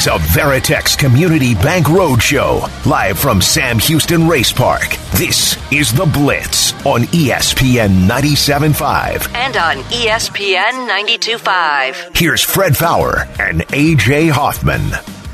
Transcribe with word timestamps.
is 0.00 0.06
a 0.06 0.10
Veritex 0.10 0.96
Community 0.96 1.54
Bank 1.54 1.84
Roadshow, 1.86 2.86
live 2.86 3.18
from 3.18 3.42
Sam 3.42 3.78
Houston 3.80 4.26
Race 4.26 4.50
Park. 4.50 4.96
This 5.12 5.58
is 5.70 5.92
The 5.92 6.06
Blitz 6.06 6.72
on 6.86 7.02
ESPN 7.02 8.08
97.5. 8.08 9.34
and 9.34 9.56
on 9.58 9.76
ESPN 9.90 10.88
92.5. 10.88 12.16
Here's 12.16 12.42
Fred 12.42 12.78
Faour 12.78 13.28
and 13.38 13.60
AJ 13.68 14.30
Hoffman. 14.30 14.80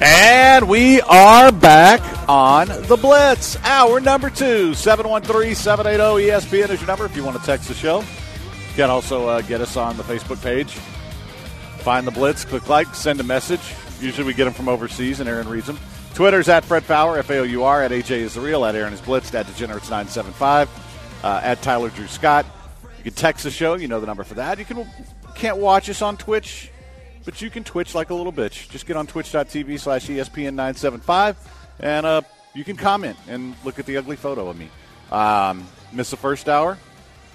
And 0.00 0.69
we 0.69 1.00
are 1.02 1.52
back 1.52 2.00
on 2.28 2.66
the 2.66 2.96
Blitz. 2.96 3.56
Hour 3.62 4.00
number 4.00 4.30
two, 4.30 4.74
713 4.74 5.55
780 5.55 6.28
ESPN 6.28 6.70
is 6.70 6.80
your 6.80 6.88
number 6.88 7.05
if 7.05 7.14
you 7.14 7.22
want 7.22 7.38
to 7.38 7.46
text 7.46 7.69
the 7.69 7.74
show. 7.74 8.00
You 8.00 8.74
can 8.74 8.91
also 8.91 9.28
uh, 9.28 9.42
get 9.42 9.60
us 9.60 9.77
on 9.77 9.96
the 9.96 10.02
Facebook 10.02 10.42
page. 10.42 10.72
Find 10.72 12.05
the 12.05 12.10
Blitz, 12.10 12.44
click 12.44 12.69
like, 12.69 12.92
send 12.96 13.20
a 13.20 13.24
message. 13.24 13.60
Usually 14.00 14.27
we 14.27 14.34
get 14.34 14.45
them 14.45 14.55
from 14.55 14.68
overseas, 14.68 15.20
and 15.20 15.28
Aaron 15.28 15.48
reads 15.48 15.66
them. 15.66 15.78
Twitter's 16.14 16.48
at 16.48 16.64
Fred 16.64 16.82
Faour, 16.82 17.18
F 17.18 17.28
A 17.30 17.38
O 17.38 17.42
U 17.42 17.64
R, 17.64 17.82
at 17.82 17.91
AJ 17.91 18.10
is 18.10 18.34
the 18.34 18.41
real, 18.41 18.64
at 18.64 18.74
Aaron 18.74 18.92
is 18.92 19.00
Blitzed, 19.00 19.34
at 19.34 19.46
Degenerates975, 19.46 20.69
uh, 21.22 21.41
at 21.42 21.60
Tyler 21.62 21.91
Drew 21.91 22.06
Scott. 22.06 22.46
You 22.98 23.05
can 23.05 23.12
text 23.12 23.45
the 23.45 23.50
show, 23.50 23.74
you 23.74 23.86
know 23.86 24.00
the 24.00 24.06
number 24.06 24.24
for 24.24 24.34
that. 24.34 24.59
You 24.59 24.64
can 24.64 24.86
can't 25.34 25.59
watch 25.59 25.91
us 25.91 26.00
on 26.00 26.17
Twitch, 26.17 26.70
but 27.24 27.42
you 27.42 27.50
can 27.50 27.64
Twitch 27.64 27.94
like 27.94 28.08
a 28.08 28.14
little 28.14 28.33
bitch. 28.33 28.70
Just 28.70 28.86
get 28.86 28.97
on 28.97 29.06
twitch.tv 29.06 29.78
slash 29.78 30.08
E 30.08 30.17
ESPN975, 30.17 31.36
and 31.80 32.06
uh, 32.06 32.22
you 32.55 32.64
can 32.64 32.77
comment 32.77 33.19
and 33.28 33.55
look 33.64 33.78
at 33.78 33.84
the 33.84 33.98
ugly 33.98 34.17
photo 34.17 34.48
of 34.48 34.58
me. 34.58 34.70
Um, 35.12 35.67
miss 35.92 36.11
the 36.11 36.17
first 36.17 36.48
hour, 36.48 36.78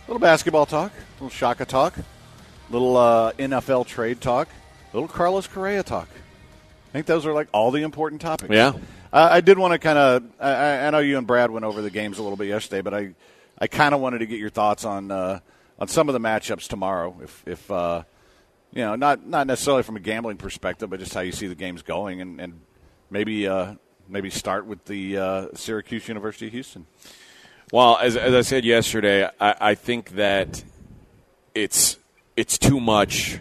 little 0.08 0.20
basketball 0.20 0.66
talk, 0.66 0.92
little 1.20 1.30
Shaka 1.30 1.66
talk, 1.66 1.94
little 2.72 2.98
uh, 2.98 3.32
NFL 3.34 3.86
trade 3.86 4.22
talk, 4.22 4.50
little 4.92 5.08
Carlos 5.08 5.46
Correa 5.46 5.84
talk. 5.84 6.08
I 6.92 6.94
think 6.94 7.06
those 7.06 7.26
are 7.26 7.32
like 7.32 7.48
all 7.54 7.72
the 7.72 7.84
important 7.84 8.22
topics. 8.22 8.54
Yeah. 8.54 8.74
Uh, 9.14 9.30
I 9.32 9.40
did 9.40 9.58
want 9.58 9.72
to 9.72 9.80
kind 9.80 9.98
of. 9.98 10.24
I, 10.42 10.88
I 10.88 10.90
know 10.90 11.00
you 11.00 11.18
and 11.18 11.26
Brad 11.26 11.50
went 11.50 11.64
over 11.64 11.82
the 11.82 11.90
games 11.90 12.18
a 12.18 12.22
little 12.22 12.36
bit 12.36 12.50
yesterday, 12.50 12.82
but 12.82 12.94
I, 12.94 13.14
I 13.58 13.68
kind 13.68 13.96
of 13.96 14.02
wanted 14.02 14.20
to 14.20 14.26
get 14.26 14.40
your 14.40 14.50
thoughts 14.50 14.84
on 14.84 15.10
uh, 15.10 15.40
on 15.80 15.88
some 15.88 16.10
of 16.10 16.14
the 16.14 16.20
matchups 16.20 16.68
tomorrow. 16.68 17.16
If 17.24 17.44
if 17.48 17.72
uh, 17.72 18.04
you 18.74 18.82
know, 18.82 18.96
not 18.96 19.26
not 19.26 19.48
necessarily 19.48 19.84
from 19.84 19.96
a 19.96 20.02
gambling 20.02 20.36
perspective, 20.36 20.90
but 20.90 21.00
just 21.00 21.14
how 21.14 21.22
you 21.22 21.32
see 21.32 21.48
the 21.48 21.56
games 21.56 21.82
going, 21.82 22.20
and, 22.20 22.42
and 22.42 22.60
maybe 23.10 23.48
uh, 23.48 23.76
maybe 24.10 24.30
start 24.30 24.66
with 24.66 24.84
the 24.86 25.18
uh, 25.18 25.48
Syracuse 25.54 26.10
University 26.10 26.48
of 26.48 26.54
Houston. 26.54 26.86
Well, 27.72 27.98
as, 28.02 28.18
as 28.18 28.34
I 28.34 28.42
said 28.42 28.66
yesterday, 28.66 29.30
I, 29.40 29.56
I 29.62 29.76
think 29.76 30.12
that 30.12 30.62
it's 31.56 31.98
it's 32.36 32.58
too 32.58 32.82
much. 32.82 33.40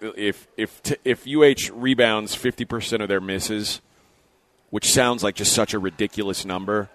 If 0.00 0.46
if 0.56 0.80
if 1.04 1.26
UH 1.26 1.72
rebounds 1.74 2.34
fifty 2.34 2.64
percent 2.64 3.02
of 3.02 3.08
their 3.08 3.20
misses, 3.20 3.80
which 4.70 4.90
sounds 4.90 5.22
like 5.22 5.34
just 5.34 5.52
such 5.52 5.74
a 5.74 5.78
ridiculous 5.78 6.44
number, 6.44 6.88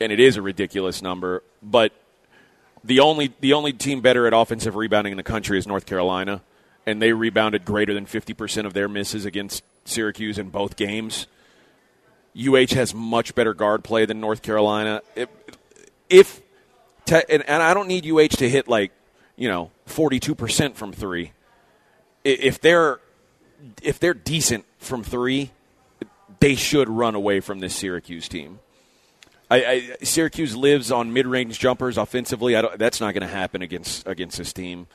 and 0.00 0.12
it 0.12 0.20
is 0.20 0.36
a 0.36 0.42
ridiculous 0.42 1.02
number, 1.02 1.42
but 1.62 1.92
the 2.84 3.00
only 3.00 3.32
the 3.40 3.52
only 3.52 3.72
team 3.72 4.00
better 4.00 4.26
at 4.26 4.32
offensive 4.32 4.76
rebounding 4.76 5.12
in 5.12 5.16
the 5.16 5.22
country 5.22 5.58
is 5.58 5.66
North 5.66 5.86
Carolina, 5.86 6.42
and 6.86 7.02
they 7.02 7.12
rebounded 7.12 7.64
greater 7.64 7.94
than 7.94 8.06
fifty 8.06 8.34
percent 8.34 8.66
of 8.66 8.74
their 8.74 8.88
misses 8.88 9.24
against 9.24 9.62
Syracuse 9.84 10.38
in 10.38 10.50
both 10.50 10.76
games. 10.76 11.26
UH 12.38 12.74
has 12.74 12.94
much 12.94 13.34
better 13.34 13.54
guard 13.54 13.82
play 13.82 14.04
than 14.04 14.20
North 14.20 14.42
Carolina. 14.42 15.02
If, 15.16 15.28
if 16.08 16.40
and, 17.10 17.42
and 17.48 17.62
I 17.62 17.74
don't 17.74 17.88
need 17.88 18.06
UH 18.06 18.36
to 18.38 18.48
hit 18.48 18.68
like 18.68 18.92
you 19.36 19.48
know 19.48 19.70
forty 19.86 20.20
two 20.20 20.34
percent 20.34 20.76
from 20.76 20.92
three. 20.92 21.32
If 22.32 22.60
they're 22.60 23.00
if 23.82 23.98
they're 23.98 24.14
decent 24.14 24.64
from 24.78 25.02
three, 25.02 25.50
they 26.40 26.54
should 26.54 26.88
run 26.88 27.14
away 27.14 27.40
from 27.40 27.60
this 27.60 27.74
Syracuse 27.74 28.28
team. 28.28 28.60
I, 29.50 29.64
I, 29.64 29.96
Syracuse 30.04 30.54
lives 30.54 30.92
on 30.92 31.12
mid-range 31.12 31.58
jumpers 31.58 31.96
offensively. 31.96 32.52
That's 32.76 33.00
not 33.00 33.14
going 33.14 33.22
to 33.22 33.34
happen 33.34 33.62
against 33.62 34.06
against 34.06 34.36
this 34.36 34.52
team. 34.52 34.86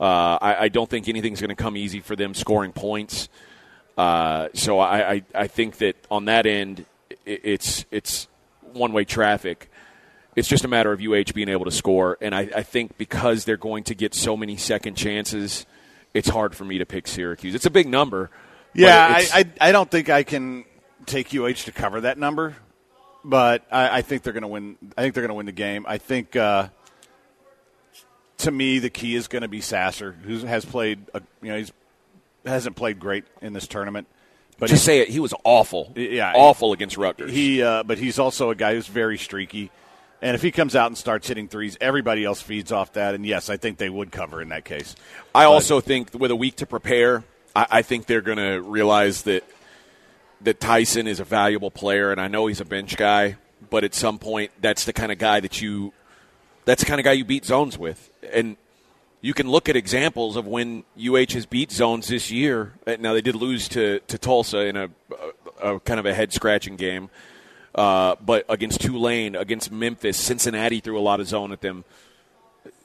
Uh, 0.00 0.38
I, 0.40 0.56
I 0.60 0.68
don't 0.68 0.88
think 0.88 1.08
anything's 1.08 1.40
going 1.40 1.50
to 1.50 1.56
come 1.56 1.76
easy 1.76 2.00
for 2.00 2.16
them 2.16 2.32
scoring 2.32 2.72
points. 2.72 3.28
Uh, 3.96 4.48
so 4.54 4.78
I, 4.78 5.12
I, 5.12 5.22
I 5.34 5.46
think 5.48 5.78
that 5.78 5.96
on 6.10 6.26
that 6.26 6.46
end, 6.46 6.86
i 7.10 7.14
it's 7.26 7.84
it's 7.90 8.28
one 8.72 8.92
way 8.92 9.04
traffic. 9.04 9.70
It's 10.36 10.48
just 10.48 10.64
a 10.64 10.68
matter 10.68 10.92
of 10.92 11.00
UH 11.00 11.32
being 11.34 11.48
able 11.48 11.64
to 11.64 11.72
score, 11.72 12.16
and 12.20 12.34
I, 12.34 12.48
I 12.54 12.62
think 12.62 12.96
because 12.96 13.44
they're 13.44 13.56
going 13.56 13.84
to 13.84 13.94
get 13.94 14.14
so 14.14 14.36
many 14.36 14.56
second 14.56 14.94
chances, 14.94 15.66
it's 16.14 16.28
hard 16.28 16.54
for 16.54 16.64
me 16.64 16.78
to 16.78 16.86
pick 16.86 17.06
Syracuse. 17.06 17.54
It's 17.54 17.66
a 17.66 17.70
big 17.70 17.88
number. 17.88 18.30
Yeah, 18.74 19.06
I, 19.08 19.26
I 19.40 19.68
I 19.68 19.72
don't 19.72 19.90
think 19.90 20.08
I 20.08 20.22
can 20.22 20.64
take 21.06 21.34
UH 21.34 21.64
to 21.64 21.72
cover 21.72 22.02
that 22.02 22.18
number, 22.18 22.56
but 23.24 23.64
I, 23.70 23.98
I 23.98 24.02
think 24.02 24.22
they're 24.22 24.32
going 24.32 24.42
to 24.42 24.48
win. 24.48 24.76
I 24.96 25.02
think 25.02 25.14
they're 25.14 25.22
going 25.22 25.30
to 25.30 25.34
win 25.34 25.46
the 25.46 25.52
game. 25.52 25.84
I 25.88 25.98
think 25.98 26.36
uh, 26.36 26.68
to 28.38 28.50
me 28.50 28.78
the 28.78 28.90
key 28.90 29.14
is 29.14 29.28
going 29.28 29.42
to 29.42 29.48
be 29.48 29.60
Sasser, 29.60 30.12
who 30.12 30.38
has 30.46 30.64
played. 30.64 31.00
A, 31.14 31.22
you 31.42 31.48
know, 31.48 31.58
he's 31.58 31.72
hasn't 32.44 32.76
played 32.76 32.98
great 32.98 33.24
in 33.42 33.52
this 33.52 33.66
tournament, 33.66 34.06
but 34.58 34.68
just 34.68 34.82
he- 34.82 34.86
say 34.86 34.98
it. 35.00 35.08
He 35.08 35.20
was 35.20 35.34
awful. 35.44 35.92
Yeah, 35.96 36.32
awful 36.34 36.72
against 36.72 36.96
Rutgers. 36.96 37.32
He, 37.32 37.62
uh, 37.62 37.82
but 37.82 37.98
he's 37.98 38.18
also 38.18 38.50
a 38.50 38.54
guy 38.54 38.74
who's 38.74 38.86
very 38.86 39.18
streaky. 39.18 39.70
And 40.20 40.34
if 40.34 40.42
he 40.42 40.50
comes 40.50 40.74
out 40.74 40.88
and 40.88 40.98
starts 40.98 41.28
hitting 41.28 41.48
threes, 41.48 41.76
everybody 41.80 42.24
else 42.24 42.40
feeds 42.40 42.72
off 42.72 42.94
that. 42.94 43.14
And 43.14 43.24
yes, 43.24 43.48
I 43.48 43.56
think 43.56 43.78
they 43.78 43.88
would 43.88 44.10
cover 44.10 44.42
in 44.42 44.48
that 44.48 44.64
case. 44.64 44.96
I 45.34 45.44
also 45.44 45.80
think 45.80 46.12
with 46.12 46.30
a 46.30 46.36
week 46.36 46.56
to 46.56 46.66
prepare, 46.66 47.22
I, 47.54 47.66
I 47.70 47.82
think 47.82 48.06
they're 48.06 48.20
going 48.20 48.38
to 48.38 48.60
realize 48.60 49.22
that 49.22 49.44
that 50.40 50.60
Tyson 50.60 51.06
is 51.06 51.20
a 51.20 51.24
valuable 51.24 51.70
player, 51.70 52.12
and 52.12 52.20
I 52.20 52.28
know 52.28 52.46
he's 52.46 52.60
a 52.60 52.64
bench 52.64 52.96
guy, 52.96 53.36
but 53.70 53.84
at 53.84 53.94
some 53.94 54.18
point, 54.18 54.52
that's 54.60 54.84
the 54.84 54.92
kind 54.92 55.10
of 55.10 55.18
guy 55.18 55.40
that 55.40 55.60
you 55.60 55.92
that's 56.64 56.82
the 56.82 56.86
kind 56.86 57.00
of 57.00 57.04
guy 57.04 57.12
you 57.12 57.24
beat 57.24 57.44
zones 57.44 57.78
with, 57.78 58.10
and 58.32 58.56
you 59.20 59.34
can 59.34 59.48
look 59.48 59.68
at 59.68 59.76
examples 59.76 60.36
of 60.36 60.46
when 60.46 60.84
UH 60.96 61.32
has 61.32 61.46
beat 61.46 61.72
zones 61.72 62.08
this 62.08 62.30
year. 62.30 62.74
Now 62.86 63.14
they 63.14 63.20
did 63.20 63.34
lose 63.34 63.68
to 63.70 64.00
to 64.00 64.18
Tulsa 64.18 64.66
in 64.66 64.76
a, 64.76 64.90
a, 65.60 65.74
a 65.76 65.80
kind 65.80 65.98
of 65.98 66.06
a 66.06 66.14
head 66.14 66.32
scratching 66.32 66.76
game. 66.76 67.10
Uh, 67.74 68.16
but 68.24 68.44
against 68.48 68.80
Tulane, 68.80 69.36
against 69.36 69.70
Memphis, 69.70 70.16
Cincinnati 70.16 70.80
threw 70.80 70.98
a 70.98 71.00
lot 71.00 71.20
of 71.20 71.28
zone 71.28 71.52
at 71.52 71.60
them. 71.60 71.84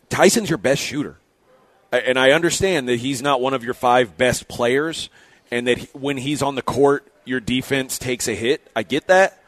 Tyson's 0.09 0.49
your 0.49 0.57
best 0.57 0.81
shooter 0.81 1.17
and 1.93 2.17
I 2.17 2.31
understand 2.31 2.89
that 2.89 2.97
he's 2.97 3.21
not 3.21 3.39
one 3.39 3.53
of 3.53 3.63
your 3.63 3.75
five 3.75 4.17
best 4.17 4.47
players, 4.47 5.09
and 5.51 5.67
that 5.67 5.77
he- 5.77 5.89
when 5.93 6.17
he's 6.17 6.41
on 6.41 6.55
the 6.55 6.61
court, 6.61 7.05
your 7.25 7.39
defense 7.39 7.97
takes 7.97 8.27
a 8.27 8.33
hit. 8.33 8.67
I 8.75 8.83
get 8.83 9.07
that, 9.07 9.41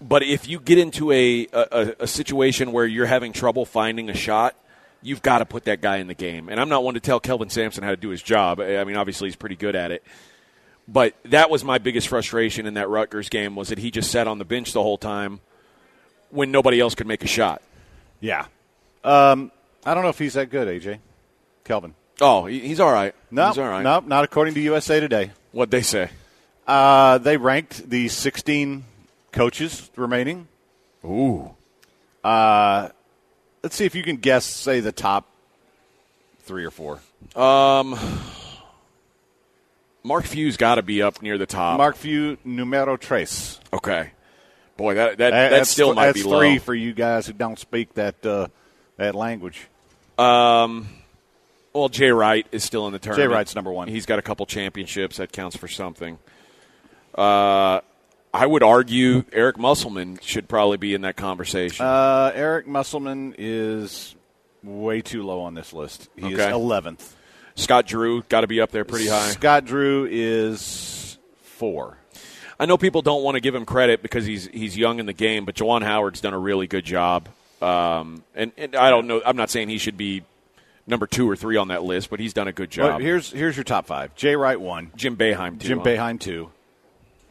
but 0.00 0.22
if 0.22 0.48
you 0.48 0.60
get 0.60 0.78
into 0.78 1.10
a 1.10 1.48
a, 1.52 1.94
a 2.00 2.06
situation 2.06 2.72
where 2.72 2.86
you're 2.86 3.06
having 3.06 3.32
trouble 3.32 3.64
finding 3.64 4.08
a 4.08 4.14
shot, 4.14 4.54
you've 5.02 5.22
got 5.22 5.38
to 5.38 5.44
put 5.44 5.64
that 5.64 5.80
guy 5.80 5.96
in 5.96 6.06
the 6.06 6.14
game. 6.14 6.48
And 6.48 6.60
I'm 6.60 6.68
not 6.68 6.84
one 6.84 6.94
to 6.94 7.00
tell 7.00 7.20
Kelvin 7.20 7.50
Sampson 7.50 7.82
how 7.82 7.90
to 7.90 7.96
do 7.96 8.10
his 8.10 8.22
job. 8.22 8.60
I 8.60 8.84
mean, 8.84 8.96
obviously 8.96 9.28
he's 9.28 9.36
pretty 9.36 9.56
good 9.56 9.74
at 9.74 9.90
it. 9.90 10.04
But 10.92 11.14
that 11.26 11.50
was 11.50 11.62
my 11.62 11.78
biggest 11.78 12.08
frustration 12.08 12.66
in 12.66 12.74
that 12.74 12.88
Rutgers 12.88 13.28
game 13.28 13.54
was 13.54 13.68
that 13.68 13.78
he 13.78 13.92
just 13.92 14.10
sat 14.10 14.26
on 14.26 14.38
the 14.38 14.44
bench 14.44 14.72
the 14.72 14.82
whole 14.82 14.98
time 14.98 15.40
when 16.30 16.50
nobody 16.50 16.80
else 16.80 16.96
could 16.96 17.06
make 17.06 17.22
a 17.22 17.28
shot. 17.28 17.62
Yeah. 18.18 18.46
Um, 19.04 19.52
I 19.86 19.94
don't 19.94 20.02
know 20.02 20.08
if 20.08 20.18
he's 20.18 20.34
that 20.34 20.50
good, 20.50 20.66
AJ. 20.66 20.98
Kelvin. 21.64 21.94
Oh, 22.20 22.46
he's 22.46 22.80
all 22.80 22.92
right. 22.92 23.14
No, 23.30 23.48
he's 23.48 23.58
all 23.58 23.68
right. 23.68 23.82
no, 23.82 24.00
not 24.00 24.24
according 24.24 24.54
to 24.54 24.60
USA 24.60 24.98
Today. 24.98 25.30
What'd 25.52 25.70
they 25.70 25.82
say? 25.82 26.10
Uh, 26.66 27.18
they 27.18 27.36
ranked 27.36 27.88
the 27.88 28.08
16 28.08 28.84
coaches 29.32 29.90
remaining. 29.96 30.48
Ooh. 31.04 31.54
Uh, 32.22 32.88
let's 33.62 33.76
see 33.76 33.84
if 33.84 33.94
you 33.94 34.02
can 34.02 34.16
guess, 34.16 34.44
say, 34.44 34.80
the 34.80 34.92
top 34.92 35.26
three 36.40 36.64
or 36.64 36.70
four. 36.70 37.00
Um, 37.34 37.98
Mark 40.02 40.24
Few's 40.24 40.56
got 40.56 40.76
to 40.76 40.82
be 40.82 41.02
up 41.02 41.20
near 41.22 41.36
the 41.38 41.46
top. 41.46 41.76
Mark 41.78 41.96
Few, 41.96 42.38
numero 42.44 42.96
tres. 42.96 43.60
Okay. 43.72 44.10
Boy, 44.76 44.94
that 44.94 45.18
that, 45.18 45.30
That- 45.30 45.50
that 45.50 45.66
still 45.66 45.94
might 45.94 46.14
be 46.14 46.22
low. 46.22 46.38
three 46.38 46.58
for 46.58 46.74
you 46.74 46.92
guys 46.94 47.26
who 47.26 47.32
don't 47.34 47.58
speak 47.58 47.94
that 47.94 48.24
uh, 48.24 48.46
that 48.96 49.14
language. 49.14 49.68
Um, 50.18 50.88
well, 51.72 51.88
Jay 51.88 52.10
Wright 52.10 52.46
is 52.50 52.64
still 52.64 52.86
in 52.86 52.92
the 52.92 52.98
tournament. 52.98 53.30
Jay 53.30 53.34
Wright's 53.34 53.54
number 53.54 53.70
one. 53.72 53.88
He's 53.88 54.06
got 54.06 54.18
a 54.18 54.22
couple 54.22 54.46
championships. 54.46 55.18
That 55.18 55.32
counts 55.32 55.56
for 55.56 55.68
something. 55.68 56.18
Uh, 57.14 57.80
I 58.32 58.46
would 58.46 58.62
argue 58.62 59.24
Eric 59.32 59.58
Musselman 59.58 60.18
should 60.22 60.48
probably 60.48 60.76
be 60.76 60.94
in 60.94 61.02
that 61.02 61.16
conversation. 61.16 61.84
Uh, 61.84 62.30
Eric 62.34 62.66
Musselman 62.66 63.34
is 63.38 64.14
way 64.62 65.00
too 65.02 65.22
low 65.24 65.40
on 65.40 65.54
this 65.54 65.72
list. 65.72 66.08
He 66.16 66.32
is 66.32 66.38
Okay. 66.40 66.50
11th. 66.50 67.12
Scott 67.60 67.86
Drew 67.86 68.22
got 68.22 68.40
to 68.42 68.46
be 68.46 68.60
up 68.60 68.70
there 68.70 68.84
pretty 68.84 69.06
high. 69.08 69.30
Scott 69.30 69.64
Drew 69.64 70.06
is 70.10 71.18
four. 71.42 71.96
I 72.58 72.66
know 72.66 72.76
people 72.76 73.00
don't 73.02 73.22
want 73.22 73.36
to 73.36 73.40
give 73.40 73.54
him 73.54 73.64
credit 73.64 74.02
because 74.02 74.26
he's 74.26 74.46
he's 74.48 74.76
young 74.76 74.98
in 74.98 75.06
the 75.06 75.12
game, 75.12 75.44
but 75.44 75.54
Juwan 75.54 75.82
Howard's 75.82 76.20
done 76.20 76.34
a 76.34 76.38
really 76.38 76.66
good 76.66 76.84
job. 76.84 77.28
Um, 77.62 78.22
and, 78.34 78.52
and 78.56 78.74
I 78.76 78.90
don't 78.90 79.06
know. 79.06 79.22
I'm 79.24 79.36
not 79.36 79.50
saying 79.50 79.68
he 79.68 79.78
should 79.78 79.96
be 79.96 80.22
number 80.86 81.06
two 81.06 81.28
or 81.28 81.36
three 81.36 81.56
on 81.56 81.68
that 81.68 81.82
list, 81.82 82.10
but 82.10 82.20
he's 82.20 82.32
done 82.34 82.48
a 82.48 82.52
good 82.52 82.74
Well, 82.76 82.88
job. 82.92 83.00
here's 83.00 83.30
here's 83.30 83.56
your 83.56 83.64
top 83.64 83.86
five: 83.86 84.14
Jay 84.14 84.36
Wright 84.36 84.60
one, 84.60 84.92
Jim 84.96 85.16
Boeheim, 85.16 85.58
too, 85.60 85.68
Jim? 85.68 85.80
Boeheim 85.80 86.18
two, 86.20 86.50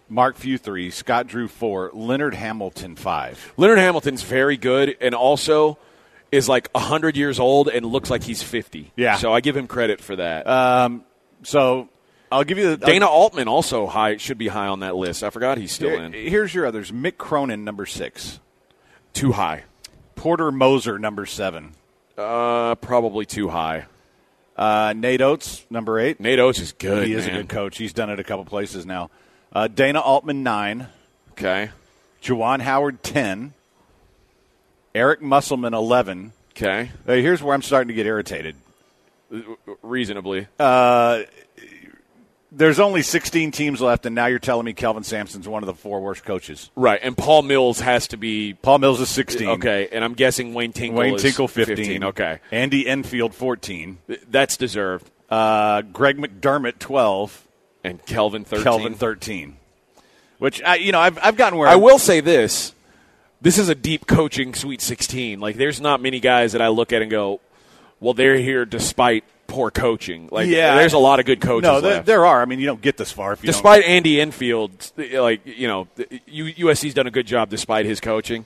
Mark 0.07 0.35
Few 0.35 0.57
three, 0.57 0.89
Scott 0.89 1.27
Drew 1.27 1.47
four, 1.47 1.91
Leonard 1.93 2.33
Hamilton 2.33 2.95
five. 2.95 3.53
Leonard 3.57 3.79
Hamilton's 3.79 4.23
very 4.23 4.57
good, 4.57 4.95
and 5.01 5.13
also 5.13 5.77
is 6.31 6.47
like 6.49 6.69
hundred 6.75 7.17
years 7.17 7.39
old 7.39 7.67
and 7.69 7.85
looks 7.85 8.09
like 8.09 8.23
he's 8.23 8.43
50. 8.43 8.91
Yeah. 8.95 9.17
So 9.17 9.33
I 9.33 9.41
give 9.41 9.55
him 9.57 9.67
credit 9.67 9.99
for 10.01 10.15
that. 10.15 10.45
So 11.43 11.89
I'll 12.31 12.43
give 12.43 12.57
you 12.57 12.75
the 12.75 12.85
Dana 12.85 13.07
Altman 13.07 13.47
also 13.47 13.87
high 13.87 14.17
should 14.17 14.37
be 14.37 14.47
high 14.47 14.67
on 14.67 14.81
that 14.81 14.95
list. 14.95 15.23
I 15.23 15.29
forgot 15.29 15.57
he's 15.57 15.71
still 15.71 15.89
Here- 15.89 16.03
in. 16.03 16.13
Here's 16.13 16.53
your 16.53 16.65
others: 16.65 16.91
Mick 16.91 17.17
Cronin, 17.17 17.63
number 17.63 17.85
six, 17.85 18.39
Too 19.13 19.31
high. 19.31 19.63
Porter 20.15 20.51
Moser, 20.51 20.99
number 20.99 21.25
seven, 21.25 21.71
Uh, 22.17 22.75
probably 22.75 23.25
too 23.25 23.47
high. 23.49 23.85
uh, 24.57 24.93
Nate 24.95 25.21
Oats, 25.21 25.65
number 25.69 25.97
eight. 25.97 26.19
Nate 26.19 26.39
Oats 26.39 26.59
is 26.59 26.73
good. 26.73 27.07
he 27.07 27.13
is 27.13 27.25
a 27.25 27.31
good 27.31 27.47
coach. 27.49 27.77
He's 27.77 27.93
done 27.93 28.09
it 28.09 28.19
a 28.19 28.23
couple 28.25 28.43
places 28.45 28.85
now. 28.85 29.09
Uh, 29.53 29.67
Dana 29.67 29.99
Altman 30.01 30.43
nine, 30.43 30.87
Okay. 31.31 31.69
Juwan 32.21 32.59
Howard 32.61 33.01
ten, 33.01 33.53
Eric 34.95 35.21
Musselman 35.21 35.73
eleven. 35.73 36.33
Okay. 36.51 36.91
Uh, 37.07 37.13
here's 37.13 37.41
where 37.41 37.53
I'm 37.55 37.61
starting 37.61 37.87
to 37.89 37.93
get 37.93 38.05
irritated. 38.05 38.55
Reasonably. 39.81 40.47
There's 42.51 42.79
only 42.79 43.03
16 43.03 43.51
teams 43.51 43.79
left, 43.79 44.07
and 44.07 44.15
now 44.15 44.25
you're 44.25 44.39
telling 44.39 44.65
me 44.65 44.73
Kelvin 44.73 45.03
Sampson's 45.03 45.47
one 45.47 45.61
of 45.61 45.67
the 45.67 45.75
four 45.75 46.01
worst 46.01 46.23
coaches. 46.25 46.71
right. 46.75 46.99
And 47.01 47.15
Paul 47.15 47.43
Mills 47.43 47.79
has 47.79 48.07
to 48.07 48.17
be 48.17 48.55
Paul 48.55 48.79
Mills 48.79 48.99
is 48.99 49.09
16. 49.09 49.47
okay. 49.49 49.87
And 49.91 50.03
I'm 50.03 50.15
guessing 50.15 50.55
Wayne 50.55 50.73
Tinkle 50.73 50.99
Wayne 50.99 51.15
is 51.15 51.21
Tinkle 51.21 51.47
15. 51.47 52.05
Okay. 52.05 52.39
Andy 52.51 52.87
Enfield 52.87 53.35
14. 53.35 53.99
That's 54.29 54.57
deserved. 54.57 55.09
Uh, 55.29 55.83
Greg 55.83 56.17
McDermott 56.17 56.79
12. 56.79 57.47
And 57.83 58.03
Kelvin 58.07 58.43
13. 58.45 58.63
Kelvin 58.63 58.93
13. 58.95 59.55
Which 60.39 60.63
I, 60.63 60.75
you 60.75 60.91
know, 60.91 60.99
I've 60.99 61.19
I've 61.21 61.37
gotten 61.37 61.59
where 61.59 61.67
I 61.67 61.75
will 61.75 61.99
say 61.99 62.19
this. 62.19 62.73
This 63.41 63.57
is 63.57 63.69
a 63.69 63.75
deep 63.75 64.05
coaching 64.05 64.53
Sweet 64.53 64.81
16. 64.81 65.39
Like, 65.39 65.55
there's 65.55 65.79
not 65.79 66.01
many 66.01 66.19
guys 66.19 66.51
that 66.51 66.61
I 66.61 66.67
look 66.67 66.91
at 66.91 67.01
and 67.01 67.09
go, 67.09 67.39
well, 67.99 68.13
they're 68.13 68.37
here 68.37 68.65
despite 68.65 69.23
poor 69.47 69.71
coaching. 69.71 70.27
Like, 70.31 70.47
Yeah. 70.47 70.75
there's 70.75 70.93
a 70.93 70.97
lot 70.99 71.19
of 71.19 71.25
good 71.25 71.39
coaches 71.41 71.63
No, 71.63 71.81
there, 71.81 72.01
there 72.01 72.25
are. 72.25 72.41
I 72.41 72.45
mean, 72.45 72.59
you 72.59 72.65
don't 72.65 72.81
get 72.81 72.97
this 72.97 73.11
far 73.11 73.33
if 73.33 73.41
you 73.41 73.47
don't- 73.47 73.53
despite 73.53 73.83
Andy 73.85 74.19
Enfield, 74.21 74.91
like 74.97 75.41
you 75.45 75.67
know, 75.67 75.87
USC's 76.27 76.93
done 76.93 77.07
a 77.07 77.11
good 77.11 77.25
job 77.27 77.49
despite 77.49 77.85
his 77.85 77.99
coaching. 77.99 78.45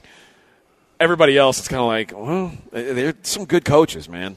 Everybody 1.00 1.36
else, 1.36 1.58
it's 1.58 1.68
kind 1.68 1.80
of 1.80 1.88
like, 1.88 2.12
well, 2.14 2.52
they're 2.70 3.14
some 3.22 3.44
good 3.46 3.64
coaches, 3.64 4.08
man. 4.08 4.36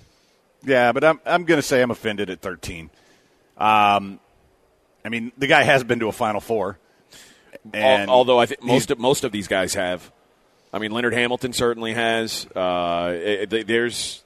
Yeah, 0.66 0.92
but 0.92 1.04
I'm 1.04 1.22
I'm 1.26 1.46
going 1.46 1.60
to 1.60 1.66
say 1.66 1.82
I'm 1.82 1.92
offended 1.92 2.30
at 2.32 2.42
13. 2.42 2.90
Um, 3.58 4.20
I 5.06 5.10
mean, 5.10 5.32
the 5.38 5.48
guy 5.48 5.64
has 5.64 5.84
been 5.84 6.00
to 6.00 6.08
a 6.08 6.12
Final 6.12 6.42
Four. 6.42 6.80
And 7.74 8.10
Although 8.10 8.40
I 8.40 8.46
think 8.48 8.64
most 8.64 8.92
of, 8.92 9.00
most 9.00 9.24
of 9.24 9.32
these 9.32 9.48
guys 9.48 9.76
have. 9.76 10.12
I 10.74 10.80
mean, 10.80 10.92
Leonard 10.92 11.14
Hamilton 11.14 11.54
certainly 11.54 11.94
has. 11.94 12.46
Uh, 12.48 13.46
there's 13.50 14.24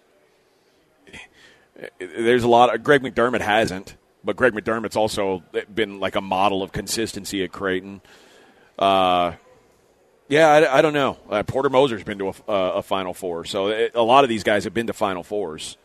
there's 2.00 2.44
a 2.44 2.48
lot. 2.48 2.74
Of, 2.74 2.84
Greg 2.84 3.02
McDermott 3.02 3.42
hasn't, 3.42 3.96
but 4.24 4.36
Greg 4.36 4.54
McDermott's 4.54 4.96
also 4.96 5.44
been 5.74 6.00
like 6.00 6.16
a 6.16 6.22
model 6.22 6.64
of 6.64 6.72
consistency 6.72 7.44
at 7.44 7.52
Creighton. 7.52 8.02
Uh, 8.78 9.34
yeah, 10.28 10.48
I, 10.48 10.80
I 10.80 10.82
don't 10.82 10.94
know. 10.94 11.18
Uh, 11.30 11.44
Porter 11.44 11.70
Moser's 11.70 12.04
been 12.04 12.18
to 12.20 12.30
a, 12.30 12.52
uh, 12.52 12.72
a 12.76 12.82
Final 12.82 13.14
Four, 13.14 13.46
so 13.46 13.68
it, 13.68 13.92
a 13.96 14.02
lot 14.02 14.24
of 14.24 14.30
these 14.30 14.44
guys 14.44 14.64
have 14.64 14.74
been 14.74 14.88
to 14.88 14.94
Final 14.94 15.24
Fours. 15.24 15.78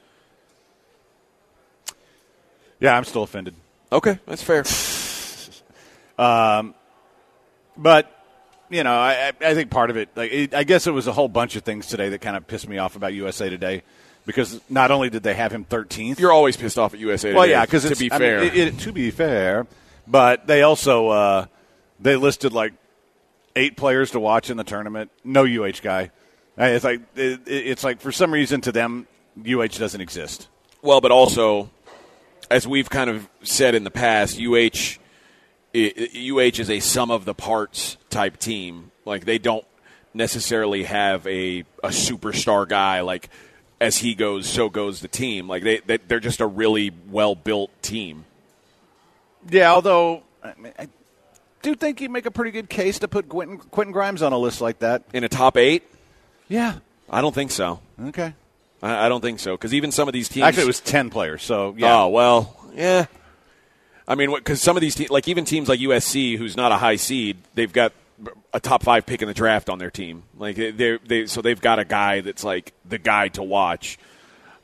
yeah, 2.80 2.96
I'm 2.96 3.04
still 3.04 3.22
offended. 3.22 3.54
Okay, 3.92 4.18
that's 4.26 4.42
fair. 4.42 4.64
um, 6.18 6.74
But 7.76 8.15
you 8.70 8.82
know, 8.84 8.92
I, 8.94 9.32
I 9.40 9.48
I 9.50 9.54
think 9.54 9.70
part 9.70 9.90
of 9.90 9.96
it, 9.96 10.08
like, 10.16 10.32
it, 10.32 10.54
I 10.54 10.64
guess 10.64 10.86
it 10.86 10.90
was 10.92 11.06
a 11.06 11.12
whole 11.12 11.28
bunch 11.28 11.56
of 11.56 11.62
things 11.62 11.86
today 11.86 12.08
that 12.10 12.20
kind 12.20 12.36
of 12.36 12.46
pissed 12.46 12.68
me 12.68 12.78
off 12.78 12.96
about 12.96 13.14
USA 13.14 13.48
Today, 13.50 13.82
because 14.26 14.60
not 14.68 14.90
only 14.90 15.10
did 15.10 15.22
they 15.22 15.34
have 15.34 15.52
him 15.52 15.64
13th, 15.64 16.18
You're 16.18 16.32
always 16.32 16.56
pissed 16.56 16.78
off 16.78 16.94
at 16.94 17.00
USA. 17.00 17.32
well, 17.34 17.46
yeah, 17.46 17.64
because 17.64 17.88
to 17.88 17.96
be 17.96 18.08
fair, 18.08 18.42
it, 18.42 18.56
it, 18.56 18.78
to 18.80 18.92
be 18.92 19.10
fair, 19.10 19.66
but 20.06 20.46
they 20.46 20.62
also 20.62 21.08
uh, 21.08 21.46
they 22.00 22.16
listed 22.16 22.52
like 22.52 22.72
eight 23.54 23.76
players 23.76 24.10
to 24.12 24.20
watch 24.20 24.50
in 24.50 24.56
the 24.56 24.64
tournament. 24.64 25.10
No 25.24 25.44
UH 25.44 25.80
guy. 25.82 26.10
It's 26.58 26.84
like 26.84 27.00
it, 27.16 27.40
it- 27.46 27.66
it's 27.68 27.84
like 27.84 28.00
for 28.00 28.12
some 28.12 28.32
reason 28.32 28.60
to 28.62 28.72
them, 28.72 29.06
UH 29.46 29.78
doesn't 29.78 30.00
exist. 30.00 30.48
Well, 30.82 31.00
but 31.00 31.10
also, 31.10 31.70
as 32.50 32.66
we've 32.66 32.88
kind 32.90 33.10
of 33.10 33.28
said 33.42 33.74
in 33.74 33.84
the 33.84 33.90
past, 33.90 34.38
UH 34.40 34.54
i- 34.54 34.98
UH 35.76 36.60
is 36.60 36.70
a 36.70 36.80
sum 36.80 37.10
of 37.10 37.24
the 37.24 37.34
parts 37.34 37.96
type 38.10 38.38
team. 38.38 38.90
Like 39.04 39.24
they 39.24 39.38
don't 39.38 39.64
necessarily 40.14 40.84
have 40.84 41.26
a 41.26 41.60
a 41.84 41.88
superstar 41.88 42.66
guy. 42.66 43.02
Like 43.02 43.28
as 43.80 43.98
he 43.98 44.14
goes, 44.14 44.46
so 44.46 44.68
goes 44.68 45.00
the 45.00 45.08
team. 45.08 45.48
Like 45.48 45.62
they, 45.62 45.78
they 45.78 45.98
they're 45.98 46.20
just 46.20 46.40
a 46.40 46.46
really 46.46 46.92
well 47.10 47.34
built 47.34 47.70
team. 47.82 48.24
Yeah, 49.50 49.72
although 49.72 50.22
I, 50.42 50.54
mean, 50.58 50.72
I 50.78 50.88
do 51.62 51.74
think 51.74 52.00
you 52.00 52.08
make 52.08 52.26
a 52.26 52.30
pretty 52.30 52.50
good 52.50 52.68
case 52.68 52.98
to 53.00 53.08
put 53.08 53.28
Quentin, 53.28 53.58
Quentin 53.58 53.92
Grimes 53.92 54.22
on 54.22 54.32
a 54.32 54.38
list 54.38 54.60
like 54.60 54.80
that. 54.80 55.02
In 55.12 55.24
a 55.24 55.28
top 55.28 55.56
eight, 55.56 55.82
Yeah. 56.48 56.78
I 57.08 57.20
don't 57.20 57.34
think 57.34 57.52
so. 57.52 57.78
Okay. 58.06 58.34
I, 58.82 59.06
I 59.06 59.08
don't 59.08 59.20
think 59.20 59.38
so 59.38 59.52
because 59.52 59.72
even 59.74 59.92
some 59.92 60.08
of 60.08 60.12
these 60.12 60.28
teams. 60.28 60.44
Actually, 60.44 60.64
it 60.64 60.68
was 60.68 60.80
ten 60.80 61.10
players. 61.10 61.42
So 61.42 61.74
yeah. 61.76 62.02
Oh 62.02 62.08
well, 62.08 62.56
yeah. 62.74 63.06
I 64.08 64.14
mean, 64.14 64.32
because 64.32 64.62
some 64.62 64.76
of 64.76 64.80
these 64.80 64.94
teams, 64.94 65.10
like 65.10 65.28
even 65.28 65.44
teams 65.44 65.68
like 65.68 65.80
USC, 65.80 66.36
who's 66.38 66.56
not 66.56 66.72
a 66.72 66.76
high 66.76 66.96
seed, 66.96 67.38
they've 67.54 67.72
got 67.72 67.92
a 68.52 68.60
top 68.60 68.82
five 68.82 69.04
pick 69.04 69.20
in 69.22 69.28
the 69.28 69.34
draft 69.34 69.68
on 69.68 69.78
their 69.78 69.90
team. 69.90 70.22
Like 70.38 70.56
they, 70.56 70.98
they, 71.04 71.26
so 71.26 71.42
they've 71.42 71.60
got 71.60 71.78
a 71.78 71.84
guy 71.84 72.20
that's 72.20 72.44
like 72.44 72.72
the 72.88 72.98
guy 72.98 73.28
to 73.28 73.42
watch. 73.42 73.98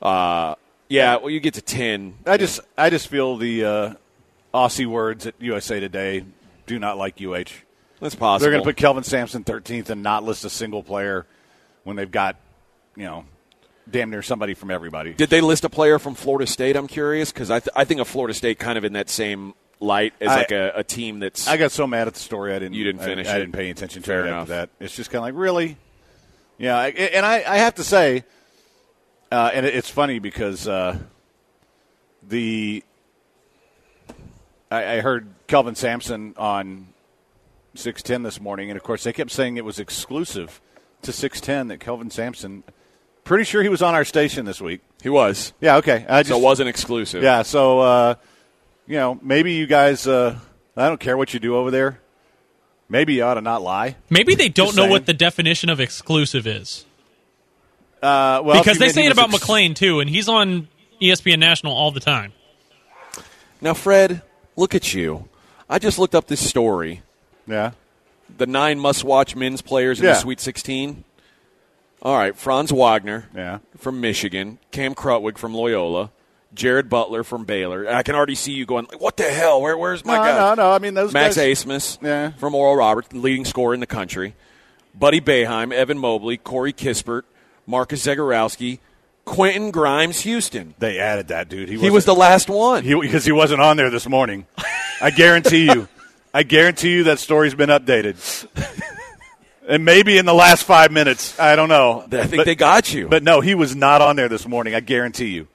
Uh, 0.01 0.55
yeah. 0.87 1.17
Well, 1.17 1.29
you 1.29 1.39
get 1.39 1.55
to 1.55 1.61
ten. 1.61 2.15
I 2.25 2.37
just 2.37 2.59
I 2.77 2.89
just 2.89 3.07
feel 3.07 3.37
the 3.37 3.65
uh, 3.65 3.93
Aussie 4.53 4.87
words 4.87 5.27
at 5.27 5.35
USA 5.39 5.79
Today 5.79 6.25
do 6.65 6.79
not 6.79 6.97
like 6.97 7.21
UH. 7.21 7.63
That's 7.99 8.15
possible. 8.15 8.39
They're 8.39 8.51
going 8.51 8.63
to 8.63 8.67
put 8.67 8.75
Kelvin 8.75 9.03
Sampson 9.03 9.43
13th 9.43 9.89
and 9.89 10.03
not 10.03 10.23
list 10.23 10.43
a 10.43 10.49
single 10.49 10.83
player 10.83 11.25
when 11.83 11.95
they've 11.95 12.11
got, 12.11 12.35
you 12.97 13.05
know, 13.05 13.25
damn 13.89 14.09
near 14.09 14.21
somebody 14.21 14.53
from 14.53 14.71
everybody. 14.71 15.13
Did 15.13 15.29
they 15.29 15.41
list 15.41 15.63
a 15.65 15.69
player 15.69 15.99
from 15.99 16.15
Florida 16.15 16.47
State? 16.47 16.75
I'm 16.75 16.87
curious 16.87 17.31
because 17.31 17.51
I, 17.51 17.59
th- 17.59 17.69
I 17.75 17.85
think 17.85 17.99
of 18.01 18.07
Florida 18.07 18.33
State 18.33 18.59
kind 18.59 18.77
of 18.77 18.83
in 18.85 18.93
that 18.93 19.09
same 19.09 19.53
light 19.79 20.13
as 20.21 20.29
I- 20.29 20.35
like 20.37 20.51
a, 20.51 20.71
a 20.75 20.83
team 20.83 21.19
that's. 21.19 21.47
I 21.47 21.57
got 21.57 21.71
so 21.71 21.85
mad 21.87 22.07
at 22.07 22.13
the 22.13 22.19
story 22.19 22.53
I 22.55 22.59
didn't. 22.59 22.73
You 22.73 22.83
didn't 22.83 23.01
finish 23.01 23.27
I, 23.27 23.35
it. 23.35 23.39
didn't 23.39 23.53
pay 23.53 23.69
attention 23.69 24.01
to 24.01 24.05
Fair 24.07 24.21
it 24.25 24.27
enough. 24.27 24.41
after 24.49 24.53
that. 24.53 24.69
It's 24.79 24.95
just 24.95 25.09
kind 25.11 25.19
of 25.19 25.23
like 25.23 25.41
really, 25.41 25.77
yeah. 26.57 26.77
I- 26.77 26.87
And 26.89 27.25
I, 27.25 27.35
I 27.45 27.57
have 27.57 27.75
to 27.75 27.83
say, 27.83 28.23
uh, 29.31 29.51
and 29.53 29.65
it's 29.65 29.89
funny 29.89 30.19
because 30.19 30.67
uh, 30.67 30.97
the 32.27 32.83
I, 34.71 34.97
I 34.97 35.01
heard 35.01 35.27
Kelvin 35.47 35.75
Sampson 35.75 36.33
on 36.37 36.87
six 37.75 38.01
ten 38.01 38.23
this 38.23 38.39
morning, 38.39 38.69
and 38.69 38.77
of 38.77 38.83
course 38.83 39.03
they 39.03 39.13
kept 39.13 39.31
saying 39.31 39.57
it 39.57 39.65
was 39.65 39.79
exclusive 39.79 40.61
to 41.01 41.11
six 41.11 41.41
ten 41.41 41.67
that 41.67 41.79
Kelvin 41.79 42.09
Sampson. 42.09 42.63
Pretty 43.23 43.43
sure 43.45 43.63
he 43.63 43.69
was 43.69 43.81
on 43.81 43.95
our 43.95 44.03
station 44.05 44.45
this 44.45 44.59
week. 44.59 44.81
he 45.01 45.09
was. 45.09 45.53
Yeah. 45.61 45.77
Okay. 45.77 46.05
I 46.09 46.21
just, 46.23 46.29
So 46.29 46.37
it 46.37 46.43
wasn't 46.43 46.69
exclusive. 46.69 47.23
yeah, 47.23 47.41
so 47.43 47.79
uh, 47.79 48.15
you 48.87 48.97
know, 48.97 49.17
maybe 49.21 49.53
you 49.53 49.65
guys. 49.65 50.05
Uh, 50.07 50.37
I 50.75 50.87
don't 50.87 50.99
care 50.99 51.15
what 51.17 51.33
you 51.33 51.39
do 51.39 51.55
over 51.55 51.71
there. 51.71 51.99
Maybe 52.89 53.13
you 53.13 53.23
ought 53.23 53.35
to 53.35 53.41
not 53.41 53.61
lie. 53.61 53.95
Maybe 54.09 54.35
they 54.35 54.49
don't 54.49 54.67
Just 54.67 54.77
know 54.77 54.83
saying. 54.83 54.91
what 54.91 55.05
the 55.05 55.13
definition 55.13 55.69
of 55.69 55.79
exclusive 55.79 56.45
is. 56.45 56.85
Uh, 58.01 58.41
well, 58.43 58.61
because 58.61 58.77
they 58.77 58.89
say 58.89 59.05
it 59.05 59.11
about 59.11 59.29
ex- 59.33 59.39
McLean 59.41 59.73
too, 59.73 59.99
and 60.01 60.09
he's 60.09 60.27
on 60.27 60.67
ESPN 61.01 61.39
National 61.39 61.73
all 61.73 61.91
the 61.91 61.99
time. 62.01 62.33
Now, 63.61 63.73
Fred, 63.73 64.21
look 64.57 64.75
at 64.75 64.93
you. 64.93 65.29
I 65.69 65.79
just 65.79 65.97
looked 65.97 66.13
up 66.13 66.27
this 66.27 66.45
story. 66.47 67.01
Yeah. 67.47 67.71
the 68.37 68.45
nine 68.47 68.79
must-watch 68.79 69.35
men's 69.35 69.61
players 69.61 69.99
in 69.99 70.05
Yeah. 70.05 70.13
the 70.13 70.19
Sweet 70.19 70.39
16. 70.41 71.03
All 72.03 72.15
right, 72.17 72.35
Franz 72.35 72.71
Wagner 72.71 73.29
Yeah. 73.35 73.59
from 73.77 74.01
Michigan, 74.01 74.59
Cam 74.71 74.93
Krutwig 74.93 75.37
from 75.37 75.53
Loyola, 75.55 76.11
Jared 76.53 76.89
Butler 76.89 77.23
from 77.23 77.45
Baylor. 77.45 77.87
I 77.89 78.03
can 78.03 78.13
already 78.13 78.35
see 78.35 78.51
you 78.51 78.65
going, 78.65 78.87
"What 78.99 79.15
the 79.17 79.23
hell? 79.23 79.61
Where, 79.61 79.77
where's 79.77 80.03
my 80.05 80.17
No, 80.17 80.23
guy?" 80.23 80.37
no, 80.37 80.53
no. 80.55 80.71
I 80.73 80.79
mean, 80.79 80.93
those 80.95 81.13
Max 81.13 81.35
guys- 81.37 81.63
Asmus 81.63 81.97
Yeah. 82.01 82.31
from 82.37 82.53
Oral 82.55 82.75
Roberts, 82.75 83.07
leading 83.13 83.45
scorer 83.45 83.73
in 83.73 83.79
the 83.79 83.87
country. 83.87 84.35
Buddy 84.93 85.21
Boeheim, 85.21 85.71
Evan 85.73 85.97
Mobley, 85.97 86.37
Corey 86.37 86.73
Kispert, 86.73 87.23
Marcus 87.65 88.05
Zegarowski, 88.05 88.79
Quentin 89.25 89.71
Grimes, 89.71 90.19
Houston. 90.21 90.75
They 90.79 90.99
added 90.99 91.29
that 91.29 91.47
dude. 91.47 91.69
He 91.69 91.89
was 91.89 92.03
the 92.05 92.13
last 92.13 92.49
one. 92.49 92.83
he 92.83 92.93
because 92.93 93.23
he 93.25 93.31
wasn't 93.31 93.61
on 93.61 93.77
there 93.77 93.89
this 93.89 94.07
morning. 94.09 94.45
I 95.01 95.09
guarantee 95.09 95.65
you. 95.65 95.87
I 96.33 96.43
guarantee 96.43 96.91
you 96.91 97.03
that 97.05 97.19
story's 97.19 97.55
been 97.55 97.69
updated. 97.69 98.17
And 99.67 99.85
maybe 99.85 100.17
in 100.17 100.25
the 100.25 100.33
last 100.33 100.63
five 100.63 100.91
minutes. 100.91 101.39
I 101.39 101.55
don't 101.55 101.69
know. 101.69 102.01
I 102.11 102.25
think 102.25 102.37
But- 102.37 102.45
they 102.45 102.55
got 102.55 102.93
you. 102.93 103.07
But 103.07 103.23
no, 103.23 103.41
he 103.41 103.55
was 103.55 103.75
not 103.75 104.01
on 104.01 104.15
there 104.15 104.29
this 104.29 104.47
morning. 104.47 104.75
I 104.75 104.79
guarantee 104.79 105.27
you. 105.29 105.47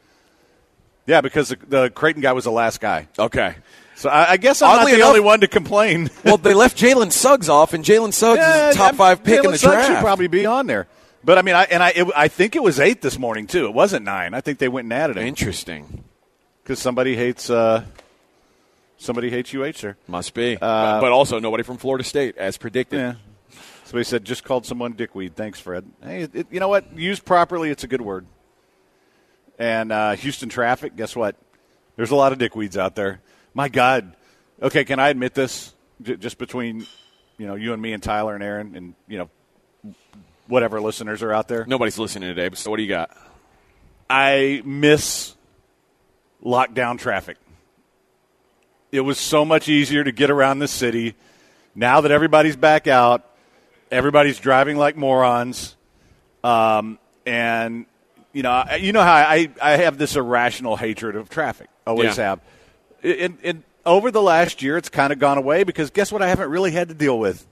Yeah, 1.07 1.21
because 1.23 1.49
the, 1.49 1.57
the 1.69 1.91
Creighton 1.91 2.21
guy 2.23 2.33
was 2.33 2.45
the 2.45 2.51
last 2.53 2.81
guy. 2.81 3.09
okay. 3.19 3.55
So 3.97 4.09
I, 4.11 4.33
I 4.33 4.37
guess 4.37 4.63
I'm 4.63 4.69
Oddly 4.79 4.79
not 4.79 4.87
the 4.91 4.95
enough- 4.97 5.09
only 5.09 5.21
one 5.21 5.41
to 5.41 5.49
complain. 5.49 6.11
Well, 6.25 6.37
they 6.37 6.55
left 6.65 6.79
Jalen 6.79 7.11
Suggs 7.11 7.49
off, 7.49 7.73
and 7.75 7.85
Jalen 7.85 8.13
Suggs 8.13 8.39
Yeah, 8.39 8.69
is 8.69 8.75
a 8.77 8.79
top 8.79 8.87
I'm- 8.89 8.97
five 8.97 9.25
pick 9.25 9.43
in 9.45 9.51
the 9.51 9.59
Suggs 9.59 9.75
draft. 9.75 9.89
Should 9.89 9.99
probably 10.01 10.29
be 10.29 10.47
on 10.47 10.67
there. 10.69 10.87
But 11.25 11.37
I 11.37 11.43
mean, 11.43 11.57
I 11.57 11.65
and 11.65 11.83
I, 11.83 11.89
it, 11.91 12.07
I 12.15 12.29
think 12.29 12.55
it 12.55 12.63
was 12.63 12.79
eight 12.79 13.03
this 13.03 13.19
morning 13.19 13.49
too. 13.49 13.65
It 13.67 13.75
wasn't 13.75 14.05
nine. 14.05 14.35
I 14.35 14.41
think 14.41 14.59
they 14.61 14.69
went 14.69 14.85
and 14.85 14.93
added 14.93 15.17
it 15.17 15.27
Interesting. 15.27 16.05
because 16.63 16.79
somebody 16.79 17.17
hates 17.17 17.51
uh, 17.51 17.85
somebody 18.99 19.31
hates 19.31 19.53
UH 19.53 19.73
there. 19.81 19.97
Must 20.07 20.33
be. 20.33 20.55
but, 20.55 21.01
but 21.01 21.11
also 21.11 21.41
nobody 21.41 21.65
from 21.65 21.77
Florida 21.77 22.05
State, 22.05 22.37
as 22.37 22.57
predicted. 22.57 23.01
Yeah. 23.01 23.15
Somebody 23.89 24.05
said 24.05 24.23
just 24.23 24.45
called 24.45 24.67
someone 24.67 24.93
dickweed. 24.93 25.35
Thanks, 25.35 25.59
Fred. 25.59 25.87
Hey, 26.03 26.25
it, 26.25 26.49
you 26.51 26.61
know 26.61 26.69
what? 26.69 26.95
Used 26.95 27.25
properly, 27.25 27.71
it's 27.71 27.85
a 27.85 27.87
good 27.87 28.03
word. 28.03 28.27
And 29.59 29.91
uh, 29.91 30.15
Houston 30.17 30.51
traffic. 30.51 30.95
Guess 30.95 31.17
what? 31.17 31.37
There's 31.97 32.11
a 32.11 32.15
lot 32.15 32.35
of 32.35 32.39
dickweeds 32.39 32.77
out 32.77 32.97
there. 32.97 33.23
My 33.55 33.71
God. 33.71 34.15
Okay, 34.61 34.85
can 34.85 34.99
I 34.99 35.09
admit 35.09 35.33
this? 35.33 35.73
J- 36.03 36.17
just 36.17 36.37
between 36.37 36.87
you 37.39 37.47
know 37.47 37.55
you 37.55 37.73
and 37.73 37.81
me 37.81 37.95
and 37.95 38.03
Tyler 38.03 38.35
and 38.35 38.45
Aaron 38.45 38.77
and 38.77 38.95
you 39.09 39.17
know 39.17 39.31
whatever 40.49 40.83
listeners 40.83 41.23
are 41.23 41.33
out 41.33 41.49
there. 41.49 41.65
Nobody's 41.65 41.99
listening 41.99 42.35
today, 42.35 42.55
so 42.57 42.71
what 42.71 42.77
do 42.77 42.83
you 42.83 42.91
got? 42.91 43.17
I 44.11 44.61
miss 44.67 45.35
lockdown 46.45 46.99
traffic. 46.99 47.39
It 48.93 49.01
was 49.01 49.17
so 49.17 49.47
much 49.47 49.67
easier 49.67 50.05
to 50.05 50.13
get 50.13 50.31
around 50.31 50.59
the 50.59 50.69
city. 50.69 51.15
Now 51.75 52.03
that 52.03 52.11
everybody's 52.11 52.57
back 52.57 52.87
out, 52.87 53.25
everybody's 53.91 54.39
driving 54.39 54.77
like 54.77 54.97
morons, 54.97 55.77
um, 56.45 56.99
and 57.27 57.87
you 58.33 58.43
know, 58.43 58.65
you 58.79 58.93
know 58.93 59.03
how 59.03 59.15
I 59.15 59.51
I 59.61 59.73
have 59.79 59.99
this 59.99 60.17
irrational 60.17 60.77
hatred 60.77 61.17
of 61.17 61.29
traffic. 61.29 61.69
Always 61.87 62.17
Yeah. 62.17 62.25
have. 62.25 62.41
And, 63.03 63.39
and 63.45 63.63
over 63.87 64.11
the 64.11 64.21
last 64.23 64.61
year, 64.63 64.77
it's 64.77 64.89
kind 64.89 65.13
of 65.13 65.19
gone 65.19 65.39
away 65.39 65.65
because 65.65 65.91
guess 65.91 66.11
what? 66.13 66.21
I 66.23 66.29
haven't 66.29 66.51
really 66.51 66.73
had 66.73 66.89
to 66.89 66.95
deal 66.95 67.19
with. 67.19 67.47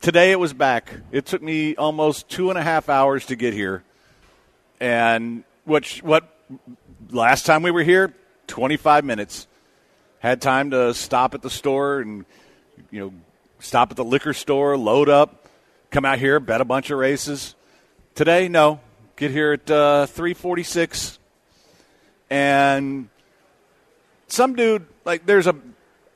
Today 0.00 0.32
it 0.32 0.40
was 0.40 0.52
back. 0.52 0.92
It 1.12 1.26
took 1.26 1.42
me 1.42 1.76
almost 1.76 2.28
two 2.28 2.50
and 2.50 2.58
a 2.58 2.62
half 2.62 2.88
hours 2.88 3.26
to 3.26 3.36
get 3.36 3.54
here 3.54 3.82
and 4.80 5.42
which 5.64 6.02
what 6.02 6.28
last 7.10 7.46
time 7.46 7.62
we 7.62 7.70
were 7.70 7.82
here 7.82 8.14
25 8.46 9.04
minutes 9.04 9.46
had 10.18 10.42
time 10.42 10.70
to 10.70 10.92
stop 10.94 11.34
at 11.34 11.40
the 11.42 11.48
store 11.50 12.00
and 12.00 12.24
you 12.90 13.00
know 13.00 13.12
stop 13.58 13.90
at 13.90 13.96
the 13.96 14.04
liquor 14.04 14.32
store 14.32 14.76
load 14.76 15.08
up 15.08 15.48
come 15.90 16.04
out 16.04 16.18
here 16.18 16.40
bet 16.40 16.60
a 16.60 16.64
bunch 16.64 16.90
of 16.90 16.98
races 16.98 17.54
today 18.14 18.48
no 18.48 18.80
get 19.16 19.30
here 19.30 19.52
at 19.52 19.70
uh, 19.70 20.06
346 20.06 21.18
and 22.30 23.08
some 24.28 24.54
dude 24.54 24.86
like 25.04 25.24
there's 25.26 25.46
a 25.46 25.56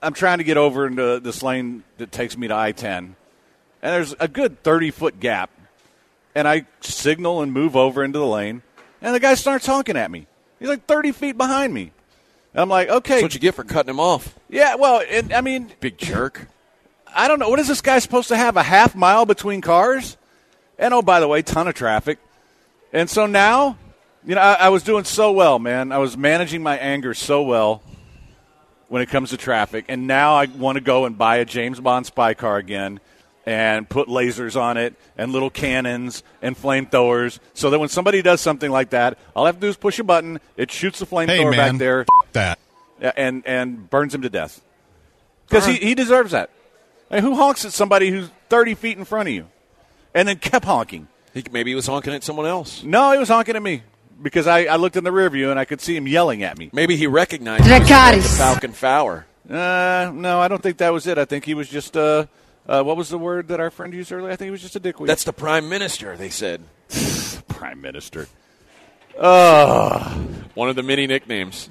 i'm 0.02 0.12
trying 0.14 0.38
to 0.38 0.44
get 0.44 0.56
over 0.56 0.87
into 0.87 1.20
this 1.20 1.42
lane 1.42 1.82
that 1.99 2.11
takes 2.12 2.37
me 2.37 2.49
to 2.49 2.54
i-10 2.54 2.97
and 2.97 3.14
there's 3.80 4.14
a 4.20 4.28
good 4.28 4.62
30 4.62 4.90
foot 4.90 5.20
gap 5.20 5.50
and 6.35 6.47
I 6.47 6.66
signal 6.80 7.42
and 7.42 7.52
move 7.52 7.76
over 7.76 8.04
into 8.04 8.18
the 8.18 8.26
lane, 8.26 8.62
and 9.02 9.14
the 9.14 9.20
guy 9.20 9.35
starts 9.35 9.66
honking 9.66 9.97
at 9.97 10.11
me. 10.11 10.26
He's 10.59 10.68
like 10.68 10.87
30 10.87 11.12
feet 11.12 11.37
behind 11.37 11.73
me. 11.73 11.92
And 12.52 12.62
I'm 12.62 12.68
like, 12.68 12.88
okay, 12.88 13.14
That's 13.14 13.23
what 13.23 13.35
you 13.35 13.40
get 13.40 13.54
for 13.54 13.64
cutting 13.64 13.90
him 13.90 14.00
off. 14.00 14.38
yeah, 14.49 14.75
well, 14.75 15.02
it, 15.09 15.32
I 15.32 15.40
mean, 15.40 15.73
Big 15.80 15.99
jerk. 15.99 16.49
I 17.14 17.29
don't 17.29 17.38
know. 17.38 17.49
What 17.49 17.59
is 17.59 17.69
this 17.69 17.81
guy 17.81 17.99
supposed 17.99 18.29
to 18.29 18.37
have? 18.37 18.57
A 18.57 18.62
half 18.62 18.95
mile 18.95 19.26
between 19.26 19.61
cars? 19.61 20.17
And 20.79 20.95
oh, 20.95 21.02
by 21.02 21.21
the 21.21 21.29
way, 21.29 21.43
ton 21.43 21.69
of 21.69 21.75
traffic. 21.75 22.19
And 22.93 23.09
so 23.09 23.26
now, 23.26 23.76
you 24.26 24.35
know, 24.35 24.40
I, 24.40 24.55
I 24.55 24.69
was 24.71 24.83
doing 24.83 25.05
so 25.05 25.33
well, 25.33 25.59
man. 25.59 25.93
I 25.93 25.99
was 25.99 26.17
managing 26.17 26.62
my 26.62 26.76
anger 26.79 27.14
so 27.14 27.43
well 27.43 27.83
when 28.88 29.02
it 29.02 29.07
comes 29.09 29.31
to 29.31 29.37
traffic. 29.37 29.85
And 29.88 30.07
now 30.07 30.35
I 30.35 30.47
want 30.47 30.76
to 30.76 30.81
go 30.81 31.05
and 31.05 31.17
buy 31.17 31.37
a 31.37 31.45
James 31.45 31.79
Bond 31.81 32.07
spy 32.07 32.35
car 32.35 32.57
again 32.57 32.99
and 33.47 33.88
put 33.88 34.09
lasers 34.09 34.61
on 34.61 34.76
it 34.76 34.95
and 35.17 35.33
little 35.33 35.50
cannons 35.50 36.23
and 36.43 36.57
flamethrowers 36.57 37.38
so 37.55 37.71
that 37.71 37.79
when 37.79 37.88
somebody 37.88 38.23
does 38.23 38.40
something 38.40 38.71
like 38.71 38.90
that, 38.90 39.19
all 39.35 39.45
I 39.45 39.49
have 39.49 39.57
to 39.57 39.61
do 39.62 39.69
is 39.69 39.76
push 39.76 39.99
a 39.99 40.05
button, 40.05 40.40
it 40.57 40.71
shoots 40.71 40.99
the 40.99 41.07
flamethrower 41.07 41.29
Hey, 41.29 41.45
man. 41.45 41.52
back 41.73 41.79
there 41.79 42.00
F- 42.02 42.09
that. 42.33 42.59
and 43.17 43.43
and 43.47 43.88
burns 43.88 44.14
him 44.14 44.23
to 44.23 44.29
death 44.29 44.61
because 45.49 45.64
he, 45.67 45.75
he 45.76 45.95
deserves 45.95 46.33
that. 46.33 46.50
I 47.11 47.17
mean, 47.17 47.25
who 47.25 47.35
honks 47.35 47.64
at 47.64 47.73
somebody 47.73 48.11
who's 48.11 48.31
thirty 48.49 48.75
feet 48.75 48.99
in 48.99 49.05
front 49.05 49.29
of 49.29 49.35
you, 49.35 49.47
and 50.14 50.29
then 50.29 50.38
kept 50.38 50.64
honking? 50.64 51.09
He, 51.35 51.45
maybe 51.50 51.71
he 51.71 51.75
was 51.75 51.87
honking 51.87 52.12
at 52.12 52.25
someone 52.25 52.47
else. 52.47 52.83
No, 52.83 53.12
he 53.12 53.19
was 53.19 53.29
honking 53.29 53.57
at 53.57 53.62
me 53.62 53.83
because 54.21 54.47
I, 54.47 54.64
I 54.64 54.76
looked 54.76 54.97
in 54.97 55.05
the 55.05 55.12
rear 55.12 55.31
view 55.31 55.50
and 55.50 55.59
I 55.59 55.64
could 55.64 55.81
see 55.81 55.97
him 55.97 56.07
yelling 56.07 56.43
at 56.43 56.59
me. 56.59 56.71
Maybe 56.73 56.97
he 56.97 57.07
recognized 57.07 57.64
you 57.64 57.79
the 57.79 58.23
Falcon 58.37 58.73
Fowler. 58.73 59.26
Uh, 59.49 60.11
no, 60.14 60.40
I 60.40 60.49
don't 60.49 60.62
think 60.62 60.79
that 60.79 60.93
was 60.93 61.07
it. 61.07 61.19
I 61.19 61.25
think 61.25 61.45
he 61.45 61.55
was 61.55 61.69
just 61.69 61.97
uh, 61.97 62.26
uh, 62.67 62.83
what 62.83 62.97
was 62.97 63.09
the 63.09 63.19
word 63.19 63.49
that 63.49 63.61
our 63.61 63.71
friend 63.71 63.93
used 63.93 64.12
earlier? 64.12 64.31
I 64.31 64.37
think 64.37 64.47
he 64.47 64.50
was 64.50 64.62
just 64.62 64.76
a 64.76 64.81
dickweed. 64.81 65.09
That's 65.09 65.25
the 65.25 65.33
prime 65.33 65.69
minister, 65.69 66.17
they 66.17 66.31
said. 66.31 66.62
prime 67.49 67.81
minister. 67.81 68.29
One 69.17 70.69
of 70.69 70.76
the 70.76 70.83
many 70.83 71.07
nicknames. 71.07 71.69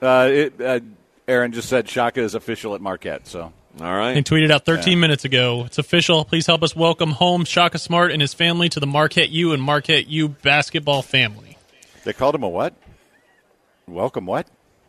Uh, 0.00 0.28
it, 0.30 0.60
uh, 0.60 0.80
Aaron 1.26 1.52
just 1.52 1.68
said 1.68 1.88
Shaka 1.88 2.20
is 2.20 2.34
official 2.34 2.74
at 2.74 2.80
Marquette. 2.80 3.26
So 3.26 3.52
All 3.80 3.94
right. 3.94 4.16
He 4.16 4.22
tweeted 4.22 4.50
out 4.50 4.64
13 4.64 4.98
minutes 4.98 5.26
ago. 5.26 5.64
It's 5.66 5.76
official. 5.76 6.24
Please 6.24 6.46
help 6.46 6.62
us 6.62 6.74
welcome 6.74 7.10
home 7.10 7.44
Shaka 7.44 7.78
Smart 7.78 8.10
and 8.10 8.22
his 8.22 8.32
family 8.32 8.70
to 8.70 8.80
the 8.80 8.86
Marquette 8.86 9.28
U 9.28 9.52
and 9.52 9.62
Marquette 9.62 10.08
U 10.08 10.28
basketball 10.28 11.02
family. 11.02 11.58
they 12.04 12.14
called 12.14 12.34
him 12.34 12.42
a 12.42 12.48
what? 12.48 12.74
Welcome 13.86 14.24
what? 14.24 14.46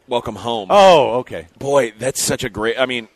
Welcome 0.07 0.35
home. 0.35 0.69
Oh, 0.71 1.19
okay. 1.19 1.47
Boy, 1.59 1.93
that's 1.99 2.21
such 2.21 2.45
a 2.45 2.49
great. 2.49 2.79
I 2.79 2.85
mean, 2.85 3.09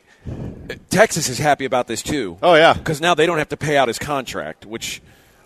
Texas 0.90 1.30
is 1.30 1.38
happy 1.38 1.64
about 1.64 1.88
this 1.88 2.04
too. 2.04 2.38
Oh 2.44 2.56
yeah. 2.56 2.74
because 2.74 3.00
now 3.00 3.16
they 3.16 3.26
don't 3.26 3.38
have 3.38 3.50
to 3.50 3.58
pay 3.58 3.78
out 3.78 3.88
his 3.88 3.98
contract, 3.98 4.66
which 4.66 5.02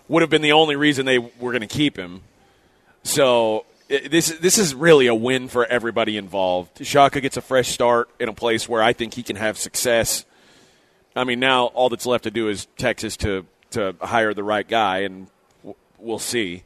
would 0.08 0.22
have 0.22 0.30
been 0.30 0.42
the 0.42 0.52
only 0.52 0.74
reason 0.74 1.06
they 1.06 1.18
were 1.18 1.52
going 1.52 1.60
to 1.60 1.66
keep 1.68 1.96
him. 1.96 2.22
So 3.04 3.60
i 3.60 3.75
this 3.88 4.30
this 4.38 4.58
is 4.58 4.74
really 4.74 5.06
a 5.06 5.14
win 5.14 5.48
for 5.48 5.64
everybody 5.64 6.16
involved. 6.16 6.84
Shaka 6.84 7.20
gets 7.20 7.36
a 7.36 7.40
fresh 7.40 7.68
start 7.68 8.08
in 8.18 8.28
a 8.28 8.32
place 8.32 8.68
where 8.68 8.82
I 8.82 8.92
think 8.92 9.14
he 9.14 9.22
can 9.22 9.36
have 9.36 9.56
success. 9.56 10.24
I 11.14 11.24
mean, 11.24 11.40
now 11.40 11.66
all 11.66 11.88
that's 11.88 12.06
left 12.06 12.24
to 12.24 12.30
do 12.30 12.48
is 12.48 12.66
Texas 12.76 13.16
to 13.18 13.46
to 13.70 13.94
hire 14.00 14.34
the 14.34 14.44
right 14.44 14.66
guy, 14.66 14.98
and 14.98 15.28
we'll 15.98 16.18
see. 16.18 16.64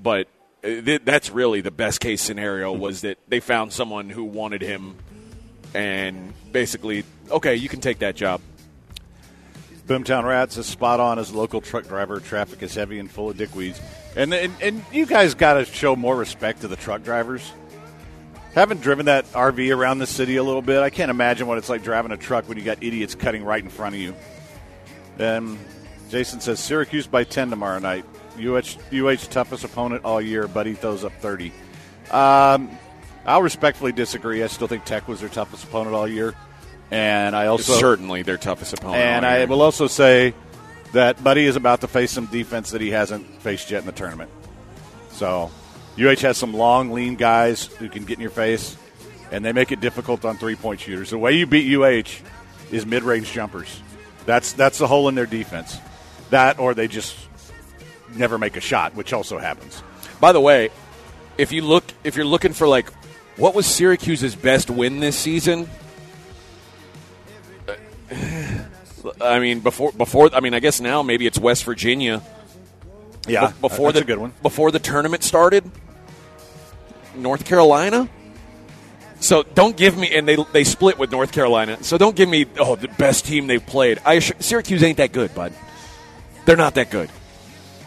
But 0.00 0.28
uh, 0.64 0.80
th- 0.82 1.02
that's 1.04 1.30
really 1.30 1.60
the 1.60 1.70
best 1.70 2.00
case 2.00 2.22
scenario 2.22 2.72
was 2.72 3.02
that 3.02 3.18
they 3.28 3.40
found 3.40 3.72
someone 3.72 4.08
who 4.08 4.24
wanted 4.24 4.62
him, 4.62 4.96
and 5.74 6.32
basically, 6.52 7.04
okay, 7.30 7.56
you 7.56 7.68
can 7.68 7.80
take 7.80 7.98
that 8.00 8.16
job. 8.16 8.40
Boomtown 9.86 10.24
Rats 10.24 10.56
is 10.56 10.66
spot 10.66 11.00
on 11.00 11.18
as 11.18 11.32
local 11.32 11.60
truck 11.60 11.88
driver. 11.88 12.20
Traffic 12.20 12.62
is 12.62 12.74
heavy 12.74 12.98
and 12.98 13.10
full 13.10 13.30
of 13.30 13.36
dickweeds. 13.36 13.80
And, 14.16 14.32
and, 14.32 14.54
and 14.60 14.84
you 14.92 15.06
guys 15.06 15.34
got 15.34 15.54
to 15.54 15.64
show 15.64 15.96
more 15.96 16.16
respect 16.16 16.60
to 16.60 16.68
the 16.68 16.76
truck 16.76 17.02
drivers. 17.02 17.52
Haven't 18.54 18.82
driven 18.82 19.06
that 19.06 19.24
RV 19.32 19.74
around 19.74 19.98
the 19.98 20.06
city 20.06 20.36
a 20.36 20.44
little 20.44 20.62
bit. 20.62 20.82
I 20.82 20.90
can't 20.90 21.10
imagine 21.10 21.46
what 21.46 21.58
it's 21.58 21.68
like 21.68 21.82
driving 21.82 22.12
a 22.12 22.16
truck 22.16 22.48
when 22.48 22.58
you 22.58 22.64
got 22.64 22.82
idiots 22.82 23.14
cutting 23.14 23.44
right 23.44 23.62
in 23.62 23.70
front 23.70 23.94
of 23.94 24.00
you. 24.00 24.14
Um, 25.18 25.58
Jason 26.10 26.40
says 26.40 26.60
Syracuse 26.60 27.06
by 27.06 27.24
10 27.24 27.50
tomorrow 27.50 27.78
night. 27.78 28.04
UH, 28.38 28.76
UH 28.92 29.28
toughest 29.30 29.64
opponent 29.64 30.04
all 30.04 30.20
year. 30.20 30.46
Buddy 30.46 30.74
throws 30.74 31.04
up 31.04 31.12
30. 31.20 31.50
Um, 32.10 32.70
I'll 33.24 33.42
respectfully 33.42 33.92
disagree. 33.92 34.42
I 34.42 34.46
still 34.48 34.68
think 34.68 34.84
Tech 34.84 35.08
was 35.08 35.20
their 35.20 35.28
toughest 35.28 35.64
opponent 35.64 35.94
all 35.94 36.06
year. 36.06 36.34
And 36.90 37.34
I 37.34 37.46
also 37.46 37.72
certainly 37.74 38.22
their 38.22 38.36
toughest 38.36 38.74
opponent. 38.74 39.00
and 39.00 39.24
I 39.24 39.44
will 39.46 39.62
also 39.62 39.86
say 39.86 40.34
that 40.92 41.22
Buddy 41.24 41.46
is 41.46 41.56
about 41.56 41.80
to 41.80 41.88
face 41.88 42.10
some 42.10 42.26
defense 42.26 42.70
that 42.72 42.80
he 42.80 42.90
hasn't 42.90 43.26
faced 43.40 43.70
yet 43.70 43.80
in 43.80 43.86
the 43.86 43.92
tournament. 43.92 44.30
So, 45.12 45.50
UH 45.98 46.20
has 46.20 46.36
some 46.36 46.52
long, 46.52 46.92
lean 46.92 47.16
guys 47.16 47.66
who 47.66 47.88
can 47.88 48.04
get 48.04 48.18
in 48.18 48.20
your 48.20 48.30
face, 48.30 48.76
and 49.30 49.44
they 49.44 49.52
make 49.52 49.72
it 49.72 49.80
difficult 49.80 50.24
on 50.24 50.36
three 50.36 50.56
point 50.56 50.80
shooters. 50.80 51.10
The 51.10 51.18
way 51.18 51.32
you 51.32 51.46
beat 51.46 51.74
UH 51.74 52.22
is 52.70 52.84
mid 52.84 53.02
range 53.02 53.32
jumpers. 53.32 53.80
That's 54.26 54.52
that's 54.52 54.78
the 54.78 54.86
hole 54.86 55.08
in 55.08 55.14
their 55.14 55.26
defense. 55.26 55.78
That 56.30 56.58
or 56.58 56.74
they 56.74 56.88
just 56.88 57.16
never 58.14 58.38
make 58.38 58.56
a 58.56 58.60
shot, 58.60 58.94
which 58.94 59.12
also 59.12 59.38
happens. 59.38 59.82
By 60.20 60.32
the 60.32 60.40
way, 60.40 60.70
if 61.38 61.52
you 61.52 61.62
look, 61.62 61.84
if 62.04 62.16
you're 62.16 62.26
looking 62.26 62.52
for 62.52 62.68
like 62.68 62.90
what 63.36 63.54
was 63.54 63.66
Syracuse's 63.66 64.36
best 64.36 64.70
win 64.70 65.00
this 65.00 65.18
season? 65.18 65.68
I 69.20 69.38
mean, 69.38 69.60
before 69.60 69.92
before 69.92 70.30
I 70.34 70.40
mean, 70.40 70.54
I 70.54 70.60
guess 70.60 70.80
now 70.80 71.02
maybe 71.02 71.26
it's 71.26 71.38
West 71.38 71.64
Virginia. 71.64 72.22
Yeah, 73.26 73.48
Be- 73.48 73.54
before 73.60 73.92
that's 73.92 74.04
the 74.04 74.12
a 74.12 74.16
good 74.16 74.18
one. 74.18 74.32
before 74.42 74.70
the 74.70 74.78
tournament 74.78 75.22
started. 75.22 75.70
North 77.14 77.44
Carolina. 77.44 78.08
So 79.20 79.42
don't 79.44 79.76
give 79.76 79.96
me, 79.96 80.10
and 80.14 80.26
they 80.26 80.36
they 80.52 80.64
split 80.64 80.98
with 80.98 81.12
North 81.12 81.30
Carolina. 81.30 81.82
So 81.84 81.96
don't 81.98 82.16
give 82.16 82.28
me 82.28 82.46
oh 82.58 82.74
the 82.74 82.88
best 82.88 83.24
team 83.26 83.46
they've 83.46 83.64
played. 83.64 84.00
I 84.04 84.18
Syracuse 84.18 84.82
ain't 84.82 84.96
that 84.96 85.12
good, 85.12 85.34
bud. 85.34 85.52
They're 86.44 86.56
not 86.56 86.74
that 86.74 86.90
good. 86.90 87.08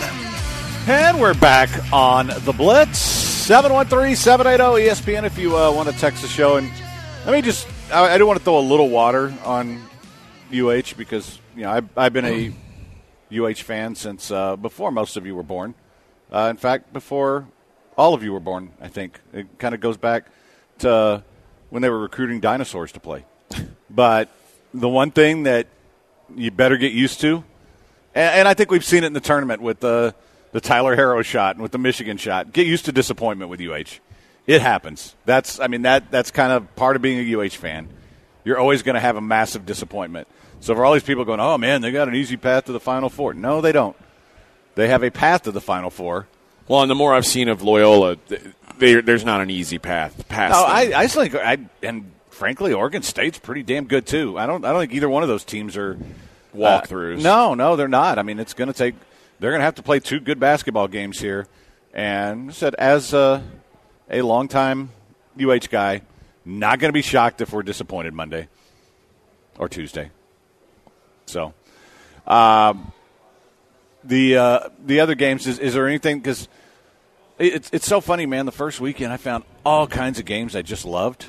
And 0.88 1.20
we're 1.20 1.34
back 1.34 1.70
on 1.92 2.28
the 2.28 2.54
Blitz. 2.54 2.98
713 2.98 4.16
780 4.16 4.88
ESPN 4.88 5.26
if 5.26 5.38
you 5.38 5.58
uh, 5.58 5.70
want 5.70 5.90
to 5.90 5.98
text 5.98 6.22
the 6.22 6.30
show. 6.30 6.56
And 6.56 6.72
let 7.26 7.34
me 7.34 7.42
just, 7.42 7.68
I, 7.92 8.14
I 8.14 8.18
do 8.18 8.26
want 8.26 8.40
to 8.40 8.46
throw 8.46 8.58
a 8.58 8.62
little 8.62 8.90
water 8.90 9.34
on 9.44 9.82
UH 10.50 10.96
because, 10.96 11.42
you 11.58 11.64
know, 11.64 11.72
I've, 11.72 11.98
I've 11.98 12.14
been 12.14 12.24
a 12.24 12.54
UH 13.32 13.56
fan 13.56 13.96
since 13.96 14.32
uh, 14.32 14.56
before 14.56 14.92
most 14.92 15.18
of 15.18 15.26
you 15.26 15.36
were 15.36 15.44
born. 15.44 15.76
Uh, 16.32 16.48
in 16.50 16.58
fact, 16.58 16.94
before 16.94 17.48
all 17.98 18.14
of 18.14 18.24
you 18.24 18.34
were 18.34 18.40
born, 18.40 18.72
I 18.82 18.88
think. 18.88 19.20
It 19.34 19.60
kind 19.60 19.76
of 19.76 19.82
goes 19.82 19.98
back 19.98 20.28
to 20.80 21.24
when 21.70 21.82
they 21.82 21.90
were 21.90 22.00
recruiting 22.00 22.40
dinosaurs 22.40 22.92
to 22.94 23.00
play. 23.00 23.26
but 23.90 24.30
the 24.74 24.90
one 24.90 25.12
thing 25.12 25.44
that 25.44 25.68
you 26.36 26.52
better 26.52 26.78
get 26.78 26.92
used 26.92 27.22
to 27.22 27.44
and, 28.16 28.40
and 28.40 28.48
I 28.48 28.54
think 28.54 28.72
we've 28.72 28.86
seen 28.86 29.04
it 29.04 29.08
in 29.08 29.14
the 29.14 29.20
tournament 29.20 29.62
with 29.62 29.82
the 29.82 30.16
the 30.54 30.62
Tyler 30.62 30.96
Harrow 30.96 31.22
shot 31.22 31.58
and 31.58 31.62
with 31.62 31.74
the 31.74 31.78
Michigan 31.78 32.16
shot. 32.16 32.54
Get 32.54 32.66
used 32.66 32.86
to 32.86 32.94
disappointment 32.94 33.52
with 33.52 33.60
UH. 33.60 34.00
It 34.48 34.62
happens. 34.62 35.14
That's 35.26 35.60
I 35.60 35.68
mean 35.68 35.84
that 35.84 36.10
that's 36.10 36.32
kind 36.32 36.54
of 36.54 36.74
part 36.76 36.96
of 36.96 37.02
being 37.02 37.20
a 37.20 37.38
UH 37.38 37.50
fan. 37.50 37.90
You're 38.46 38.58
always 38.58 38.82
going 38.82 38.94
to 38.94 39.02
have 39.02 39.18
a 39.18 39.22
massive 39.22 39.66
disappointment. 39.66 40.28
So 40.66 40.74
for 40.74 40.84
all 40.84 40.94
these 40.94 41.04
people 41.04 41.26
going, 41.26 41.40
oh 41.40 41.60
man, 41.60 41.82
they 41.82 41.92
got 41.92 42.08
an 42.08 42.16
easy 42.16 42.38
path 42.38 42.66
to 42.66 42.72
the 42.72 42.80
Final 42.80 43.08
Four. 43.08 43.36
No, 43.36 43.62
they 43.62 43.72
don't. 43.72 43.96
They 44.74 44.88
have 44.88 45.04
a 45.04 45.12
path 45.12 45.44
to 45.44 45.52
the 45.52 45.62
Final 45.62 45.92
Four. 45.92 46.26
Well, 46.68 46.82
and 46.82 46.90
the 46.90 46.96
more 46.96 47.14
I've 47.14 47.28
seen 47.28 47.50
of 47.50 47.62
Loyola, 47.62 48.18
there's 48.80 49.24
not 49.24 49.42
an 49.42 49.52
easy 49.52 49.78
path 49.78 50.28
past. 50.28 50.54
No. 50.54 50.64
I, 50.64 51.02
I 51.02 51.04
just 51.04 51.14
think 51.14 51.36
I 51.36 51.60
and 51.84 52.12
frankly, 52.32 52.74
Oregon 52.74 53.04
State's 53.04 53.38
pretty 53.38 53.62
damn 53.62 53.86
good 53.86 54.08
too. 54.08 54.40
I 54.40 54.48
don't 54.48 54.66
I 54.66 54.72
don't 54.72 54.82
think 54.82 54.94
either 54.94 55.08
one 55.08 55.22
of 55.22 55.30
those 55.30 55.44
teams 55.44 55.78
are 55.78 56.00
Walkthroughs. 56.56 57.20
Uh, 57.20 57.22
no, 57.22 57.54
no, 57.54 57.76
they're 57.76 57.88
not. 57.88 58.18
I 58.18 58.24
mean, 58.24 58.40
it's 58.40 58.56
going 58.56 58.68
to 58.68 58.74
take. 58.74 58.96
They're 59.40 59.52
going 59.52 59.62
to 59.62 59.66
have 59.66 59.76
to 59.76 59.84
play 59.84 60.00
two 60.00 60.20
good 60.20 60.40
basketball 60.40 60.88
games 60.88 61.20
here. 61.20 61.48
And 61.94 62.52
said, 62.56 62.74
as 62.74 63.14
a, 63.14 63.44
a 64.10 64.24
longtime 64.24 64.90
UH 65.40 65.68
guy, 65.70 66.02
not 66.44 66.80
going 66.80 66.90
to 66.90 66.94
be 66.94 67.04
shocked 67.04 67.40
if 67.42 67.54
we're 67.54 67.62
disappointed 67.62 68.16
Monday 68.16 68.48
or 69.60 69.70
Tuesday. 69.70 70.10
So, 71.26 71.54
um, 72.28 72.92
the 74.04 74.38
uh, 74.38 74.70
the 74.86 75.00
other 75.00 75.16
games 75.16 75.48
is, 75.48 75.60
is 75.60 75.74
there 75.74 75.88
anything 75.88 76.20
because 76.20 76.48
it's 77.38 77.70
it's 77.74 77.88
so 77.88 78.02
funny, 78.02 78.26
man. 78.26 78.46
The 78.46 78.52
first 78.52 78.80
weekend 78.80 79.12
I 79.12 79.18
found 79.18 79.44
all 79.66 79.88
kinds 79.88 80.20
of 80.20 80.26
games 80.26 80.56
I 80.56 80.62
just 80.62 80.86
loved 80.86 81.26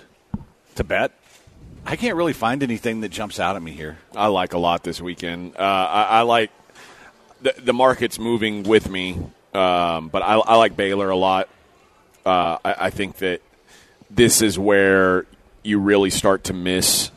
to 0.76 0.84
bet. 0.84 1.12
I 1.84 1.96
can't 1.96 2.16
really 2.16 2.32
find 2.32 2.62
anything 2.62 3.00
that 3.02 3.10
jumps 3.10 3.38
out 3.38 3.56
at 3.56 3.62
me 3.62 3.70
here. 3.72 3.96
I 4.14 4.26
like 4.26 4.54
a 4.54 4.58
lot 4.58 4.82
this 4.82 5.00
weekend. 5.00 5.56
Uh, 5.56 5.60
I, 5.60 6.02
I 6.02 6.22
like 6.22 6.50
the, 7.42 7.54
the 7.58 7.72
market's 7.72 8.18
moving 8.18 8.64
with 8.64 8.90
me, 8.90 9.12
um, 9.54 10.08
but 10.08 10.22
I, 10.22 10.34
I 10.34 10.56
like 10.56 10.76
Baylor 10.76 11.10
a 11.10 11.16
lot. 11.16 11.48
Uh, 12.24 12.58
I, 12.64 12.74
I 12.86 12.90
think 12.90 13.18
that 13.18 13.40
this 14.10 14.42
is 14.42 14.58
where 14.58 15.26
you 15.62 15.78
really 15.78 16.10
start 16.10 16.44
to 16.44 16.52
miss 16.52 17.12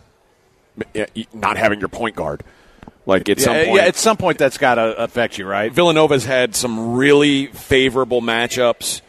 uh, 0.95 1.05
not 1.33 1.57
having 1.57 1.79
your 1.79 1.89
point 1.89 2.15
guard. 2.15 2.43
Like 3.09 3.27
at 3.27 3.39
some 3.39 3.55
point, 3.55 3.75
yeah, 3.75 3.85
at 3.85 3.95
some 3.95 4.17
point 4.17 4.37
that's 4.37 4.59
got 4.59 4.75
to 4.75 4.95
affect 4.95 5.39
you, 5.39 5.47
right? 5.47 5.73
Villanova's 5.73 6.25
had 6.25 6.55
some 6.55 6.93
really 6.93 7.47
favorable 7.47 8.21
matchups. 8.21 9.01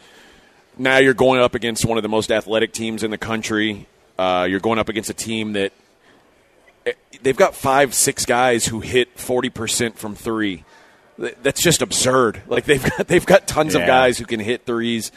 Now 0.79 0.97
you're 0.97 1.13
going 1.13 1.39
up 1.39 1.55
against 1.55 1.85
one 1.85 1.99
of 1.99 2.03
the 2.03 2.09
most 2.09 2.33
athletic 2.33 2.73
teams 2.73 3.03
in 3.05 3.11
the 3.11 3.19
country. 3.19 3.87
Uh, 4.19 4.47
you're 4.49 4.59
going 4.61 4.79
up 4.79 4.89
against 4.89 5.11
a 5.11 5.15
team 5.15 5.53
that 5.53 5.75
eh, 6.87 6.93
they've 7.23 7.37
got 7.37 7.55
five, 7.55 7.93
six 7.93 8.25
guys 8.25 8.65
who 8.65 8.81
hit 8.81 9.19
forty 9.19 9.51
percent 9.51 9.99
from 9.99 10.15
three. 10.15 10.65
That's 11.19 11.61
just 11.61 11.83
absurd. 11.83 12.41
Like 12.47 12.65
they've 12.65 12.83
got 12.83 13.07
they've 13.07 13.27
got 13.27 13.47
tons 13.47 13.75
of 13.75 13.83
guys 13.83 14.17
who 14.17 14.25
can 14.25 14.41
hit 14.41 14.65
threes. 14.65 15.13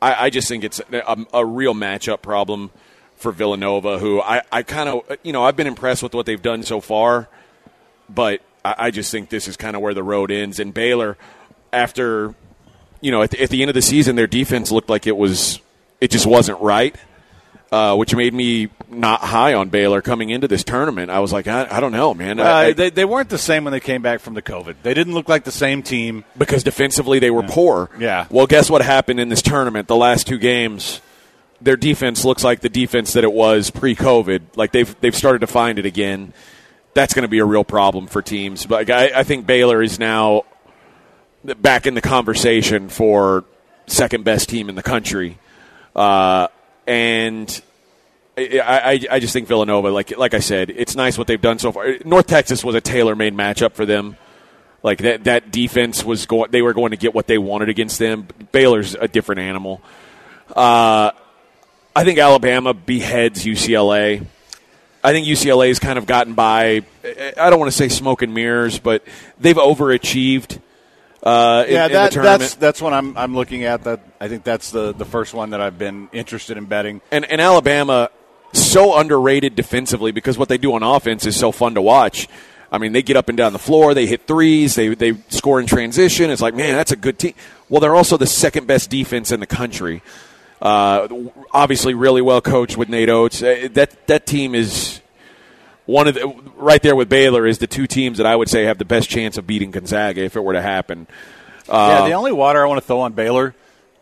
I, 0.00 0.26
I 0.26 0.30
just 0.30 0.48
think 0.48 0.64
it's 0.64 0.80
a, 0.90 1.26
a 1.34 1.44
real 1.44 1.74
matchup 1.74 2.22
problem 2.22 2.70
for 3.16 3.30
Villanova, 3.30 3.98
who 3.98 4.22
I, 4.22 4.40
I 4.50 4.62
kind 4.62 4.88
of 4.88 5.18
you 5.22 5.34
know 5.34 5.44
I've 5.44 5.56
been 5.56 5.66
impressed 5.66 6.02
with 6.02 6.14
what 6.14 6.24
they've 6.24 6.40
done 6.40 6.62
so 6.62 6.80
far 6.80 7.28
but 8.14 8.40
I, 8.64 8.74
I 8.78 8.90
just 8.90 9.10
think 9.10 9.28
this 9.28 9.48
is 9.48 9.56
kind 9.56 9.76
of 9.76 9.82
where 9.82 9.94
the 9.94 10.02
road 10.02 10.30
ends. 10.30 10.58
And 10.60 10.72
Baylor, 10.74 11.16
after 11.72 12.34
you 13.00 13.10
know, 13.10 13.22
at 13.22 13.30
the, 13.32 13.42
at 13.42 13.50
the 13.50 13.62
end 13.62 13.68
of 13.68 13.74
the 13.74 13.82
season, 13.82 14.16
their 14.16 14.26
defense 14.26 14.70
looked 14.70 14.88
like 14.90 15.06
it 15.06 15.16
was 15.16 15.60
it 16.00 16.10
just 16.10 16.26
wasn't 16.26 16.60
right, 16.60 16.94
uh, 17.70 17.96
which 17.96 18.14
made 18.14 18.34
me 18.34 18.68
not 18.88 19.20
high 19.20 19.54
on 19.54 19.68
Baylor 19.70 20.02
coming 20.02 20.30
into 20.30 20.46
this 20.48 20.62
tournament. 20.64 21.10
I 21.10 21.20
was 21.20 21.32
like, 21.32 21.46
I, 21.48 21.66
I 21.70 21.80
don't 21.80 21.92
know, 21.92 22.12
man, 22.14 22.38
Uh, 22.40 22.44
I- 22.44 22.72
they, 22.72 22.90
they 22.90 23.04
weren't 23.04 23.28
the 23.28 23.38
same 23.38 23.64
when 23.64 23.72
they 23.72 23.80
came 23.80 24.02
back 24.02 24.20
from 24.20 24.34
the 24.34 24.42
COVID. 24.42 24.76
They 24.82 24.94
didn't 24.94 25.14
look 25.14 25.28
like 25.28 25.44
the 25.44 25.52
same 25.52 25.82
team. 25.82 26.24
because 26.36 26.62
defensively 26.62 27.18
they 27.18 27.30
were 27.30 27.42
poor. 27.44 27.88
Yeah. 27.98 28.26
Well, 28.30 28.46
guess 28.46 28.68
what 28.70 28.82
happened 28.82 29.18
in 29.20 29.28
this 29.30 29.42
tournament? 29.42 29.88
The 29.88 29.96
last 29.96 30.26
two 30.26 30.38
games, 30.38 31.00
their 31.60 31.76
defense 31.76 32.24
looks 32.24 32.44
like 32.44 32.60
the 32.60 32.68
defense 32.68 33.12
that 33.14 33.24
it 33.24 33.32
was 33.32 33.70
pre-COVID. 33.70 34.42
Like 34.56 34.72
they've 34.72 34.94
they've 35.00 35.14
started 35.16 35.38
to 35.40 35.46
find 35.46 35.78
it 35.78 35.86
again. 35.86 36.32
That's 36.94 37.14
going 37.14 37.22
to 37.22 37.28
be 37.28 37.38
a 37.38 37.44
real 37.44 37.64
problem 37.64 38.06
for 38.06 38.22
teams. 38.22 38.66
But 38.66 38.90
I, 38.90 39.20
I 39.20 39.22
think 39.22 39.46
Baylor 39.46 39.82
is 39.82 39.98
now 39.98 40.42
back 41.42 41.86
in 41.86 41.94
the 41.94 42.00
conversation 42.00 42.88
for 42.88 43.44
second 43.86 44.24
best 44.24 44.48
team 44.48 44.68
in 44.68 44.74
the 44.74 44.82
country, 44.82 45.38
uh, 45.96 46.48
and. 46.86 47.62
I, 48.34 48.60
I, 48.64 49.00
I 49.10 49.20
just 49.20 49.34
think 49.34 49.46
Villanova, 49.46 49.90
like 49.90 50.16
like 50.16 50.32
I 50.32 50.38
said, 50.38 50.70
it's 50.70 50.96
nice 50.96 51.18
what 51.18 51.26
they've 51.26 51.38
done 51.38 51.58
so 51.58 51.70
far. 51.70 51.96
North 52.02 52.26
Texas 52.26 52.64
was 52.64 52.74
a 52.74 52.80
tailor-made 52.80 53.34
matchup 53.34 53.74
for 53.74 53.84
them. 53.84 54.16
Like 54.82 54.98
that, 54.98 55.24
that 55.24 55.52
defense 55.52 56.02
was 56.02 56.24
going. 56.24 56.50
They 56.50 56.62
were 56.62 56.72
going 56.72 56.90
to 56.90 56.96
get 56.96 57.14
what 57.14 57.26
they 57.26 57.36
wanted 57.38 57.68
against 57.68 57.98
them. 57.98 58.26
Baylor's 58.50 58.94
a 58.94 59.06
different 59.06 59.42
animal. 59.42 59.82
Uh, 60.48 61.12
I 61.94 62.04
think 62.04 62.18
Alabama 62.18 62.74
beheads 62.74 63.44
UCLA. 63.44 64.26
I 65.04 65.12
think 65.12 65.26
UCLA's 65.26 65.78
kind 65.78 65.98
of 65.98 66.06
gotten 66.06 66.34
by. 66.34 66.82
I 67.04 67.50
don't 67.50 67.58
want 67.58 67.70
to 67.70 67.76
say 67.76 67.88
smoke 67.88 68.22
and 68.22 68.32
mirrors, 68.34 68.78
but 68.78 69.02
they've 69.40 69.56
overachieved. 69.56 70.60
Uh, 71.22 71.64
Yeah, 71.68 71.86
in 71.86 71.92
that, 71.92 72.10
the 72.10 72.14
tournament. 72.14 72.40
that's 72.40 72.54
that's 72.56 72.82
what 72.82 72.92
I'm 72.92 73.16
I'm 73.16 73.34
looking 73.34 73.64
at. 73.64 73.84
That 73.84 74.00
I 74.20 74.28
think 74.28 74.44
that's 74.44 74.70
the 74.70 74.92
the 74.92 75.04
first 75.04 75.34
one 75.34 75.50
that 75.50 75.60
I've 75.60 75.78
been 75.78 76.08
interested 76.12 76.56
in 76.56 76.66
betting. 76.66 77.00
and, 77.10 77.24
and 77.24 77.40
Alabama 77.40 78.10
so 78.52 78.98
underrated 78.98 79.54
defensively 79.54 80.12
because 80.12 80.36
what 80.36 80.48
they 80.48 80.58
do 80.58 80.74
on 80.74 80.82
offense 80.82 81.26
is 81.26 81.36
so 81.36 81.52
fun 81.52 81.74
to 81.74 81.82
watch. 81.82 82.28
I 82.70 82.78
mean, 82.78 82.92
they 82.92 83.02
get 83.02 83.16
up 83.16 83.28
and 83.28 83.36
down 83.36 83.52
the 83.52 83.58
floor, 83.58 83.94
they 83.94 84.06
hit 84.06 84.26
threes, 84.26 84.74
they 84.74 84.94
they 84.94 85.14
score 85.28 85.60
in 85.60 85.66
transition. 85.66 86.30
It's 86.30 86.42
like, 86.42 86.54
man, 86.54 86.74
that's 86.74 86.92
a 86.92 86.96
good 86.96 87.18
team. 87.18 87.34
Well, 87.68 87.80
they're 87.80 87.94
also 87.94 88.16
the 88.16 88.26
second 88.26 88.66
best 88.66 88.90
defense 88.90 89.30
in 89.30 89.40
the 89.40 89.46
country. 89.46 90.02
Uh, 90.62 91.08
obviously, 91.52 91.92
really 91.92 92.22
well 92.22 92.40
coached 92.40 92.76
with 92.76 92.88
Nate 92.88 93.08
Oats. 93.08 93.42
Uh, 93.42 93.68
That 93.72 94.06
that 94.06 94.26
team 94.26 94.54
is 94.54 95.00
one 95.86 96.06
of 96.06 96.14
the 96.14 96.28
right 96.56 96.80
there 96.80 96.94
with 96.94 97.08
Baylor 97.08 97.44
is 97.46 97.58
the 97.58 97.66
two 97.66 97.88
teams 97.88 98.18
that 98.18 98.26
I 98.26 98.36
would 98.36 98.48
say 98.48 98.64
have 98.64 98.78
the 98.78 98.84
best 98.84 99.10
chance 99.10 99.36
of 99.36 99.46
beating 99.46 99.72
Gonzaga 99.72 100.22
if 100.22 100.36
it 100.36 100.40
were 100.40 100.52
to 100.52 100.62
happen. 100.62 101.08
yeah, 101.68 102.06
the 102.06 102.12
only 102.12 102.30
water 102.32 102.62
I 102.64 102.68
want 102.68 102.80
to 102.80 102.86
throw 102.86 103.00
on 103.00 103.12
Baylor 103.12 103.54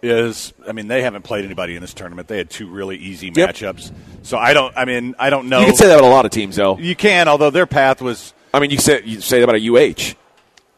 is, 0.02 0.52
I 0.68 0.72
mean, 0.72 0.88
they 0.88 1.02
haven't 1.02 1.22
played 1.22 1.44
anybody 1.46 1.74
in 1.76 1.80
this 1.82 1.92
tournament. 1.94 2.28
They 2.28 2.38
had 2.38 2.48
two 2.50 2.68
really 2.68 2.96
easy 2.96 3.32
Yep. 3.34 3.50
matchups. 3.54 3.92
So 4.22 4.36
I 4.38 4.52
don't. 4.52 4.76
I 4.76 4.84
mean, 4.84 5.14
I 5.18 5.30
don't 5.30 5.48
know. 5.48 5.60
You 5.60 5.66
can 5.66 5.76
say 5.76 5.86
that 5.88 5.98
about 5.98 6.08
a 6.08 6.12
lot 6.14 6.24
of 6.26 6.30
teams, 6.30 6.56
though. 6.56 6.76
You 6.78 6.94
can, 6.94 7.26
although 7.28 7.50
their 7.50 7.66
path 7.66 8.02
was, 8.02 8.34
I 8.52 8.60
mean, 8.60 8.70
you 8.70 8.78
say 8.78 9.00
you 9.04 9.20
say 9.22 9.38
that 9.40 9.44
about 9.44 9.56
a 9.56 9.60
UH. 9.66 10.14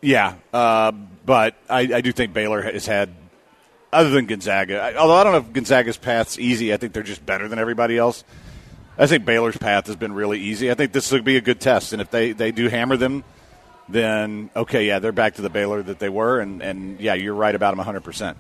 yeah. 0.01 0.35
Uh, 0.53 0.93
but 1.27 1.55
I, 1.69 1.81
I 1.95 2.01
do 2.01 2.11
think 2.13 2.33
Baylor 2.33 2.63
has 2.63 2.85
had, 2.87 3.11
other 3.93 4.11
than 4.11 4.27
Gonzaga. 4.27 4.97
Although 4.99 5.15
I 5.15 5.25
don't 5.25 5.33
know 5.33 5.39
if 5.39 5.53
Gonzaga's 5.53 5.97
path's 5.97 6.39
easy. 6.39 6.73
I 6.73 6.77
think 6.77 6.93
they're 6.93 7.03
just 7.03 7.25
better 7.25 7.49
than 7.49 7.59
everybody 7.59 7.99
else. 7.99 8.25
I 8.99 9.07
think 9.07 9.25
Baylor's 9.25 9.57
path 9.57 9.87
has 9.87 9.97
been 9.97 10.13
really 10.13 10.41
easy. 10.41 10.71
I 10.71 10.75
think 10.75 10.93
this 10.93 11.11
will 11.11 11.23
be 11.23 11.37
a 11.37 11.41
good 11.41 11.61
test, 11.61 11.93
and 11.93 12.03
if 12.03 12.11
they, 12.11 12.33
they 12.33 12.53
do 12.53 12.69
hammer 12.69 12.97
them, 12.97 13.25
then 13.89 14.51
okay, 14.55 14.87
yeah, 14.87 14.99
they're 14.99 15.13
back 15.13 15.35
to 15.35 15.43
the 15.43 15.51
Baylor 15.51 15.83
that 15.83 15.99
they 15.99 16.09
were, 16.09 16.41
and, 16.41 16.63
and 16.63 17.01
yeah, 17.01 17.15
you're 17.15 17.35
right 17.35 17.55
about 17.55 17.71
them 17.71 17.79
100. 17.79 18.05
percent 18.05 18.37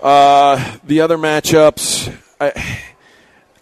The 0.00 1.00
other 1.00 1.18
matchups, 1.18 2.14
I, 2.40 2.52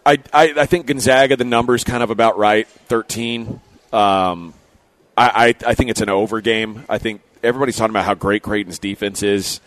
I, 0.07 0.19
I, 0.33 0.55
I 0.61 0.67
think 0.67 0.87
Gonzaga, 0.87 1.37
the 1.37 1.45
number's 1.45 1.85
kind 1.85 2.03
of 2.03 2.11
about 2.11 2.39
right, 2.39 2.67
13. 2.67 3.61
Um, 3.93 4.55
I, 5.17 5.55
I, 5.65 5.71
I 5.71 5.75
think 5.75 5.91
it's 5.91 6.01
an 6.01 6.09
over 6.09 6.41
game. 6.41 6.85
I 6.89 6.99
think 6.99 7.23
everybody's 7.43 7.77
talking 7.77 7.91
about 7.91 8.05
how 8.05 8.15
great 8.15 8.43
Creighton's 8.43 8.79
defense 8.79 9.23
is. 9.23 9.61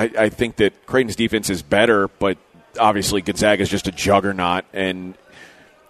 I, 0.00 0.24
I 0.24 0.28
think 0.28 0.56
that 0.56 0.86
Creighton's 0.86 1.16
defense 1.16 1.50
is 1.50 1.62
better, 1.62 2.08
but 2.08 2.38
obviously 2.78 3.20
Gonzaga 3.22 3.62
is 3.62 3.68
just 3.68 3.88
a 3.88 3.92
juggernaut, 3.92 4.64
and 4.72 5.14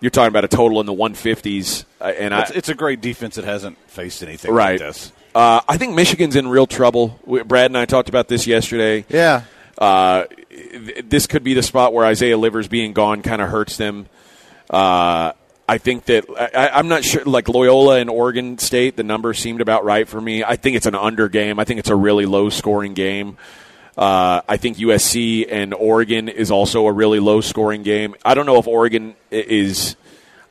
you're 0.01 0.11
talking 0.11 0.29
about 0.29 0.44
a 0.44 0.49
total 0.49 0.81
in 0.81 0.87
the 0.87 0.94
150s. 0.94 1.85
uh, 2.01 2.05
And 2.05 2.35
I, 2.35 2.40
It's, 2.42 2.51
it's 2.51 2.68
a 2.68 2.75
great 2.75 3.01
defense 3.01 3.37
that 3.37 3.44
hasn't 3.44 3.79
faced 3.88 4.23
anything 4.23 4.53
right. 4.53 4.73
like 4.73 4.81
this. 4.81 5.12
Uh, 5.35 5.61
I 5.68 5.77
think 5.77 5.94
Michigan's 5.94 6.37
in 6.37 6.49
real 6.49 6.66
trouble. 6.66 7.18
We- 7.25 7.42
Brad 7.42 7.66
and 7.70 7.79
I 7.79 7.85
talked 7.85 8.09
about 8.09 8.29
this 8.29 8.46
yesterday. 8.46 9.05
Yeah. 9.09 9.42
Uh, 9.79 10.25
th- 10.51 11.05
this 11.09 11.27
could 11.27 11.44
be 11.44 11.55
the 11.55 11.62
spot 11.62 11.92
where 11.94 12.05
Isaiah 12.05 12.37
Livers 12.37 12.66
being 12.68 12.92
gone 12.92 13.23
kind 13.23 13.40
of 13.40 13.49
hurts 13.49 13.77
them. 13.77 14.07
Uh, 14.68 15.33
I 15.68 15.79
think 15.79 16.07
that 16.07 16.25
I, 16.55 16.70
I'm 16.70 16.88
not 16.88 17.05
sure. 17.05 17.25
Like 17.25 17.49
Loyola 17.49 17.99
and 18.01 18.11
Oregon 18.11 18.59
State, 18.59 18.96
the 18.96 19.05
number 19.05 19.33
seemed 19.35 19.61
about 19.61 19.85
right 19.85 20.09
for 20.09 20.20
me. 20.20 20.42
I 20.42 20.57
think 20.57 20.77
it's 20.77 20.87
an 20.87 20.96
under 20.96 21.29
game. 21.29 21.61
I 21.61 21.64
think 21.64 21.79
it's 21.79 21.90
a 21.90 21.94
really 21.94 22.27
low 22.27 22.51
scoring 22.51 22.92
game. 22.94 23.37
Uh, 23.96 24.40
I 24.48 24.57
think 24.57 24.79
USC 24.79 25.46
and 25.50 25.74
Oregon 25.74 26.29
is 26.29 26.50
also 26.50 26.87
a 26.87 26.92
really 26.92 27.20
low 27.20 27.40
scoring 27.40 27.83
game. 27.83 28.14
I 28.24 28.35
don't 28.35 28.46
know 28.46 28.59
if 28.59 28.66
Oregon 28.66 29.14
is. 29.31 29.96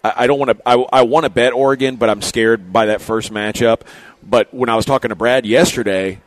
I 0.03 0.27
don't 0.27 0.39
want 0.39 0.51
to. 0.51 0.57
I, 0.65 0.75
I 0.75 1.01
want 1.01 1.25
to 1.25 1.29
bet 1.29 1.53
Oregon, 1.53 1.95
but 1.97 2.09
I'm 2.09 2.21
scared 2.21 2.71
by 2.71 2.87
that 2.87 3.01
first 3.01 3.33
matchup. 3.33 3.81
But 4.23 4.53
when 4.53 4.69
I 4.69 4.75
was 4.75 4.85
talking 4.85 5.09
to 5.09 5.15
Brad 5.15 5.45
yesterday, 5.45 6.19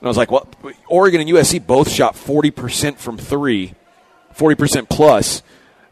and 0.00 0.06
I 0.06 0.08
was 0.08 0.16
like, 0.16 0.30
well, 0.30 0.48
Oregon 0.88 1.20
and 1.20 1.30
USC 1.30 1.64
both 1.64 1.90
shot 1.90 2.14
40% 2.14 2.98
from 2.98 3.18
three, 3.18 3.74
40% 4.34 4.88
plus, 4.88 5.42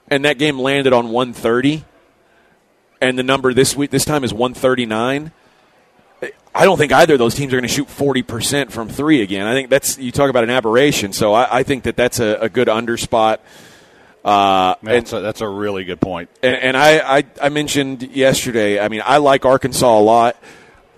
and 0.09 0.25
that 0.25 0.39
game 0.39 0.59
landed 0.59 0.93
on 0.93 1.11
130. 1.11 1.85
And 3.01 3.19
the 3.19 3.23
number 3.23 3.53
this 3.53 3.77
week, 3.77 3.91
this 3.91 4.05
time 4.05 4.25
is 4.25 4.33
139. 4.33 5.33
I 6.55 6.65
don't 6.65 6.79
think 6.79 6.91
either 6.91 7.15
of 7.15 7.19
those 7.19 7.35
teams 7.35 7.53
are 7.53 7.57
going 7.57 7.69
to 7.69 7.75
shoot 7.75 7.89
40% 7.89 8.71
from 8.71 8.89
three 8.89 9.21
again. 9.21 9.47
I 9.47 9.53
think 9.53 9.69
that's, 9.69 9.99
you 9.99 10.11
talk 10.11 10.31
about 10.31 10.43
an 10.43 10.49
aberration. 10.49 11.13
So 11.13 11.35
I, 11.35 11.59
I 11.59 11.63
think 11.65 11.85
that 11.85 11.97
that's 11.97 12.19
a, 12.19 12.39
a 12.41 12.49
good 12.49 12.71
under 12.71 12.97
spot. 12.97 13.43
Uh, 14.25 14.75
and, 14.81 14.89
That's 14.89 15.13
a, 15.13 15.21
that's 15.21 15.41
a 15.41 15.49
really 15.49 15.85
good 15.85 16.01
point. 16.01 16.29
and, 16.43 16.57
and 16.57 16.77
I, 16.77 17.19
I, 17.19 17.25
I 17.41 17.49
mentioned 17.49 18.03
yesterday, 18.03 18.81
I 18.81 18.89
mean, 18.89 19.03
I 19.05 19.19
like 19.19 19.45
Arkansas 19.45 19.99
a 19.99 20.01
lot, 20.01 20.37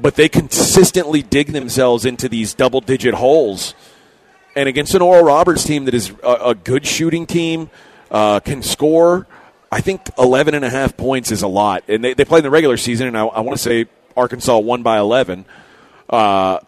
but 0.00 0.14
they 0.14 0.31
consistently 0.31 1.20
dig 1.20 1.48
themselves 1.48 2.07
into 2.07 2.31
these 2.31 2.54
double 2.54 2.81
digit 2.81 3.12
holes. 3.12 3.74
And 4.57 4.66
against 4.66 4.94
an 4.94 5.02
Oral 5.02 5.24
Roberts 5.24 5.62
team 5.64 5.85
that 5.85 5.92
is 5.92 6.11
a, 6.22 6.33
a 6.46 6.54
good 6.54 6.87
shooting 6.87 7.26
team, 7.26 7.68
uh, 8.11 8.40
can 8.40 8.62
score, 8.62 9.26
I 9.70 9.83
think 9.83 10.09
11 10.18 10.54
and 10.54 10.64
a 10.64 10.70
half 10.70 10.96
points 10.96 11.31
is 11.31 11.42
a 11.42 11.48
lot. 11.48 11.85
And 11.87 12.02
they, 12.02 12.14
they 12.14 12.24
played 12.24 12.38
in 12.38 12.44
the 12.44 12.50
regular 12.50 12.78
season, 12.78 13.09
and 13.09 13.18
I, 13.18 13.26
I 13.26 13.40
want 13.40 13.59
to 13.59 13.62
say 13.62 13.87
Arkansas 14.18 14.59
won 14.59 14.83
by 14.83 14.98
11. 14.98 15.46
Uh, 16.11 16.59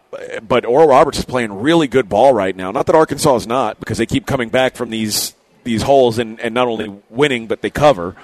but 0.47 0.65
Oral 0.65 0.89
Roberts 0.89 1.19
is 1.19 1.25
playing 1.25 1.53
really 1.53 1.89
good 1.89 2.09
ball 2.09 2.33
right 2.33 2.55
now. 2.55 2.71
Not 2.71 2.87
that 2.87 2.95
Arkansas 2.95 3.37
is 3.37 3.47
not, 3.47 3.81
because 3.81 3.99
they 3.99 4.07
keep 4.07 4.27
coming 4.27 4.49
back 4.49 4.77
from 4.77 4.91
these 4.91 5.35
these 5.63 5.83
holes 5.83 6.19
and, 6.19 6.41
and 6.41 6.55
not 6.55 6.69
only 6.69 7.03
winning, 7.11 7.47
but 7.47 7.61
they 7.61 7.69
cover, 7.69 8.17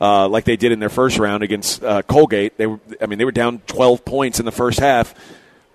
uh, 0.00 0.28
like 0.28 0.44
they 0.44 0.56
did 0.56 0.72
in 0.72 0.80
their 0.80 0.88
first 0.88 1.18
round 1.18 1.44
against 1.44 1.84
uh, 1.84 2.02
Colgate. 2.02 2.56
They 2.56 2.66
were, 2.66 2.80
I 3.00 3.06
mean, 3.06 3.18
they 3.18 3.24
were 3.24 3.30
down 3.30 3.60
12 3.68 4.04
points 4.04 4.40
in 4.40 4.44
the 4.44 4.52
first 4.52 4.80
half. 4.80 5.14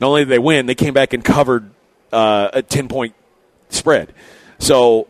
Not 0.02 0.08
only 0.08 0.22
did 0.22 0.30
they 0.30 0.40
win, 0.40 0.66
they 0.66 0.76
came 0.76 0.94
back 0.94 1.14
and 1.14 1.24
covered 1.24 1.72
uh, 2.12 2.50
a 2.52 2.62
10 2.62 2.90
point 2.90 3.16
spread. 3.70 4.14
So 4.60 5.08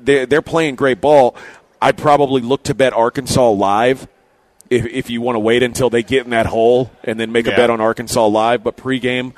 they're, 0.00 0.26
they're 0.26 0.42
playing 0.42 0.74
great 0.74 1.00
ball. 1.00 1.36
I'd 1.80 1.96
probably 1.96 2.42
look 2.42 2.64
to 2.64 2.74
bet 2.74 2.92
Arkansas 2.92 3.50
live 3.50 4.08
if, 4.70 4.86
if 4.86 5.10
you 5.10 5.20
want 5.20 5.36
to 5.36 5.40
wait 5.40 5.62
until 5.62 5.90
they 5.90 6.02
get 6.02 6.24
in 6.24 6.30
that 6.30 6.46
hole 6.46 6.90
and 7.04 7.18
then 7.20 7.32
make 7.32 7.46
a 7.46 7.50
bet 7.50 7.70
on 7.70 7.80
Arkansas 7.80 8.26
live. 8.26 8.62
But 8.64 8.76
pregame, 8.76 9.32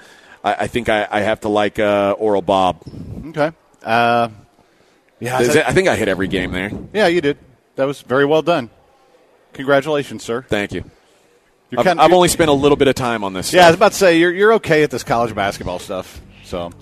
I, 0.45 0.55
I 0.61 0.67
think 0.67 0.89
I, 0.89 1.07
I 1.11 1.21
have 1.21 1.41
to 1.41 1.49
like 1.49 1.79
uh, 1.79 2.15
Oral 2.19 2.43
Bob. 2.43 2.83
Okay. 3.29 3.53
Uh, 3.83 4.29
yeah, 5.21 5.41
Is 5.41 5.49
that- 5.49 5.57
it- 5.57 5.69
I 5.69 5.73
think 5.73 5.89
I 5.89 5.97
hit 5.97 6.09
every 6.09 6.29
game 6.29 6.53
there. 6.53 6.71
yeah, 6.93 7.07
you 7.09 7.21
did. 7.21 7.39
That 7.77 7.85
was 7.85 8.01
very 8.03 8.25
well 8.25 8.43
done. 8.43 8.71
Congratulations, 9.53 10.23
sir. 10.23 10.43
Thank 10.43 10.73
you. 10.73 10.85
You're 11.71 11.81
I've, 11.81 11.87
kind- 11.87 12.01
I've 12.01 12.09
you're- 12.11 12.17
only 12.17 12.29
spent 12.29 12.51
a 12.51 12.55
little 12.55 12.77
bit 12.77 12.89
of 12.89 12.95
time 12.95 13.25
on 13.25 13.33
this. 13.33 13.53
Yeah, 13.53 13.65
I 13.65 13.69
was 13.69 13.77
about 13.77 13.93
to 13.93 13.99
say 13.99 14.19
you're 14.19 14.33
you're 14.33 14.53
okay 14.55 14.83
at 14.83 14.91
this 14.91 15.03
college 15.05 15.35
basketball 15.35 15.79
stuff. 15.79 16.21
So, 16.45 16.73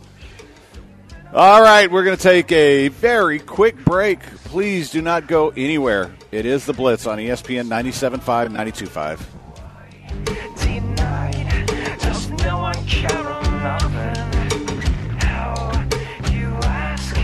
all 1.36 1.60
right, 1.60 1.90
we're 1.90 2.02
going 2.04 2.16
to 2.16 2.22
take 2.22 2.50
a 2.50 2.88
very 2.88 3.38
quick 3.38 3.76
break. 3.84 4.20
Please 4.44 4.90
do 4.90 5.02
not 5.02 5.26
go 5.26 5.50
anywhere. 5.50 6.14
It 6.32 6.46
is 6.46 6.64
the 6.64 6.72
Blitz 6.72 7.06
on 7.06 7.18
ESPN 7.18 7.66
97.5, 7.68 8.48
92.5. 8.48 9.20
Tonight, 10.56 11.98
does 12.00 12.30
no 12.30 12.58
one 12.58 12.74
care? 12.86 13.10
How 15.20 15.72
you 16.32 16.46
ask, 16.62 17.14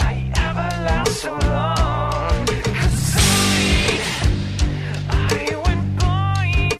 I 0.00 0.32
ever 0.34 0.68
last 0.84 1.20
so 1.20 1.32
long? 1.32 2.46
'Cause 2.46 3.16
I, 5.10 5.10
I 5.10 5.56
went 5.66 5.98
blind. 5.98 6.72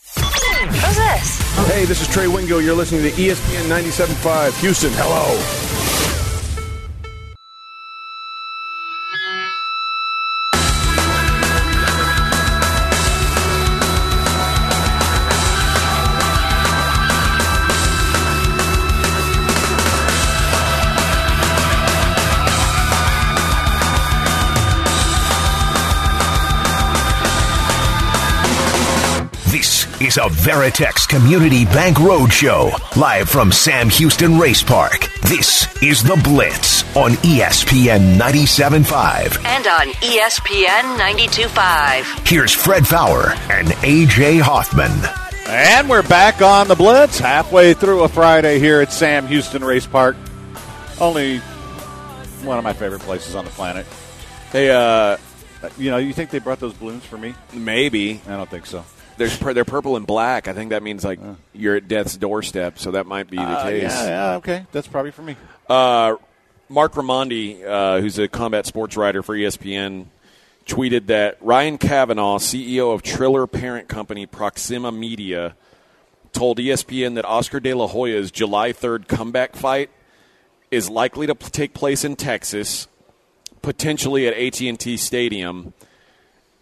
Who's 0.73 0.97
this? 0.97 1.69
Hey, 1.71 1.85
this 1.85 2.01
is 2.01 2.09
Trey 2.09 2.29
Wingo. 2.29 2.59
You're 2.59 2.75
listening 2.75 3.03
to 3.03 3.11
ESPN 3.11 3.69
97.5 3.69 4.59
Houston. 4.61 4.91
Hello. 4.95 5.68
Is 30.09 30.17
a 30.17 30.21
Veritex 30.21 31.07
Community 31.07 31.67
Bank 31.67 31.99
Roadshow, 31.99 32.97
live 32.97 33.29
from 33.29 33.53
Sam 33.53 33.91
Houston 33.91 34.39
Race 34.39 34.63
Park. 34.63 35.07
This 35.25 35.67
is 35.83 36.03
The 36.03 36.19
Blitz 36.25 36.83
on 36.97 37.11
ESPN 37.11 38.17
97.5. 38.17 39.45
And 39.45 39.67
on 39.67 39.89
ESPN 40.01 40.99
92.5. 40.99 42.27
Here's 42.27 42.55
Fred 42.55 42.87
Faour 42.87 43.33
and 43.51 43.69
AJ 43.69 44.41
Hoffman. 44.41 44.91
And 45.47 45.91
we're 45.91 46.03
back 46.09 46.41
on 46.41 46.69
the 46.69 46.75
Blitz, 46.75 47.19
halfway 47.19 47.75
through 47.75 48.05
a 48.05 48.09
Friday 48.09 48.59
here 48.59 48.81
at 48.81 48.91
Sam 48.91 49.27
Houston 49.27 49.63
Race 49.63 49.87
Park. 49.87 50.17
Only 50.99 51.41
one 52.47 52.57
of 52.57 52.65
my 52.65 52.73
favorite 52.73 53.03
places 53.03 53.35
on 53.35 53.45
the 53.45 53.51
planet. 53.51 53.85
Hey, 54.53 54.71
uh, 54.71 55.19
You 55.77 55.91
know, 55.91 55.99
you 55.99 56.15
think 56.15 56.31
they 56.31 56.39
brought 56.39 56.61
those 56.61 56.73
balloons 56.73 57.05
for 57.05 57.19
me? 57.19 57.35
maybe 57.53 58.23
I 58.27 58.37
don't 58.39 58.49
think 58.49 58.65
so. 58.65 58.87
There's 59.19 59.39
they're 59.39 59.65
purple 59.65 59.97
and 59.97 60.07
black. 60.07 60.49
I 60.49 60.53
think 60.53 60.71
that 60.71 60.83
means 60.83 61.05
like 61.05 61.21
you're 61.53 61.77
at 61.77 61.89
death's 61.89 62.17
doorstep. 62.17 62.79
So 62.79 62.93
that 62.93 63.07
might 63.07 63.29
be 63.31 63.37
the 63.37 63.43
Uh, 63.43 63.63
case. 63.65 63.83
yeah, 63.83 64.07
yeah, 64.07 64.37
okay. 64.37 64.67
That's 64.73 64.87
probably 64.89 65.11
for 65.11 65.23
me. 65.23 65.37
Uh, 65.69 66.17
Marc 66.71 66.93
Raimondi, 66.95 67.65
uh, 67.67 68.01
who's 68.01 68.19
a 68.19 68.29
combat 68.29 68.67
sports 68.67 68.97
writer 68.97 69.23
for 69.23 69.35
ESPN, 69.35 70.07
tweeted 70.67 71.07
that 71.07 71.39
Ryan 71.41 71.79
Kavanaugh, 71.79 72.39
CEO 72.39 72.93
of 72.95 73.03
Triller 73.03 73.47
parent 73.47 73.89
company 73.89 74.27
Proxima 74.27 74.93
Media, 74.93 75.55
told 76.33 76.59
ESPN 76.59 77.15
that 77.15 77.25
Oscar 77.25 77.59
De 77.59 77.73
La 77.73 77.87
Hoya's 77.89 78.31
July 78.31 78.73
3rd 78.73 79.09
comeback 79.09 79.57
fight 79.57 79.89
is 80.71 80.91
likely 80.91 81.27
to 81.27 81.35
p- 81.35 81.49
take 81.51 81.73
place 81.73 82.05
in 82.05 82.17
Texas, 82.17 82.87
potentially 83.63 84.29
at 84.29 84.35
AT&T 84.35 84.97
Stadium, 84.99 85.73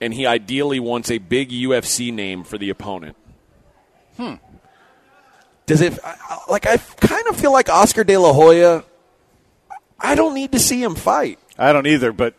and 0.07 0.15
he 0.15 0.25
ideally 0.25 0.81
wants 0.81 1.11
a 1.11 1.19
big 1.19 1.51
UFC 1.51 2.11
name 2.13 2.45
for 2.45 2.57
the 2.57 2.71
opponent. 2.71 3.17
Hmm. 4.17 4.35
Does 5.67 5.81
it 5.83 5.99
I- 6.05 6.17
I- 6.31 6.51
like 6.51 6.67
I 6.67 6.77
kind 6.79 7.27
of 7.29 7.37
feel 7.37 7.53
like 7.53 7.69
Oscar 7.69 8.05
De 8.05 8.17
La 8.17 8.33
Hoya 8.33 8.85
I 10.01 10.15
don't 10.15 10.35
need 10.35 10.53
to 10.53 10.59
see 10.59 10.83
him 10.83 10.95
fight. 10.95 11.39
I 11.59 11.73
don't 11.73 11.87
either, 11.87 12.13
but 12.13 12.35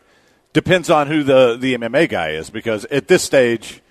depends 0.52 0.90
on 0.90 1.08
who 1.08 1.22
the, 1.24 1.56
the 1.58 1.74
MMA 1.76 2.08
guy 2.08 2.30
is 2.30 2.50
because 2.50 2.84
at 2.86 3.08
this 3.08 3.22
stage, 3.24 3.82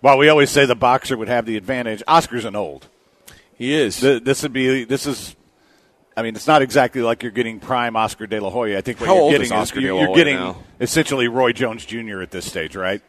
while 0.00 0.16
we 0.16 0.28
always 0.28 0.48
say 0.50 0.64
the 0.64 0.76
boxer 0.76 1.16
would 1.16 1.26
have 1.28 1.44
the 1.44 1.56
advantage, 1.56 2.02
Oscar's 2.06 2.44
an 2.44 2.54
old. 2.54 2.86
He 3.58 3.74
is. 3.74 3.98
Th- 4.00 4.22
This 4.22 4.42
would 4.44 4.52
be 4.52 4.84
this 4.84 5.06
is. 5.06 5.34
I 6.16 6.22
mean, 6.22 6.34
it's 6.36 6.46
not 6.46 6.62
exactly 6.62 7.02
like 7.02 7.22
you're 7.22 7.32
getting 7.32 7.60
prime 7.60 7.96
Oscar 7.96 8.26
De 8.26 8.40
La 8.40 8.50
Hoya. 8.50 8.78
I 8.78 8.80
think 8.80 9.00
what 9.00 9.06
How 9.08 9.14
you're 9.14 9.22
old 9.24 9.32
getting 9.32 9.46
is 9.46 9.52
Oscar 9.52 9.80
De 9.80 9.86
you're, 9.86 9.94
La 9.94 10.00
you're 10.02 10.14
getting 10.14 10.36
now? 10.36 10.56
essentially 10.80 11.28
Roy 11.28 11.52
Jones 11.52 11.84
Jr. 11.84 12.22
at 12.22 12.30
this 12.30 12.46
stage, 12.46 12.76
right? 12.76 13.02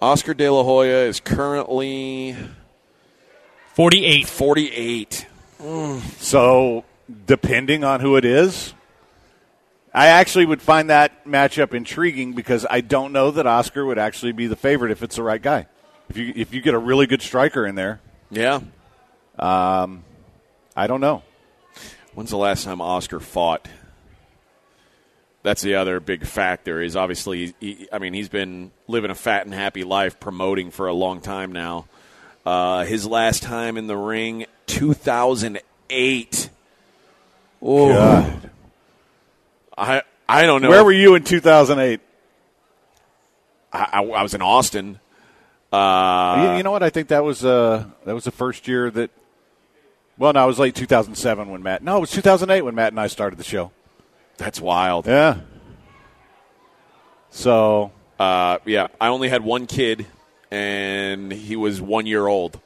Oscar 0.00 0.34
De 0.34 0.48
La 0.48 0.62
Hoya 0.62 1.04
is 1.06 1.20
currently 1.20 2.36
48. 3.74 4.26
48. 4.26 5.26
So, 6.18 6.84
depending 7.26 7.84
on 7.84 8.00
who 8.00 8.16
it 8.16 8.24
is, 8.24 8.72
I 9.92 10.06
actually 10.06 10.46
would 10.46 10.62
find 10.62 10.88
that 10.88 11.26
matchup 11.26 11.74
intriguing 11.74 12.32
because 12.32 12.64
I 12.70 12.80
don't 12.80 13.12
know 13.12 13.30
that 13.32 13.46
Oscar 13.46 13.84
would 13.84 13.98
actually 13.98 14.32
be 14.32 14.46
the 14.46 14.56
favorite 14.56 14.90
if 14.90 15.02
it's 15.02 15.16
the 15.16 15.22
right 15.22 15.42
guy. 15.42 15.66
If 16.08 16.16
you 16.16 16.32
if 16.34 16.54
you 16.54 16.60
get 16.60 16.74
a 16.74 16.78
really 16.78 17.06
good 17.06 17.22
striker 17.22 17.66
in 17.66 17.74
there, 17.74 18.00
Yeah. 18.30 18.60
Um, 19.38 20.04
I 20.76 20.86
don't 20.86 21.00
know. 21.00 21.22
When's 22.14 22.30
the 22.30 22.36
last 22.36 22.64
time 22.64 22.80
Oscar 22.80 23.20
fought? 23.20 23.68
That's 25.42 25.62
the 25.62 25.76
other 25.76 26.00
big 26.00 26.26
factor. 26.26 26.82
Is 26.82 26.96
obviously, 26.96 27.54
he, 27.60 27.88
I 27.92 27.98
mean, 27.98 28.12
he's 28.12 28.28
been 28.28 28.70
living 28.88 29.10
a 29.10 29.14
fat 29.14 29.46
and 29.46 29.54
happy 29.54 29.84
life, 29.84 30.20
promoting 30.20 30.70
for 30.70 30.86
a 30.86 30.92
long 30.92 31.20
time 31.20 31.52
now. 31.52 31.86
Uh, 32.44 32.84
his 32.84 33.06
last 33.06 33.42
time 33.42 33.76
in 33.76 33.86
the 33.86 33.96
ring, 33.96 34.46
2008. 34.66 36.50
Oh, 37.62 37.88
God. 37.88 38.50
I 39.76 40.02
I 40.28 40.42
don't 40.42 40.62
know. 40.62 40.68
Where 40.68 40.84
were 40.84 40.92
you 40.92 41.16
in 41.16 41.24
2008? 41.24 42.00
I, 43.72 43.78
I, 43.78 44.02
I 44.02 44.22
was 44.22 44.34
in 44.34 44.42
Austin. 44.42 45.00
Uh, 45.72 46.50
you, 46.50 46.58
you 46.58 46.62
know 46.62 46.70
what? 46.70 46.82
I 46.82 46.90
think 46.90 47.08
that 47.08 47.24
was 47.24 47.44
uh, 47.44 47.84
that 48.04 48.14
was 48.14 48.24
the 48.24 48.30
first 48.30 48.68
year 48.68 48.90
that. 48.90 49.10
Well, 50.18 50.32
no, 50.34 50.44
it 50.44 50.46
was 50.46 50.58
late 50.58 50.74
2007 50.74 51.50
when 51.50 51.62
Matt. 51.62 51.82
No, 51.82 51.96
it 51.96 52.00
was 52.00 52.10
2008 52.10 52.62
when 52.62 52.74
Matt 52.74 52.92
and 52.92 53.00
I 53.00 53.06
started 53.06 53.38
the 53.38 53.44
show. 53.44 53.72
That's 54.40 54.58
wild. 54.60 55.06
Yeah. 55.06 55.40
So 57.30 57.92
Uh, 58.18 58.58
yeah, 58.64 58.88
I 59.00 59.08
only 59.08 59.28
had 59.28 59.44
one 59.44 59.66
kid, 59.66 60.06
and 60.50 61.30
he 61.30 61.56
was 61.56 61.80
one 61.80 62.06
year 62.06 62.26
old. 62.26 62.58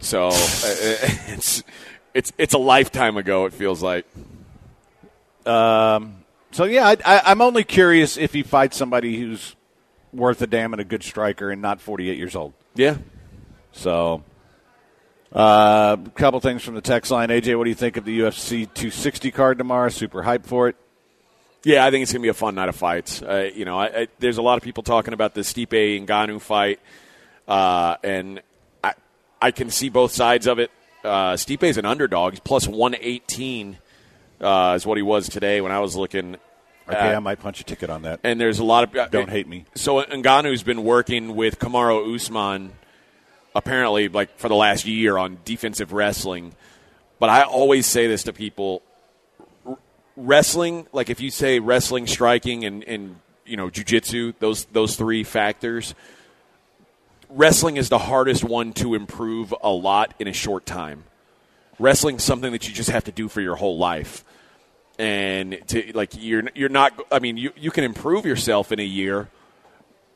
So 0.00 0.28
uh, 0.28 0.32
it's 0.34 1.62
it's 2.12 2.30
it's 2.38 2.52
a 2.54 2.58
lifetime 2.58 3.16
ago. 3.16 3.46
It 3.46 3.54
feels 3.54 3.82
like. 3.82 4.06
Um. 5.46 6.24
So 6.52 6.64
yeah, 6.64 6.86
I, 6.86 6.96
I, 7.04 7.22
I'm 7.26 7.40
only 7.40 7.64
curious 7.64 8.16
if 8.16 8.32
he 8.34 8.42
fights 8.42 8.76
somebody 8.76 9.18
who's 9.18 9.56
worth 10.12 10.40
a 10.42 10.46
damn 10.46 10.72
and 10.72 10.80
a 10.80 10.84
good 10.84 11.02
striker 11.02 11.50
and 11.50 11.60
not 11.60 11.80
48 11.80 12.16
years 12.16 12.36
old. 12.36 12.52
Yeah, 12.76 12.98
So, 13.72 14.22
uh, 15.34 15.96
a 16.06 16.10
couple 16.10 16.38
things 16.38 16.62
from 16.62 16.74
the 16.76 16.80
text 16.80 17.10
line. 17.10 17.30
AJ, 17.30 17.58
what 17.58 17.64
do 17.64 17.70
you 17.70 17.74
think 17.74 17.96
of 17.96 18.04
the 18.04 18.20
UFC 18.20 18.66
260 18.72 19.32
card 19.32 19.58
tomorrow? 19.58 19.88
Super 19.88 20.22
hyped 20.22 20.46
for 20.46 20.68
it. 20.68 20.76
Yeah. 21.64 21.84
I 21.84 21.90
think 21.90 22.02
it's 22.02 22.12
gonna 22.12 22.22
be 22.22 22.28
a 22.28 22.34
fun 22.34 22.54
night 22.54 22.68
of 22.68 22.76
fights. 22.76 23.22
Uh, 23.22 23.50
you 23.54 23.64
know, 23.64 23.78
I, 23.78 23.86
I, 24.02 24.08
there's 24.18 24.38
a 24.38 24.42
lot 24.42 24.56
of 24.58 24.62
people 24.64 24.82
talking 24.82 25.14
about 25.14 25.34
the 25.34 25.40
Stipe 25.42 25.96
and 25.98 26.06
Ngannou 26.08 26.40
fight, 26.40 26.80
uh, 27.48 27.96
and 28.02 28.40
I 28.82 28.94
I 29.40 29.50
can 29.50 29.70
see 29.70 29.88
both 29.88 30.12
sides 30.12 30.46
of 30.46 30.58
it. 30.58 30.70
Uh, 31.02 31.34
Stipe's 31.34 31.76
an 31.76 31.84
underdog. 31.84 32.32
He's 32.32 32.40
plus 32.40 32.66
118 32.66 33.78
uh, 34.40 34.72
is 34.76 34.86
what 34.86 34.96
he 34.96 35.02
was 35.02 35.28
today 35.28 35.60
when 35.60 35.72
I 35.72 35.80
was 35.80 35.96
looking. 35.96 36.36
Okay, 36.88 36.98
Uh, 37.12 37.16
I 37.16 37.18
might 37.18 37.40
punch 37.40 37.60
a 37.60 37.64
ticket 37.64 37.88
on 37.90 38.02
that. 38.02 38.20
and 38.24 38.38
there's 38.40 38.58
a 38.58 38.64
lot 38.64 38.84
of 38.84 39.10
Don't 39.10 39.30
hate 39.30 39.48
me. 39.48 39.64
So 39.74 40.02
Ngannou's 40.02 40.62
been 40.62 40.84
working 40.84 41.34
with 41.34 41.58
Kamaru 41.58 42.14
Usman 42.14 42.72
apparently 43.54 44.08
like 44.08 44.36
for 44.38 44.48
the 44.48 44.54
last 44.54 44.84
year 44.86 45.16
on 45.16 45.38
defensive 45.44 45.92
wrestling. 45.92 46.54
But 47.20 47.30
I 47.30 47.42
always 47.42 47.86
say 47.86 48.06
this 48.06 48.24
to 48.24 48.32
people: 48.32 48.82
wrestling, 50.16 50.86
like 50.92 51.10
if 51.10 51.20
you 51.20 51.30
say 51.30 51.58
wrestling, 51.58 52.06
striking, 52.06 52.64
and 52.64 52.82
and 52.84 53.16
you 53.44 53.56
know 53.56 53.68
jujitsu, 53.68 54.34
those 54.38 54.64
those 54.66 54.96
three 54.96 55.24
factors. 55.24 55.94
Wrestling 57.30 57.76
is 57.78 57.88
the 57.88 57.98
hardest 57.98 58.44
one 58.44 58.72
to 58.74 58.94
improve 58.94 59.52
a 59.62 59.70
lot 59.70 60.14
in 60.20 60.28
a 60.28 60.32
short 60.32 60.66
time. 60.66 61.04
Wrestling's 61.80 62.22
something 62.22 62.52
that 62.52 62.68
you 62.68 62.74
just 62.74 62.90
have 62.90 63.04
to 63.04 63.12
do 63.12 63.28
for 63.28 63.40
your 63.40 63.56
whole 63.56 63.76
life 63.78 64.24
and 64.98 65.58
to 65.66 65.90
like 65.94 66.10
you're 66.16 66.44
you're 66.54 66.68
not 66.68 66.92
I 67.10 67.18
mean 67.18 67.36
you 67.36 67.50
you 67.56 67.72
can 67.72 67.82
improve 67.82 68.24
yourself 68.24 68.70
in 68.70 68.78
a 68.78 68.84
year 68.84 69.28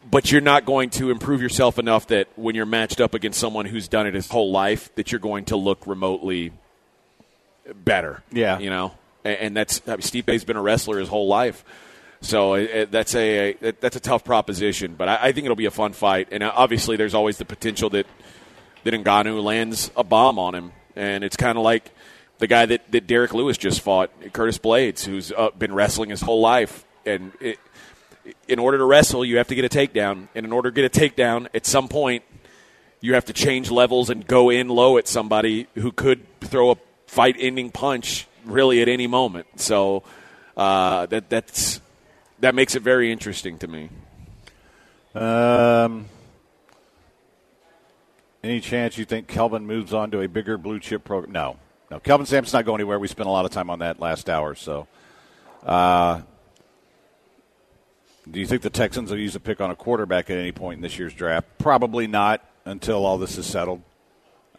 but 0.08 0.30
you're 0.30 0.40
not 0.40 0.64
going 0.64 0.90
to 0.90 1.10
improve 1.10 1.42
yourself 1.42 1.80
enough 1.80 2.06
that 2.08 2.28
when 2.36 2.54
you're 2.54 2.64
matched 2.64 3.00
up 3.00 3.12
against 3.12 3.40
someone 3.40 3.66
who's 3.66 3.88
done 3.88 4.06
it 4.06 4.14
his 4.14 4.28
whole 4.28 4.52
life 4.52 4.94
that 4.94 5.10
you're 5.10 5.18
going 5.18 5.44
to 5.46 5.56
look 5.56 5.84
remotely 5.88 6.52
better 7.74 8.22
Yeah. 8.30 8.60
you 8.60 8.70
know 8.70 8.92
and, 9.36 9.56
that's 9.56 9.82
I 9.86 9.92
mean, 9.92 10.00
Stipe's 10.02 10.44
been 10.44 10.56
a 10.56 10.62
wrestler 10.62 10.98
his 10.98 11.08
whole 11.08 11.26
life 11.28 11.64
so 12.20 12.54
it, 12.54 12.70
it- 12.70 12.90
that's 12.90 13.14
a, 13.14 13.50
a 13.62 13.72
that's 13.80 13.96
a 13.96 14.00
tough 14.00 14.24
proposition 14.24 14.94
but 14.96 15.08
I, 15.08 15.18
I 15.28 15.32
think 15.32 15.44
it'll 15.44 15.56
be 15.56 15.66
a 15.66 15.70
fun 15.70 15.92
fight 15.92 16.28
and 16.32 16.42
uh, 16.42 16.52
obviously 16.54 16.96
there's 16.96 17.14
always 17.14 17.38
the 17.38 17.44
potential 17.44 17.90
that 17.90 18.06
that 18.84 18.94
Ngannou 18.94 19.42
lands 19.42 19.90
a 19.96 20.04
bomb 20.04 20.38
on 20.38 20.54
him 20.54 20.72
and 20.96 21.22
it's 21.24 21.36
kind 21.36 21.56
of 21.58 21.64
like 21.64 21.92
the 22.38 22.46
guy 22.46 22.66
that, 22.66 22.90
that 22.92 23.08
Derrick 23.08 23.34
Lewis 23.34 23.58
just 23.58 23.80
fought, 23.80 24.10
Curtis 24.32 24.58
Blaydes, 24.58 25.04
who's 25.04 25.32
uh, 25.32 25.50
been 25.58 25.74
wrestling 25.74 26.10
his 26.10 26.20
whole 26.20 26.40
life. 26.40 26.84
And 27.04 27.32
it, 27.40 27.58
in 28.46 28.60
order 28.60 28.78
to 28.78 28.84
wrestle, 28.84 29.24
you 29.24 29.38
have 29.38 29.48
to 29.48 29.56
get 29.56 29.64
a 29.64 29.68
takedown. 29.68 30.28
And 30.36 30.46
in 30.46 30.52
order 30.52 30.70
to 30.70 30.74
get 30.80 30.96
a 30.96 31.00
takedown, 31.00 31.48
at 31.52 31.66
some 31.66 31.88
point, 31.88 32.22
you 33.00 33.14
have 33.14 33.24
to 33.24 33.32
change 33.32 33.72
levels 33.72 34.08
and 34.08 34.24
go 34.24 34.50
in 34.50 34.68
low 34.68 34.98
at 34.98 35.08
somebody 35.08 35.66
who 35.74 35.90
could 35.90 36.26
throw 36.40 36.70
a 36.70 36.76
fight 37.08 37.34
ending 37.40 37.70
punch 37.72 38.27
really 38.50 38.82
at 38.82 38.88
any 38.88 39.06
moment. 39.06 39.46
So 39.56 40.02
uh, 40.56 41.06
that, 41.06 41.28
that's, 41.28 41.80
that 42.40 42.54
makes 42.54 42.74
it 42.74 42.82
very 42.82 43.12
interesting 43.12 43.58
to 43.58 43.68
me. 43.68 43.90
Um, 45.14 46.06
any 48.42 48.60
chance 48.60 48.98
you 48.98 49.04
think 49.04 49.26
Kelvin 49.26 49.66
moves 49.66 49.92
on 49.92 50.10
to 50.12 50.20
a 50.20 50.28
bigger 50.28 50.58
blue 50.58 50.78
chip 50.78 51.04
program? 51.04 51.32
No, 51.32 51.56
no. 51.90 51.98
Kelvin 52.00 52.26
Sampson's 52.26 52.52
not 52.52 52.64
going 52.64 52.80
anywhere. 52.80 52.98
We 52.98 53.08
spent 53.08 53.28
a 53.28 53.32
lot 53.32 53.44
of 53.44 53.50
time 53.50 53.70
on 53.70 53.80
that 53.80 54.00
last 54.00 54.30
hour. 54.30 54.54
So, 54.54 54.86
uh, 55.64 56.20
do 58.30 58.40
you 58.40 58.46
think 58.46 58.62
the 58.62 58.70
Texans 58.70 59.10
will 59.10 59.18
use 59.18 59.34
a 59.34 59.40
pick 59.40 59.60
on 59.60 59.70
a 59.70 59.76
quarterback 59.76 60.30
at 60.30 60.36
any 60.36 60.52
point 60.52 60.76
in 60.76 60.82
this 60.82 60.98
year's 60.98 61.14
draft? 61.14 61.46
Probably 61.58 62.06
not 62.06 62.44
until 62.64 63.06
all 63.06 63.18
this 63.18 63.38
is 63.38 63.46
settled. 63.46 63.82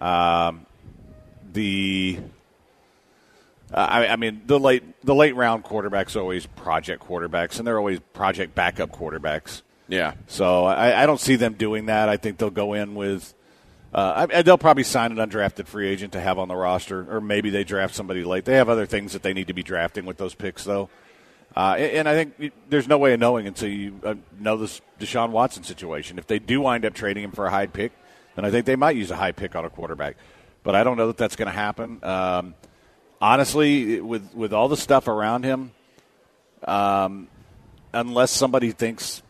Um, 0.01 0.65
the 1.53 2.19
uh, 3.73 3.77
I, 3.77 4.07
I 4.07 4.15
mean, 4.15 4.41
the 4.45 4.59
late 4.59 4.83
the 5.03 5.15
late 5.15 5.35
round 5.35 5.63
quarterbacks 5.63 6.15
are 6.15 6.19
always 6.19 6.45
project 6.45 7.03
quarterbacks, 7.03 7.59
and 7.59 7.67
they're 7.67 7.77
always 7.77 7.99
project 8.13 8.55
backup 8.55 8.91
quarterbacks. 8.91 9.61
Yeah. 9.87 10.13
So 10.27 10.65
I, 10.65 11.03
I 11.03 11.05
don't 11.05 11.19
see 11.19 11.35
them 11.35 11.53
doing 11.53 11.87
that. 11.87 12.09
I 12.09 12.17
think 12.17 12.37
they'll 12.37 12.49
go 12.49 12.73
in 12.73 12.95
with. 12.95 13.33
Uh, 13.91 14.27
I, 14.31 14.41
they'll 14.43 14.59
probably 14.59 14.83
sign 14.83 15.17
an 15.17 15.17
undrafted 15.17 15.65
free 15.65 15.87
agent 15.87 16.13
to 16.13 16.21
have 16.21 16.37
on 16.37 16.47
the 16.47 16.55
roster, 16.55 17.11
or 17.11 17.19
maybe 17.19 17.49
they 17.49 17.63
draft 17.63 17.95
somebody 17.95 18.23
late. 18.23 18.45
They 18.45 18.53
have 18.55 18.69
other 18.69 18.85
things 18.85 19.13
that 19.13 19.23
they 19.23 19.33
need 19.33 19.47
to 19.47 19.53
be 19.53 19.63
drafting 19.63 20.05
with 20.05 20.17
those 20.17 20.35
picks, 20.35 20.63
though. 20.63 20.89
Uh, 21.55 21.75
and, 21.79 22.07
I 22.07 22.13
think 22.13 22.53
there's 22.69 22.87
no 22.87 22.99
way 22.99 23.13
of 23.13 23.19
knowing 23.19 23.47
until 23.47 23.69
you 23.69 23.99
uh, 24.03 24.13
know 24.39 24.57
this 24.57 24.81
Deshaun 24.99 25.31
Watson 25.31 25.63
situation. 25.63 26.19
If 26.19 26.27
they 26.27 26.37
do 26.37 26.61
wind 26.61 26.85
up 26.85 26.93
trading 26.93 27.23
him 27.23 27.31
for 27.31 27.47
a 27.47 27.49
high 27.49 27.65
pick, 27.65 27.91
then 28.35 28.45
I 28.45 28.51
think 28.51 28.67
they 28.67 28.75
might 28.75 28.95
use 28.95 29.09
a 29.09 29.15
high 29.15 29.31
pick 29.31 29.55
on 29.55 29.65
a 29.65 29.69
quarterback. 29.71 30.15
But 30.61 30.75
I 30.75 30.83
don't 30.83 30.95
know 30.95 31.07
that 31.07 31.17
that's 31.17 31.35
going 31.35 31.47
to 31.47 31.51
happen. 31.51 31.99
Um, 32.03 32.53
honestly, 33.21 33.99
with 34.01 34.33
with 34.33 34.53
all 34.53 34.67
the 34.67 34.77
stuff 34.77 35.07
around 35.07 35.43
him, 35.43 35.71
Um, 36.65 37.27
unless 37.93 38.31
somebody 38.31 38.71
thinks 38.71 39.21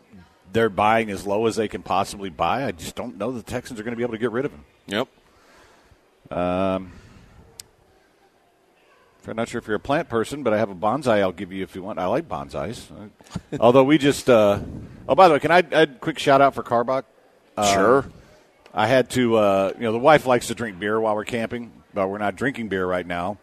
they're 0.52 0.70
buying 0.70 1.12
as 1.12 1.28
low 1.28 1.46
as 1.46 1.56
they 1.56 1.68
can 1.68 1.84
possibly 1.84 2.30
buy, 2.30 2.66
I 2.66 2.72
just 2.72 2.96
don't 2.96 3.18
know 3.18 3.32
the 3.32 3.44
Texans 3.44 3.80
are 3.80 3.84
going 3.84 3.92
to 3.94 3.98
be 3.98 4.04
able 4.04 4.14
to 4.14 4.18
get 4.20 4.32
rid 4.32 4.46
of 4.46 4.52
him. 4.52 4.66
Yep. 4.88 5.08
Um, 6.32 6.92
I'm 9.28 9.36
not 9.36 9.48
sure 9.48 9.60
if 9.60 9.68
you're 9.68 9.76
a 9.76 9.80
plant 9.80 10.10
person, 10.10 10.42
but 10.42 10.54
I 10.54 10.58
have 10.58 10.72
a 10.72 10.76
bonsai 10.76 11.20
I'll 11.22 11.32
give 11.32 11.52
you 11.52 11.62
if 11.62 11.76
you 11.76 11.84
want. 11.84 12.00
I 12.00 12.08
like 12.08 12.28
bonsais. 12.28 12.82
Although 13.60 13.84
we 13.84 14.00
just. 14.00 14.28
Uh, 14.28 14.60
oh, 15.08 15.14
by 15.14 15.28
the 15.28 15.36
way, 15.36 15.40
can 15.40 15.52
I 15.52 15.60
add 15.60 15.74
a 15.74 15.88
quick 15.88 16.18
shout 16.18 16.42
out 16.42 16.56
for 16.56 16.64
Karbach? 16.64 17.04
Uh, 17.56 17.74
Sure. 17.74 18.06
I 18.74 18.88
had 18.88 19.10
to, 19.12 19.36
uh, 19.36 19.74
you 19.76 19.82
know, 19.84 19.92
the 19.92 19.98
wife 20.00 20.26
likes 20.26 20.48
to 20.48 20.56
drink 20.56 20.80
beer 20.80 21.00
while 21.00 21.16
we're 21.16 21.26
camping, 21.26 21.72
but 21.94 22.08
we're 22.08 22.18
not 22.20 22.36
drinking 22.36 22.70
beer 22.70 22.86
right 22.86 23.06
now. 23.06 23.38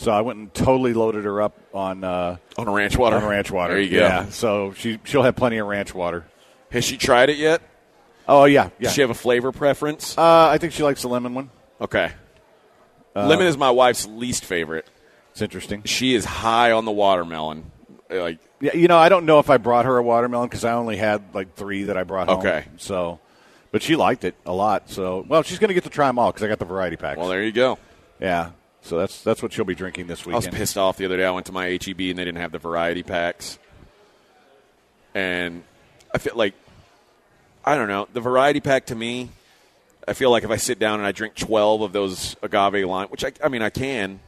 So 0.00 0.10
I 0.10 0.22
went 0.22 0.38
and 0.38 0.54
totally 0.54 0.94
loaded 0.94 1.24
her 1.24 1.42
up 1.42 1.58
on 1.74 2.04
uh, 2.04 2.38
On 2.56 2.66
a 2.66 2.70
ranch 2.72 2.96
water. 2.96 3.16
on 3.16 3.24
ranch 3.26 3.50
water. 3.50 3.74
There 3.74 3.82
you 3.82 3.90
go. 3.90 3.96
Yeah, 3.98 4.30
so 4.30 4.72
she 4.72 4.98
she'll 5.04 5.22
have 5.22 5.36
plenty 5.36 5.58
of 5.58 5.66
ranch 5.66 5.94
water. 5.94 6.24
Has 6.72 6.84
she 6.84 6.96
tried 6.96 7.28
it 7.28 7.36
yet? 7.36 7.60
Oh 8.26 8.44
yeah, 8.46 8.70
yeah. 8.78 8.84
Does 8.88 8.94
she 8.94 9.02
have 9.02 9.10
a 9.10 9.14
flavor 9.14 9.52
preference? 9.52 10.16
uh, 10.16 10.48
I 10.48 10.56
think 10.56 10.72
she 10.72 10.82
likes 10.82 11.02
the 11.02 11.08
lemon 11.08 11.34
one. 11.34 11.50
okay. 11.80 12.12
Uh, 13.14 13.26
Lemon 13.26 13.46
is 13.48 13.58
my 13.58 13.70
wife's 13.72 14.06
least 14.06 14.44
favorite. 14.44 14.86
It's 15.32 15.42
interesting. 15.42 15.82
She 15.82 16.14
is 16.14 16.24
high 16.24 16.70
on 16.72 16.84
the 16.84 16.92
watermelon. 16.92 17.70
Like 18.08 18.38
Yeah, 18.60 18.74
you 18.74 18.86
know, 18.88 18.96
I 18.96 19.08
don't 19.08 19.26
know 19.26 19.38
if 19.40 19.50
I 19.50 19.58
brought 19.58 19.84
her 19.84 19.98
a 19.98 20.02
watermelon 20.02 20.48
because 20.48 20.64
I 20.64 20.72
only 20.72 20.96
had 20.96 21.34
like 21.34 21.56
three 21.56 21.84
that 21.84 21.96
I 21.96 22.04
brought 22.04 22.28
home. 22.28 22.38
Okay. 22.38 22.64
So, 22.78 23.18
but 23.72 23.82
she 23.82 23.96
liked 23.96 24.24
it 24.24 24.34
a 24.46 24.52
lot. 24.52 24.88
So, 24.90 25.24
well, 25.28 25.42
she's 25.42 25.58
going 25.58 25.68
to 25.68 25.74
get 25.74 25.84
to 25.84 25.90
try 25.90 26.06
them 26.06 26.18
all 26.20 26.30
because 26.30 26.42
I 26.44 26.48
got 26.48 26.58
the 26.60 26.64
variety 26.64 26.96
packs. 26.96 27.18
well, 27.18 27.28
there 27.28 27.42
you 27.42 27.52
go. 27.52 27.78
yeah. 28.20 28.50
So 28.82 28.98
that's 28.98 29.22
that's 29.22 29.42
what 29.42 29.52
she'll 29.52 29.64
be 29.64 29.74
drinking 29.74 30.06
this 30.06 30.24
weekend. 30.24 30.46
I 30.46 30.50
was 30.50 30.58
pissed 30.58 30.78
off 30.78 30.96
the 30.96 31.04
other 31.04 31.16
day. 31.16 31.24
I 31.24 31.30
went 31.30 31.46
to 31.46 31.52
my 31.52 31.66
HEB 31.66 32.00
and 32.00 32.18
they 32.18 32.24
didn't 32.24 32.36
have 32.36 32.52
the 32.52 32.58
variety 32.58 33.02
packs. 33.02 33.58
And 35.14 35.64
I 36.14 36.18
feel 36.18 36.34
like, 36.36 36.54
I 37.64 37.76
don't 37.76 37.88
know, 37.88 38.08
the 38.12 38.20
variety 38.20 38.60
pack 38.60 38.86
to 38.86 38.94
me, 38.94 39.30
I 40.06 40.12
feel 40.12 40.30
like 40.30 40.44
if 40.44 40.50
I 40.50 40.56
sit 40.56 40.78
down 40.78 41.00
and 41.00 41.06
I 41.06 41.12
drink 41.12 41.34
12 41.34 41.82
of 41.82 41.92
those 41.92 42.36
agave 42.42 42.86
lime, 42.86 43.08
which 43.08 43.24
I, 43.24 43.32
I 43.42 43.48
mean, 43.48 43.62
I 43.62 43.70
can 43.70 44.20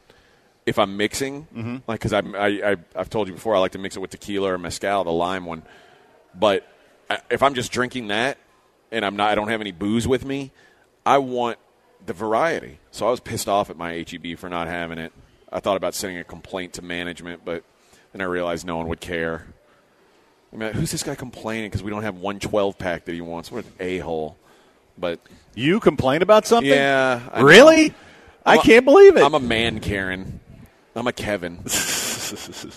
if 0.65 0.79
I'm 0.79 0.97
mixing, 0.97 1.43
mm-hmm. 1.45 1.77
like, 1.87 1.99
because 1.99 2.13
I, 2.13 2.19
I, 2.19 2.77
I've 2.95 3.09
told 3.09 3.27
you 3.27 3.33
before, 3.33 3.55
I 3.55 3.59
like 3.59 3.73
to 3.73 3.79
mix 3.79 3.95
it 3.95 3.99
with 3.99 4.11
tequila 4.11 4.53
or 4.53 4.57
mezcal, 4.57 5.03
the 5.03 5.11
lime 5.11 5.45
one. 5.45 5.63
But 6.33 6.67
I- 7.09 7.19
if 7.29 7.43
I'm 7.43 7.53
just 7.53 7.71
drinking 7.71 8.07
that 8.07 8.37
and 8.91 9.05
I'm 9.05 9.15
not, 9.15 9.31
I 9.31 9.35
don't 9.35 9.49
have 9.49 9.61
any 9.61 9.71
booze 9.71 10.07
with 10.07 10.23
me, 10.25 10.51
I 11.05 11.17
want 11.17 11.57
the 12.05 12.13
variety. 12.13 12.79
So 12.91 13.07
I 13.07 13.11
was 13.11 13.19
pissed 13.19 13.47
off 13.47 13.69
at 13.69 13.77
my 13.77 14.05
HEB 14.09 14.37
for 14.37 14.49
not 14.49 14.67
having 14.67 14.97
it. 14.97 15.11
I 15.51 15.59
thought 15.59 15.77
about 15.77 15.93
sending 15.93 16.17
a 16.19 16.23
complaint 16.23 16.73
to 16.73 16.81
management, 16.81 17.45
but 17.45 17.63
then 18.11 18.21
I 18.21 18.25
realized 18.25 18.65
no 18.65 18.77
one 18.77 18.87
would 18.87 18.99
care. 19.01 19.47
I 20.51 20.55
mean, 20.55 20.73
who's 20.73 20.91
this 20.91 21.03
guy 21.03 21.15
complaining 21.15 21.69
because 21.69 21.83
we 21.83 21.89
don't 21.91 22.03
have 22.03 22.17
one 22.17 22.39
12 22.39 22.77
pack 22.77 23.05
that 23.05 23.13
he 23.13 23.21
wants? 23.21 23.51
What 23.51 23.65
an 23.65 23.71
a 23.79 23.97
hole! 23.99 24.37
But 24.97 25.19
you 25.55 25.79
complain 25.79 26.21
about 26.21 26.45
something? 26.45 26.69
yeah, 26.69 27.21
I. 27.31 27.41
Really? 27.41 27.93
I 28.45 28.53
I'm 28.53 28.59
a- 28.59 28.61
can't 28.63 28.85
believe 28.85 29.17
it. 29.17 29.23
I'm 29.23 29.33
a 29.33 29.39
man, 29.39 29.79
Karen. 29.79 30.39
I'm 30.95 31.07
a 31.07 31.13
Kevin. 31.13 31.59
a 31.65 32.71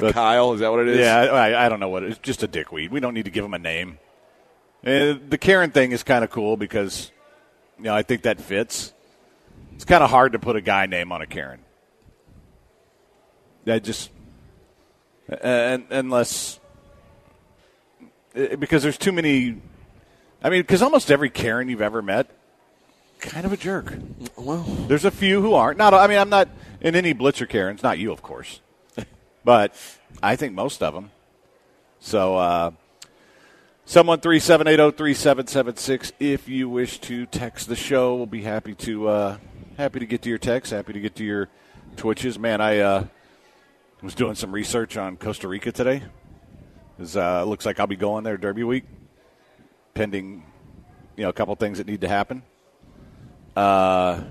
But- 0.00 0.14
Kyle, 0.14 0.52
is 0.54 0.60
that 0.60 0.70
what 0.70 0.80
it 0.80 0.88
is? 0.88 0.98
yeah, 0.98 1.16
I, 1.18 1.66
I 1.66 1.68
don't 1.68 1.80
know 1.80 1.88
what 1.90 2.02
it 2.04 2.10
is. 2.12 2.18
Just 2.18 2.42
a 2.42 2.46
dickweed. 2.46 2.90
We 2.90 3.00
don't 3.00 3.12
need 3.14 3.26
to 3.26 3.30
give 3.30 3.44
him 3.44 3.52
a 3.54 3.58
name. 3.58 3.98
Uh, 4.84 5.14
the 5.28 5.38
Karen 5.38 5.70
thing 5.70 5.92
is 5.92 6.02
kind 6.02 6.24
of 6.24 6.30
cool 6.30 6.56
because, 6.56 7.12
you 7.78 7.84
know, 7.84 7.94
I 7.94 8.02
think 8.02 8.22
that 8.22 8.40
fits. 8.40 8.92
It's 9.74 9.84
kind 9.84 10.04
of 10.04 10.10
hard 10.10 10.32
to 10.32 10.38
put 10.38 10.56
a 10.56 10.60
guy 10.60 10.86
name 10.86 11.12
on 11.12 11.22
a 11.22 11.26
Karen. 11.26 11.60
That 13.64 13.84
just, 13.84 14.10
and, 15.28 15.84
unless, 15.90 16.58
uh, 18.36 18.56
because 18.56 18.82
there's 18.82 18.98
too 18.98 19.12
many. 19.12 19.60
I 20.42 20.50
mean, 20.50 20.62
because 20.62 20.82
almost 20.82 21.10
every 21.10 21.30
Karen 21.30 21.68
you've 21.68 21.82
ever 21.82 22.02
met, 22.02 22.28
kind 23.20 23.46
of 23.46 23.52
a 23.52 23.56
jerk. 23.56 23.94
Well, 24.36 24.62
There's 24.88 25.04
a 25.04 25.10
few 25.10 25.40
who 25.40 25.54
aren't. 25.54 25.78
Not. 25.78 25.94
I 25.94 26.06
mean, 26.08 26.18
I'm 26.18 26.28
not 26.28 26.48
in 26.80 26.94
any 26.96 27.14
Blitzer 27.14 27.48
Karens. 27.48 27.82
Not 27.82 27.98
you, 27.98 28.12
of 28.12 28.22
course. 28.22 28.60
but 29.44 29.74
I 30.22 30.36
think 30.36 30.54
most 30.54 30.82
of 30.82 30.92
them. 30.92 31.10
So, 32.00 32.36
uh, 32.36 32.70
someone 33.92 34.20
three 34.20 34.40
seven 34.40 34.66
eight 34.66 34.76
zero 34.76 34.90
three 34.90 35.12
seven 35.12 35.46
seven 35.46 35.76
six. 35.76 36.12
If 36.18 36.48
you 36.48 36.66
wish 36.70 36.98
to 37.00 37.26
text 37.26 37.68
the 37.68 37.76
show, 37.76 38.16
we'll 38.16 38.24
be 38.24 38.42
happy 38.42 38.74
to 38.76 39.08
uh, 39.08 39.36
happy 39.76 40.00
to 40.00 40.06
get 40.06 40.22
to 40.22 40.30
your 40.30 40.38
texts. 40.38 40.72
Happy 40.72 40.94
to 40.94 41.00
get 41.00 41.14
to 41.16 41.24
your 41.24 41.50
twitches. 41.96 42.38
Man, 42.38 42.62
I 42.62 42.78
uh, 42.78 43.04
was 44.00 44.14
doing 44.14 44.34
some 44.34 44.50
research 44.50 44.96
on 44.96 45.18
Costa 45.18 45.46
Rica 45.46 45.72
today. 45.72 46.02
It 46.98 47.16
uh, 47.16 47.44
looks 47.44 47.66
like 47.66 47.80
I'll 47.80 47.86
be 47.86 47.96
going 47.96 48.24
there 48.24 48.38
Derby 48.38 48.64
week, 48.64 48.84
pending 49.92 50.42
you 51.16 51.24
know 51.24 51.28
a 51.28 51.34
couple 51.34 51.54
things 51.56 51.76
that 51.76 51.86
need 51.86 52.00
to 52.00 52.08
happen. 52.08 52.42
Uh, 53.54 54.22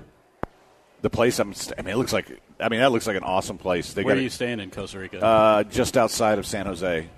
the 1.02 1.10
place 1.10 1.38
I'm. 1.38 1.54
St- 1.54 1.78
I 1.78 1.82
mean, 1.82 1.94
it 1.94 1.98
looks 1.98 2.12
like. 2.12 2.26
I 2.58 2.68
mean, 2.68 2.80
that 2.80 2.90
looks 2.90 3.06
like 3.06 3.16
an 3.16 3.22
awesome 3.22 3.58
place. 3.58 3.92
They 3.92 4.02
Where 4.02 4.16
got 4.16 4.18
are 4.18 4.22
you 4.24 4.28
staying 4.28 4.58
in 4.58 4.72
Costa 4.72 4.98
Rica? 4.98 5.22
uh, 5.24 5.62
just 5.62 5.96
outside 5.96 6.40
of 6.40 6.46
San 6.46 6.66
Jose. 6.66 7.08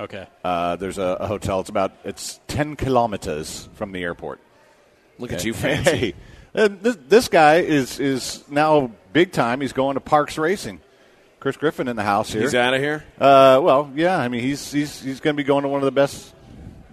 Okay. 0.00 0.26
Uh, 0.44 0.76
there's 0.76 0.98
a, 0.98 1.16
a 1.20 1.26
hotel. 1.26 1.60
It's 1.60 1.70
about 1.70 1.92
it's 2.04 2.40
ten 2.46 2.76
kilometers 2.76 3.68
from 3.74 3.92
the 3.92 4.02
airport. 4.02 4.40
look 5.18 5.32
at 5.32 5.44
you, 5.44 5.54
fancy. 5.54 6.14
Hey, 6.54 6.68
this, 6.68 6.96
this 7.08 7.28
guy 7.28 7.56
is 7.56 7.98
is 7.98 8.44
now 8.48 8.92
big 9.12 9.32
time. 9.32 9.60
He's 9.60 9.72
going 9.72 9.94
to 9.94 10.00
Parx 10.00 10.38
Racing. 10.38 10.80
Chris 11.40 11.56
Griffin 11.56 11.86
in 11.86 11.94
the 11.94 12.02
house 12.02 12.32
here. 12.32 12.42
He's 12.42 12.54
out 12.54 12.74
of 12.74 12.80
here. 12.80 13.04
Uh, 13.16 13.60
well, 13.62 13.92
yeah. 13.94 14.18
I 14.18 14.28
mean, 14.28 14.42
he's 14.42 14.72
he's 14.72 15.00
he's 15.00 15.20
going 15.20 15.36
to 15.36 15.42
be 15.42 15.46
going 15.46 15.62
to 15.62 15.68
one 15.68 15.80
of 15.80 15.84
the 15.84 15.92
best 15.92 16.34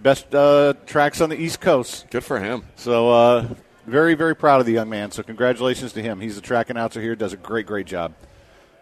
best 0.02 0.34
uh, 0.34 0.74
tracks 0.86 1.20
on 1.20 1.30
the 1.30 1.36
East 1.36 1.60
Coast. 1.60 2.06
Good 2.10 2.24
for 2.24 2.38
him. 2.38 2.64
So 2.76 3.10
uh, 3.10 3.48
very 3.86 4.14
very 4.14 4.34
proud 4.36 4.60
of 4.60 4.66
the 4.66 4.72
young 4.72 4.88
man. 4.88 5.10
So 5.10 5.22
congratulations 5.22 5.92
to 5.94 6.02
him. 6.02 6.20
He's 6.20 6.36
the 6.36 6.42
track 6.42 6.70
announcer 6.70 7.00
here. 7.00 7.16
Does 7.16 7.32
a 7.32 7.36
great 7.36 7.66
great 7.66 7.86
job. 7.86 8.14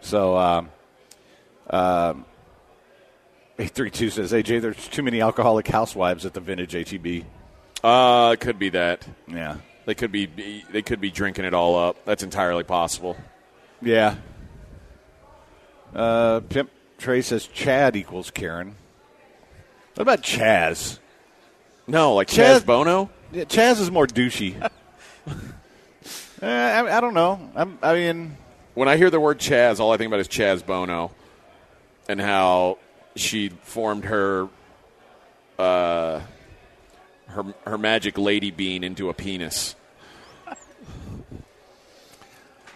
So. 0.01 0.35
Um, 0.37 0.69
um, 1.67 2.25
832 3.57 4.09
says, 4.09 4.31
AJ, 4.33 4.61
there's 4.61 4.87
too 4.89 5.01
many 5.01 5.21
alcoholic 5.21 5.67
housewives 5.67 6.25
at 6.25 6.33
the 6.33 6.41
vintage 6.41 6.73
HEB. 6.73 7.23
Uh, 7.83 8.31
it 8.33 8.39
could 8.39 8.59
be 8.59 8.69
that. 8.69 9.07
Yeah. 9.27 9.57
They 9.85 9.93
could 9.93 10.11
be 10.11 10.63
they 10.71 10.81
could 10.81 10.99
be 10.99 11.11
drinking 11.11 11.45
it 11.45 11.53
all 11.53 11.77
up. 11.77 12.03
That's 12.05 12.23
entirely 12.23 12.63
possible. 12.63 13.15
Yeah. 13.81 14.15
Uh, 15.93 16.39
Pimp 16.41 16.71
Trey 16.97 17.21
says 17.21 17.45
Chad 17.47 17.95
equals 17.95 18.31
Karen. 18.31 18.75
What 19.93 20.01
about 20.01 20.21
Chaz? 20.23 20.99
No, 21.87 22.15
like 22.15 22.27
Chaz- 22.27 22.61
Chaz 22.61 22.65
Bono. 22.65 23.09
Yeah, 23.31 23.43
Chaz 23.43 23.79
is 23.79 23.91
more 23.91 24.07
douchey. 24.07 24.59
Eh, 25.29 25.31
I, 26.81 26.97
I 26.97 26.99
don't 26.99 27.13
know. 27.13 27.51
I'm, 27.55 27.77
I 27.81 27.93
mean, 27.93 28.37
When 28.73 28.89
I 28.89 28.97
hear 28.97 29.09
the 29.11 29.19
word 29.19 29.39
Chaz, 29.39 29.79
all 29.79 29.91
I 29.93 29.97
think 29.97 30.07
about 30.07 30.19
is 30.19 30.27
Chaz 30.27 30.65
Bono, 30.65 31.11
and 32.09 32.19
how 32.19 32.79
she 33.15 33.49
formed 33.49 34.05
her 34.05 34.47
uh, 35.57 36.21
her 37.27 37.43
her 37.65 37.77
magic 37.77 38.17
lady 38.17 38.51
bean 38.51 38.83
into 38.83 39.09
a 39.09 39.13
penis. 39.13 39.75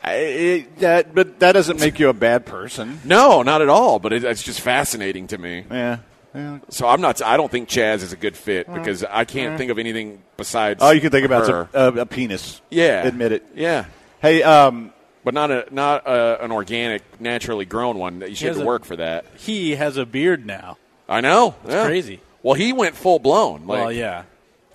I, 0.01 0.13
it, 0.13 0.77
that, 0.79 1.13
but 1.13 1.39
that 1.39 1.51
doesn't 1.51 1.79
make 1.79 1.99
you 1.99 2.07
a 2.07 2.13
bad 2.13 2.45
person. 2.45 3.01
No, 3.03 3.41
not 3.43 3.61
at 3.61 3.67
all. 3.67 3.99
But 3.99 4.13
it, 4.13 4.23
it's 4.23 4.41
just 4.41 4.61
fascinating 4.61 5.27
to 5.27 5.37
me. 5.37 5.65
Yeah. 5.69 5.97
yeah. 6.33 6.59
So 6.69 6.87
I'm 6.87 7.01
not. 7.01 7.21
I 7.21 7.35
don't 7.35 7.51
think 7.51 7.67
Chaz 7.67 7.95
is 8.01 8.13
a 8.13 8.17
good 8.17 8.37
fit 8.37 8.73
because 8.73 9.03
I 9.03 9.25
can't 9.25 9.57
think 9.57 9.71
of 9.71 9.77
anything 9.77 10.23
besides. 10.37 10.81
Oh, 10.81 10.91
you 10.91 11.01
can 11.01 11.11
think 11.11 11.25
about 11.25 11.47
her. 11.49 11.69
a, 11.73 11.87
a, 11.89 12.01
a 12.01 12.05
penis. 12.05 12.61
yeah, 12.69 13.05
Admit 13.05 13.33
it. 13.33 13.45
Yeah, 13.55 13.85
Hey, 14.21 14.41
um, 14.43 14.93
but 15.29 15.35
not 15.35 15.51
a 15.51 15.67
not 15.71 16.07
a, 16.07 16.43
an 16.43 16.51
organic, 16.51 17.03
naturally 17.21 17.63
grown 17.63 17.99
one. 17.99 18.19
You 18.21 18.33
should 18.33 18.47
have 18.47 18.57
to 18.57 18.65
work 18.65 18.83
for 18.83 18.95
that. 18.95 19.25
He 19.37 19.75
has 19.75 19.95
a 19.95 20.03
beard 20.03 20.43
now. 20.43 20.79
I 21.07 21.21
know. 21.21 21.53
It's 21.65 21.85
crazy. 21.85 22.19
Well, 22.41 22.55
he 22.55 22.73
went 22.73 22.95
full 22.95 23.19
blown. 23.19 23.67
Like, 23.67 23.79
well, 23.79 23.91
yeah. 23.91 24.23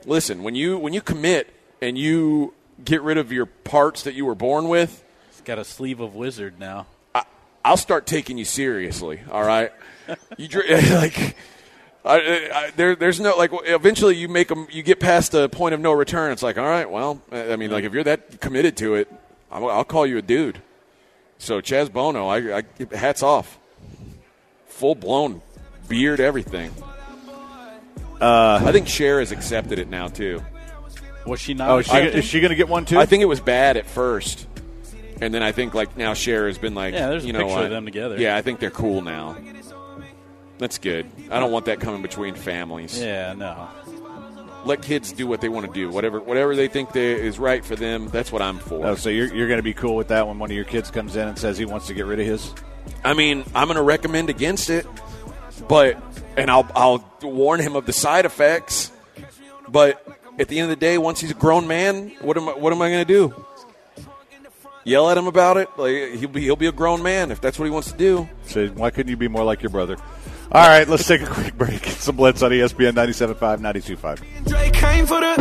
listen, 0.07 0.45
when 0.45 0.55
you 0.55 0.79
when 0.79 0.93
you 0.93 1.01
commit 1.01 1.53
and 1.83 1.99
you 1.99 2.55
get 2.85 3.03
rid 3.03 3.19
of 3.19 3.33
your 3.33 3.47
parts 3.47 4.05
that 4.05 4.15
you 4.15 4.25
were 4.27 4.37
born 4.37 4.69
with, 4.69 5.03
He's 5.33 5.41
got 5.41 5.59
a 5.59 5.65
sleeve 5.65 5.99
of 5.99 6.15
wizard 6.15 6.61
now. 6.61 6.87
I, 7.13 7.25
I'll 7.65 7.77
start 7.77 8.07
taking 8.07 8.39
you 8.39 8.45
seriously. 8.45 9.23
All 9.33 9.45
right, 9.45 9.73
you 10.37 10.49
like. 10.93 11.35
I, 12.07 12.51
I, 12.55 12.71
there, 12.77 12.95
there's 12.95 13.19
no 13.19 13.35
like. 13.37 13.51
Eventually, 13.65 14.15
you 14.15 14.29
make 14.29 14.47
them. 14.47 14.69
You 14.71 14.85
get 14.85 15.01
past 15.01 15.33
the 15.33 15.49
point 15.49 15.75
of 15.75 15.81
no 15.81 15.91
return. 15.91 16.31
It's 16.31 16.45
like, 16.45 16.59
all 16.59 16.65
right, 16.65 16.89
well, 16.89 17.21
I 17.33 17.57
mean, 17.57 17.73
like 17.73 17.83
if 17.83 17.93
you're 17.93 18.05
that 18.05 18.41
committed 18.41 18.77
to 18.77 18.95
it, 18.97 19.11
I'll, 19.51 19.69
I'll 19.69 19.85
call 19.85 20.07
you 20.07 20.19
a 20.19 20.23
dude. 20.23 20.61
So 21.39 21.61
Chaz 21.61 21.93
Bono, 21.93 22.29
I, 22.29 22.59
I 22.59 22.63
hats 22.97 23.23
off, 23.23 23.59
full 24.67 24.95
blown 24.95 25.43
beard, 25.89 26.21
everything. 26.21 26.71
Uh, 28.21 28.61
I 28.65 28.73
think 28.73 28.89
Cher 28.89 29.19
has 29.19 29.33
accepted 29.33 29.79
it 29.79 29.89
now 29.89 30.09
too. 30.09 30.43
Was 31.27 31.41
she 31.41 31.55
not? 31.55 31.71
oh, 31.71 31.79
is 31.79 31.87
she, 31.87 31.93
accepting? 31.93 32.19
is 32.19 32.25
she 32.25 32.41
going 32.41 32.51
to 32.51 32.57
get 32.57 32.69
one 32.69 32.85
too? 32.85 32.99
I 32.99 33.07
think 33.07 33.23
it 33.23 33.27
was 33.27 33.41
bad 33.41 33.77
at 33.77 33.87
first, 33.87 34.47
and 35.21 35.35
then 35.35 35.43
I 35.43 35.53
think 35.53 35.75
like 35.75 35.97
now 35.97 36.15
Cher 36.15 36.47
has 36.47 36.59
been 36.59 36.75
like, 36.75 36.95
Yeah, 36.95 37.09
there's 37.09 37.25
a 37.25 37.33
know 37.33 37.41
picture 37.41 37.55
what? 37.55 37.65
of 37.65 37.71
them 37.71 37.85
together. 37.85 38.17
Yeah, 38.19 38.37
I 38.37 38.43
think 38.43 38.61
they're 38.61 38.71
cool 38.71 39.03
now. 39.03 39.37
That's 40.59 40.79
good. 40.79 41.07
I 41.31 41.41
don't 41.41 41.51
want 41.51 41.65
that 41.67 41.81
coming 41.81 42.01
between 42.01 42.37
families. 42.37 42.99
Yeah, 42.99 43.33
no. 43.35 43.69
Let 44.65 44.83
kids 44.83 45.13
do 45.13 45.27
what 45.27 45.41
they 45.41 45.49
want 45.49 45.67
to 45.67 45.73
do. 45.73 45.91
Whatever 45.91 46.21
whatever 46.21 46.57
they 46.57 46.69
think 46.69 46.93
they, 46.93 47.13
is 47.13 47.39
right 47.39 47.65
for 47.65 47.77
them, 47.77 48.09
that's 48.09 48.33
what 48.33 48.43
I'm 48.43 48.59
for. 48.59 48.87
Oh, 48.87 48.95
so 48.95 49.11
you're, 49.11 49.35
you're 49.35 49.49
going 49.49 49.59
to 49.59 49.63
be 49.65 49.75
cool 49.75 49.95
with 49.97 50.09
that 50.09 50.27
when 50.27 50.39
one 50.39 50.51
of 50.51 50.57
your 50.57 50.65
kids 50.65 50.91
comes 50.91 51.17
in 51.17 51.29
and 51.29 51.39
says 51.39 51.59
he 51.59 51.65
wants 51.65 51.87
to 51.89 51.95
get 51.95 52.07
rid 52.07 52.21
of 52.21 52.27
his? 52.27 52.53
I 53.05 53.15
mean, 53.15 53.45
I'm 53.55 53.67
going 53.67 53.77
to 53.77 53.83
recommend 53.83 54.31
against 54.31 54.71
it, 54.71 54.87
but 55.69 56.03
and 56.37 56.51
I'll 56.51 56.69
I'll 56.75 57.05
warn 57.23 57.61
him 57.61 57.77
of 57.77 57.87
the 57.87 57.93
side 57.93 58.25
effects. 58.25 58.91
But 59.69 60.07
at 60.39 60.49
the 60.49 60.59
end 60.59 60.71
of 60.71 60.79
the 60.79 60.81
day, 60.81 60.99
once 60.99 61.21
he's 61.21 61.31
a 61.31 61.35
grown 61.35 61.67
man, 61.67 62.11
what 62.21 62.37
am 62.37 62.49
I, 62.49 62.53
what 62.53 62.73
am 62.73 62.83
I 62.83 62.91
going 62.91 63.07
to 63.07 63.13
do? 63.13 63.45
Yell 64.85 65.09
at 65.09 65.17
him 65.17 65.27
about 65.27 65.57
it? 65.57 65.69
Like 65.77 66.19
he'll 66.19 66.29
be 66.29 66.43
he'll 66.43 66.57
be 66.57 66.67
a 66.67 66.73
grown 66.73 67.03
man 67.03 67.31
if 67.31 67.41
that's 67.41 67.59
what 67.59 67.65
he 67.65 67.71
wants 67.71 67.91
to 67.91 67.97
do. 67.97 68.29
So 68.47 68.69
why 68.69 68.91
couldn't 68.91 69.11
you 69.11 69.17
be 69.17 69.29
more 69.29 69.45
like 69.45 69.63
your 69.63 69.71
brother? 69.71 69.97
All 70.55 70.69
right, 70.69 70.87
let's 70.87 71.05
take 71.05 71.21
a 71.21 71.27
quick 71.27 71.59
break. 71.59 71.85
It's 71.95 72.07
the 72.07 72.13
Blitz 72.13 72.43
on 72.43 72.53
ESPN 72.53 72.93
97.5, 72.93 73.59
92.5. 73.59 74.47
Drake 74.47 74.73
came 74.73 75.05
for 75.05 75.19
the 75.19 75.35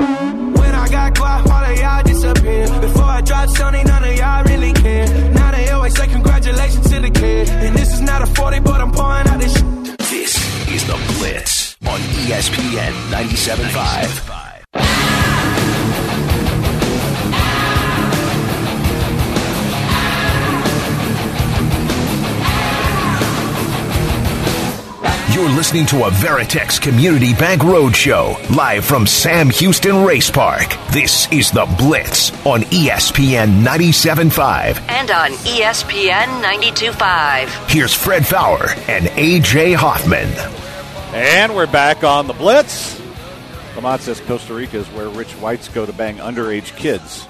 when 0.59 0.73
I 0.73 0.89
got 0.89 1.15
quiet, 1.15 1.51
all 1.51 1.63
of 1.63 1.77
y'all 1.77 2.03
disappear. 2.03 2.81
Before 2.81 3.03
I 3.03 3.21
dropped 3.21 3.51
Sony, 3.51 3.85
none 3.85 4.03
of 4.03 4.15
y'all 4.15 4.43
really 4.45 4.73
care. 4.73 5.05
Now 5.33 5.51
they 5.51 5.69
always 5.69 5.95
say 5.95 6.07
congratulations 6.07 6.89
to 6.89 6.99
the 6.99 7.11
kid. 7.11 7.47
And 7.49 7.75
this 7.75 7.93
is 7.93 8.01
not 8.01 8.23
a 8.23 8.25
40, 8.25 8.61
but 8.61 8.81
I'm 8.81 8.91
pouring 8.91 9.27
out 9.27 9.39
this. 9.39 9.53
This 10.09 10.35
is 10.71 10.87
the 10.87 10.97
Blitz 11.19 11.77
on 11.85 11.99
ESPN 11.99 12.93
97.5. 13.11 15.02
You're 25.33 25.49
listening 25.49 25.87
to 25.87 26.03
a 26.03 26.11
Veritex 26.11 26.79
Community 26.79 27.33
Bank 27.33 27.63
Roadshow 27.63 28.55
live 28.55 28.85
from 28.85 29.07
Sam 29.07 29.49
Houston 29.49 30.03
Race 30.05 30.29
Park. 30.29 30.75
This 30.91 31.31
is 31.31 31.49
the 31.49 31.65
Blitz 31.75 32.29
on 32.45 32.61
ESPN 32.61 33.63
97.5. 33.63 34.77
And 34.89 35.09
on 35.09 35.31
ESPN 35.31 36.43
92.5. 36.43 37.71
Here's 37.71 37.95
Fred 37.95 38.27
Faour 38.27 38.69
and 38.87 39.07
AJ 39.07 39.73
Hoffman. 39.73 40.29
And 41.15 41.55
we're 41.55 41.65
back 41.65 42.03
on 42.03 42.27
the 42.27 42.33
Blitz. 42.33 43.01
Lamont 43.75 44.01
says 44.03 44.19
Costa 44.21 44.53
Rica 44.53 44.77
is 44.77 44.87
where 44.89 45.09
rich 45.09 45.31
whites 45.33 45.67
go 45.67 45.83
to 45.83 45.93
bang 45.93 46.17
underage 46.17 46.75
kids. 46.75 47.27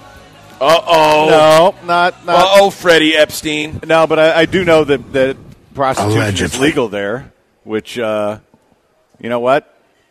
Uh 0.60 0.82
oh. 0.86 1.28
No, 1.30 1.88
not, 1.88 2.26
not 2.26 2.36
Uh 2.36 2.50
oh, 2.56 2.70
Freddie 2.70 3.16
Epstein. 3.16 3.80
No, 3.86 4.08
but 4.08 4.20
I, 4.20 4.42
I 4.42 4.46
do 4.46 4.66
know 4.66 4.84
that, 4.84 5.14
that 5.14 5.38
prostitution 5.74 6.46
is 6.46 6.60
legal 6.60 6.90
there, 6.90 7.33
which, 7.64 7.98
uh, 8.00 8.40
you 9.20 9.30
know 9.30 9.40
what? 9.40 9.70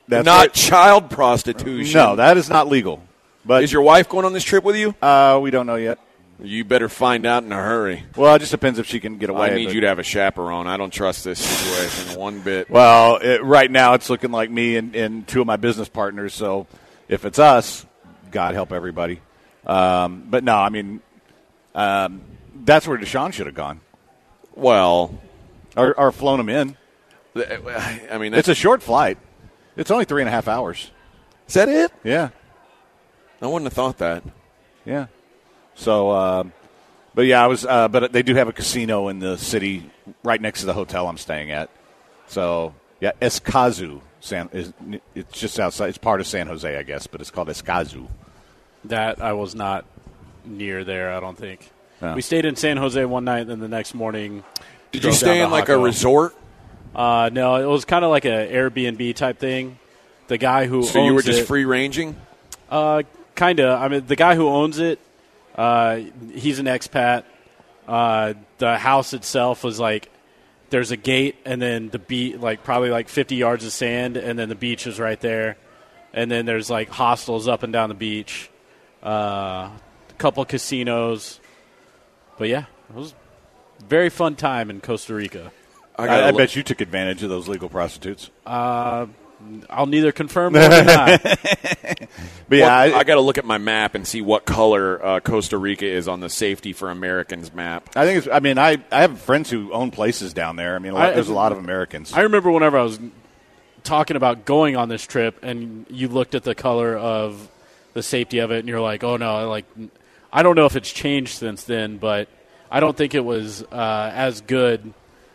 That's 0.09 0.25
Not 0.25 0.39
right. 0.41 0.53
child 0.53 1.11
prostitution. 1.11 1.95
No, 1.99 2.17
that 2.17 2.37
is 2.37 2.49
not 2.49 2.69
legal. 2.69 3.03
But 3.45 3.65
Is 3.65 3.73
your 3.73 3.83
wife 3.83 4.09
going 4.09 4.25
on 4.25 4.33
this 4.33 4.45
trip 4.45 4.63
with 4.65 4.77
you? 4.77 4.95
uh, 5.03 5.39
we 5.43 5.51
don't 5.51 5.67
know 5.67 5.77
yet. 5.77 5.99
You 6.43 6.65
better 6.65 6.89
find 6.89 7.25
out 7.25 7.45
in 7.45 7.53
a 7.53 7.57
hurry. 7.57 8.05
Well, 8.17 8.35
it 8.35 8.41
just 8.41 8.51
depends 8.51 8.79
if 8.81 8.87
she 8.87 8.99
can 8.99 9.19
get 9.19 9.31
away. 9.31 9.51
I 9.53 9.55
need 9.55 9.67
but- 9.67 9.75
you 9.75 9.81
to 9.83 9.89
have 9.89 9.99
a 10.01 10.03
chaperone. 10.05 10.67
I 10.67 10.77
don't 10.77 10.93
trust 10.93 11.25
this 11.25 11.39
situation 11.39 12.19
one 12.19 12.41
bit. 12.41 12.69
Well, 12.69 13.17
it, 13.17 13.43
right 13.45 13.71
now 13.71 13.95
it's 13.95 14.11
looking 14.11 14.33
like 14.33 14.51
me 14.51 14.77
and, 14.77 14.95
and 14.97 15.27
two 15.27 15.41
of 15.41 15.47
my 15.47 15.57
business 15.57 15.89
partners. 15.89 16.35
So 16.35 16.67
if 17.09 17.25
it's 17.25 17.39
us, 17.39 17.87
God 18.33 18.55
help 18.55 18.73
everybody. 18.73 19.21
Um, 19.67 20.27
but 20.29 20.43
no, 20.43 20.57
I 20.57 20.69
mean, 20.71 21.01
um, 21.77 22.23
that's 22.65 22.89
where 22.89 22.99
Deshaun 22.99 23.33
should 23.33 23.47
have 23.47 23.55
gone 23.55 23.81
Well, 24.57 25.17
or, 25.77 25.99
or 25.99 26.11
flown 26.13 26.41
him 26.41 26.49
in. 26.49 26.77
I 27.35 28.19
mean, 28.19 28.35
It's 28.35 28.49
a 28.49 28.55
short 28.55 28.83
flight. 28.83 29.19
It's 29.77 29.91
only 29.91 30.05
three 30.05 30.23
and 30.23 30.29
a 30.29 30.33
half 30.33 30.49
hours. 30.49 30.91
is 31.49 31.55
that 31.55 31.69
it? 31.69 31.91
Yeah, 32.05 32.29
I 33.41 33.47
wouldn't 33.47 33.65
have 33.65 33.73
thought 33.73 33.99
that. 33.99 34.23
yeah. 34.85 35.07
So, 35.75 36.11
um, 36.11 36.53
but 37.15 37.23
yeah, 37.23 37.43
I 37.43 37.47
was. 37.47 37.65
Uh, 37.65 37.89
but 37.89 38.13
they 38.13 38.23
do 38.23 38.35
have 38.35 38.49
a 38.49 38.53
casino 38.53 39.09
in 39.09 39.19
the 39.19 39.39
city 39.39 39.91
right 40.23 40.41
next 40.41 40.61
to 40.61 40.67
the 40.67 40.75
hotel 40.75 41.09
I'm 41.09 41.17
staying 41.17 41.51
at. 41.51 41.71
So 42.27 42.75
yeah, 43.01 43.13
Escazu. 43.21 44.01
San 44.21 44.49
is 44.53 44.73
it's 45.15 45.41
just 45.41 45.59
outside. 45.59 45.89
It's 45.89 45.99
part 45.99 46.21
of 46.21 46.27
San 46.27 46.47
Jose, 46.47 46.77
I 46.79 46.83
guess, 46.85 47.07
but 47.07 47.21
it's 47.21 47.31
called 47.31 47.49
Escazu. 47.49 48.07
That 48.85 49.21
I 49.23 49.33
was 49.33 49.55
not 49.55 49.85
near 50.45 50.85
there. 50.85 51.13
I 51.13 51.19
don't 51.21 51.37
think. 51.37 51.71
No. 52.01 52.15
We 52.15 52.23
stayed 52.23 52.45
in 52.45 52.55
San 52.57 52.77
Jose 52.77 53.05
one 53.05 53.25
night, 53.25 53.41
and 53.41 53.51
then 53.51 53.61
the 53.61 53.69
next 53.69 53.95
morning. 53.95 54.45
Did 54.93 55.05
you 55.05 55.13
stay 55.13 55.41
in 55.41 55.51
like 55.51 55.69
a 55.71 55.79
resort? 55.79 56.37
Uh, 56.95 57.31
no, 57.33 57.57
it 57.57 57.67
was 57.67 57.85
kind 57.85 58.05
of 58.05 58.11
like 58.11 58.25
a 58.25 58.49
Airbnb 58.53 59.15
type 59.15 59.39
thing. 59.39 59.79
The 60.29 60.39
guy 60.39 60.67
who 60.67 60.83
So 60.83 61.05
you 61.05 61.15
were 61.15 61.23
just 61.23 61.41
it, 61.41 61.47
free 61.47 61.65
ranging? 61.65 62.17
Uh, 62.71 63.03
kind 63.35 63.61
of. 63.61 63.81
I 63.81 63.89
mean, 63.89 64.07
the 64.07 64.17
guy 64.17 64.35
who 64.35 64.49
owns 64.49 64.79
it, 64.79 64.99
uh, 65.55 66.01
he's 66.35 66.59
an 66.59 66.67
expat. 66.67 67.25
Uh, 67.87 68.35
the 68.59 68.79
house 68.79 69.13
itself 69.13 69.65
was 69.65 69.81
like 69.81 70.09
there's 70.71 70.91
a 70.91 70.97
gate, 70.97 71.37
and 71.45 71.61
then 71.61 71.91
the 71.91 71.99
beach, 71.99 72.37
like 72.39 72.65
probably 72.65 72.91
like 72.91 73.09
50 73.09 73.37
yards 73.37 73.65
of 73.65 73.73
sand, 73.73 74.17
and 74.17 74.39
then 74.39 74.49
the 74.49 74.55
beach 74.55 74.87
is 74.87 74.99
right 74.99 75.21
there, 75.21 75.57
and 76.15 76.31
then 76.31 76.47
there's 76.47 76.71
like 76.71 76.89
hostels 76.89 77.49
up 77.49 77.63
and 77.63 77.73
down 77.73 77.89
the 77.91 77.95
beach, 77.95 78.49
uh, 79.05 79.09
a 79.69 80.15
couple 80.19 80.45
casinos. 80.45 81.41
But 82.39 82.49
yeah, 82.49 82.65
it 82.89 82.95
was 82.97 83.13
a 83.81 83.85
very 83.85 84.09
fun 84.09 84.37
time 84.37 84.71
in 84.71 84.81
Costa 84.81 85.15
Rica. 85.15 85.53
I, 85.97 86.07
I, 86.07 86.17
I 86.19 86.27
look- 86.31 86.39
bet 86.39 86.57
you 86.57 86.63
took 86.63 86.81
advantage 86.81 87.23
of 87.23 87.29
those 87.31 87.49
legal 87.49 87.69
prostitutes. 87.69 88.31
I'll 89.69 89.87
neither 89.87 90.13
confirm 90.13 90.53
nor 90.55 90.69
deny. 90.69 91.17
But 91.17 92.59
yeah, 92.59 92.65
What- 92.65 92.73
I, 92.73 92.99
I, 93.01 93.05
got 93.05 93.15
to 93.17 93.21
look 93.21 93.39
at 93.39 93.45
my 93.45 93.59
map 93.59 93.95
and 93.95 94.07
see 94.07 94.21
what 94.21 94.45
color 94.45 95.05
uh, 95.05 95.21
Costa 95.21 95.59
Rica 95.59 95.87
is 95.87 96.07
on 96.09 96.21
the 96.21 96.29
Safety 96.29 96.73
for 96.73 96.91
Americans 96.91 97.53
map. 97.53 97.89
I 97.97 98.05
think 98.05 98.19
it's. 98.19 98.29
I 98.29 98.41
mean, 98.41 98.59
I, 98.59 98.79
I 98.91 99.01
have 99.03 99.21
friends 99.21 99.51
who 99.51 99.73
own 99.73 99.91
places 99.91 100.33
down 100.33 100.57
there. 100.57 100.77
I 100.77 100.79
mean, 100.79 100.93
a 100.93 100.95
lot, 100.95 101.11
I- 101.11 101.13
there's 101.13 101.29
a 101.29 101.35
lot 101.35 101.53
of 101.53 101.59
Americans. 101.59 102.13
I 102.13 102.21
remember 102.23 102.51
whenever 102.51 102.79
I 102.79 102.83
was 102.83 103.01
talking 103.85 104.17
about 104.17 104.45
going 104.45 104.77
on 104.77 104.89
this 104.89 105.05
trip, 105.05 105.43
and 105.43 105.87
you 105.91 106.09
looked 106.09 106.35
at 106.37 106.45
the 106.45 106.55
color 106.55 106.97
of 106.97 107.51
the 107.95 108.03
safety 108.03 108.39
of 108.39 108.51
it, 108.53 108.61
and 108.61 108.69
you're 108.69 108.81
like, 108.81 109.03
"Oh 109.03 109.17
no!" 109.17 109.49
Like, 109.49 109.65
I 110.33 110.43
don't 110.45 110.55
know 110.57 110.67
if 110.67 110.77
it's 110.77 110.93
changed 110.93 111.37
since 111.39 111.65
then, 111.65 111.97
but 111.99 112.29
I 112.71 112.79
don't 112.81 112.97
think 112.97 113.15
it 113.15 113.25
was 113.25 113.63
uh, 113.65 114.11
as 114.15 114.41
good 114.43 114.95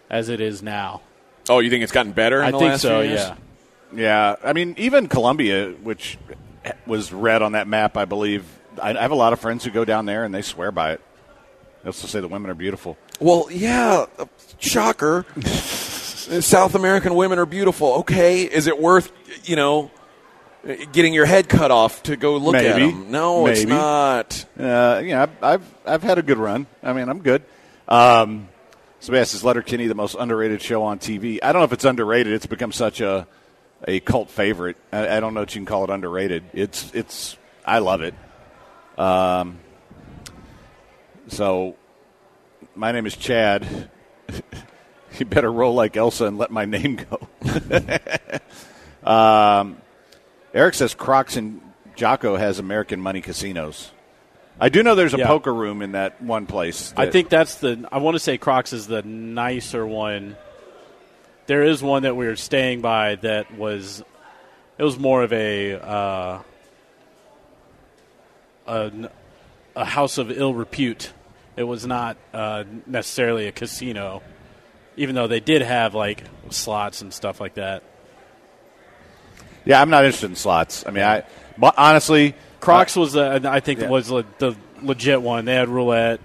as 0.10 0.30
it 0.30 0.42
is 0.42 0.62
now. 0.62 1.02
Oh, 1.50 1.60
you 1.60 1.70
think 1.70 1.84
it's 1.84 1.92
gotten 1.92 2.12
better? 2.12 2.40
In 2.42 2.48
I 2.48 2.52
the 2.52 2.60
think 2.60 2.72
last 2.72 2.82
so. 2.82 3.02
few 3.02 3.10
years? 3.10 3.20
Yeah. 3.20 3.36
yeah, 3.94 4.36
I 4.44 4.54
mean, 4.54 4.76
even 4.78 5.08
Colombia, 5.08 5.72
which 5.72 6.18
was 6.86 7.14
red 7.14 7.42
on 7.42 7.54
that 7.54 7.68
map, 7.68 7.98
I 7.98 8.06
believe. 8.06 8.46
I, 8.82 8.92
I 8.98 9.02
have 9.02 9.12
a 9.12 9.16
lot 9.16 9.34
of 9.34 9.40
friends 9.40 9.64
who 9.64 9.72
go 9.72 9.86
down 9.86 10.06
there 10.06 10.24
and 10.24 10.34
they 10.34 10.42
swear 10.42 10.72
by 10.72 10.94
it. 10.94 11.02
They 11.84 11.88
also 11.88 12.08
say 12.08 12.20
the 12.20 12.28
women 12.28 12.52
are 12.52 12.56
beautiful. 12.56 12.98
Well, 13.20 13.48
yeah. 13.50 14.06
uh, 14.20 14.26
Shocker. 14.60 15.26
South 16.42 16.76
American 16.76 17.16
women 17.16 17.40
are 17.40 17.46
beautiful. 17.46 17.94
Okay, 18.00 18.44
is 18.44 18.68
it 18.68 18.78
worth 18.78 19.14
you 19.46 19.56
know 19.56 19.92
getting 20.92 21.14
your 21.14 21.26
head 21.26 21.48
cut 21.48 21.72
off 21.72 22.04
to 22.04 22.18
go 22.18 22.36
look 22.36 22.56
at 22.56 22.76
them? 22.76 23.10
No, 23.12 23.48
it's 23.48 23.64
not. 23.64 24.46
Uh, 24.60 25.02
you 25.04 25.12
know, 25.12 25.22
I've, 25.22 25.44
I've 25.44 25.74
I've 25.86 26.04
had 26.04 26.18
a 26.18 26.22
good 26.22 26.38
run. 26.38 26.68
I 26.84 26.92
mean, 26.92 27.08
I'm 27.08 27.20
good. 27.20 27.44
Um, 27.88 28.50
"Is 29.02 29.44
Letterkenny 29.44 29.88
the 29.88 29.96
most 29.96 30.16
underrated 30.20 30.62
show 30.62 30.84
on 30.84 31.00
TV?" 31.00 31.40
I 31.42 31.52
don't 31.52 31.62
know 31.62 31.66
if 31.66 31.74
it's 31.74 31.86
underrated. 31.86 32.34
It's 32.34 32.46
become 32.46 32.72
such 32.72 33.02
a 33.02 33.28
a 33.88 34.00
cult 34.00 34.30
favorite. 34.30 34.78
I, 34.92 35.18
I 35.18 35.20
don't 35.20 35.34
know 35.34 35.42
if 35.42 35.56
you 35.56 35.60
can 35.60 35.66
call 35.66 35.84
it 35.84 35.90
underrated. 35.90 36.44
It's 36.54 36.92
it's 36.94 37.38
I 37.66 37.80
love 37.80 38.02
it. 38.02 38.16
Um, 38.98 39.60
so 41.28 41.76
my 42.76 42.92
name 42.92 43.06
is 43.06 43.16
Chad. 43.16 43.90
you 45.20 45.26
better 45.26 45.52
roll 45.52 45.74
like 45.74 45.98
Elsa 45.98 46.26
and 46.26 46.38
let 46.38 46.52
my 46.52 46.66
name 46.66 47.00
go. 47.10 47.28
um, 49.10 49.78
Eric 50.54 50.74
says 50.74 50.94
Crocs 50.94 51.38
and 51.38 51.62
Jaco 51.96 52.38
has 52.38 52.60
American 52.60 53.00
money 53.00 53.22
casinos. 53.22 53.92
I 54.60 54.70
do 54.70 54.82
know 54.84 54.96
there's 54.96 55.14
a 55.14 55.20
Yeah. 55.20 55.28
poker 55.28 55.54
room 55.54 55.82
in 55.82 55.92
that 55.92 56.22
one 56.22 56.46
place. 56.48 56.94
I 56.98 57.10
think 57.10 57.30
that's 57.30 57.56
the. 57.56 57.88
I 57.92 58.00
want 58.00 58.16
to 58.16 58.20
say 58.20 58.38
Crocs 58.38 58.74
is 58.74 58.88
the 58.88 59.02
nicer 59.04 59.86
one. 59.86 60.36
There 61.46 61.64
is 61.64 61.82
one 61.84 62.04
that 62.04 62.16
we 62.16 62.26
were 62.26 62.36
staying 62.36 62.82
by 62.82 63.16
that 63.16 63.56
was. 63.56 64.04
It 64.78 64.84
was 64.84 64.98
more 65.00 65.24
of 65.24 65.32
a. 65.34 65.74
Uh, 65.74 66.40
a, 68.68 69.10
a 69.76 69.86
house 69.86 70.18
of 70.18 70.30
ill 70.32 70.54
repute. 70.54 71.12
It 71.56 71.64
was 71.64 71.86
not 71.86 72.18
uh, 72.34 72.66
necessarily 72.86 73.48
a 73.48 73.52
casino, 73.52 74.22
even 74.98 75.16
though 75.16 75.28
they 75.28 75.40
did 75.40 75.62
have 75.62 75.96
like 75.96 76.24
slots 76.50 77.02
and 77.02 77.14
stuff 77.14 77.40
like 77.40 77.56
that. 77.56 77.84
Yeah, 79.66 79.82
I'm 79.82 79.90
not 79.90 80.04
interested 80.06 80.30
in 80.30 80.36
slots. 80.36 80.86
I 80.86 80.92
mean, 80.92 81.04
I 81.04 81.24
honestly, 81.78 82.36
Crocs 82.60 82.96
was, 82.96 83.16
uh, 83.16 83.40
I 83.46 83.60
think, 83.60 83.80
Yeah. 83.82 83.90
was 83.90 84.10
le- 84.10 84.26
the 84.40 84.56
legit 84.82 85.22
one. 85.22 85.46
They 85.46 85.56
had 85.56 85.70
roulette, 85.70 86.20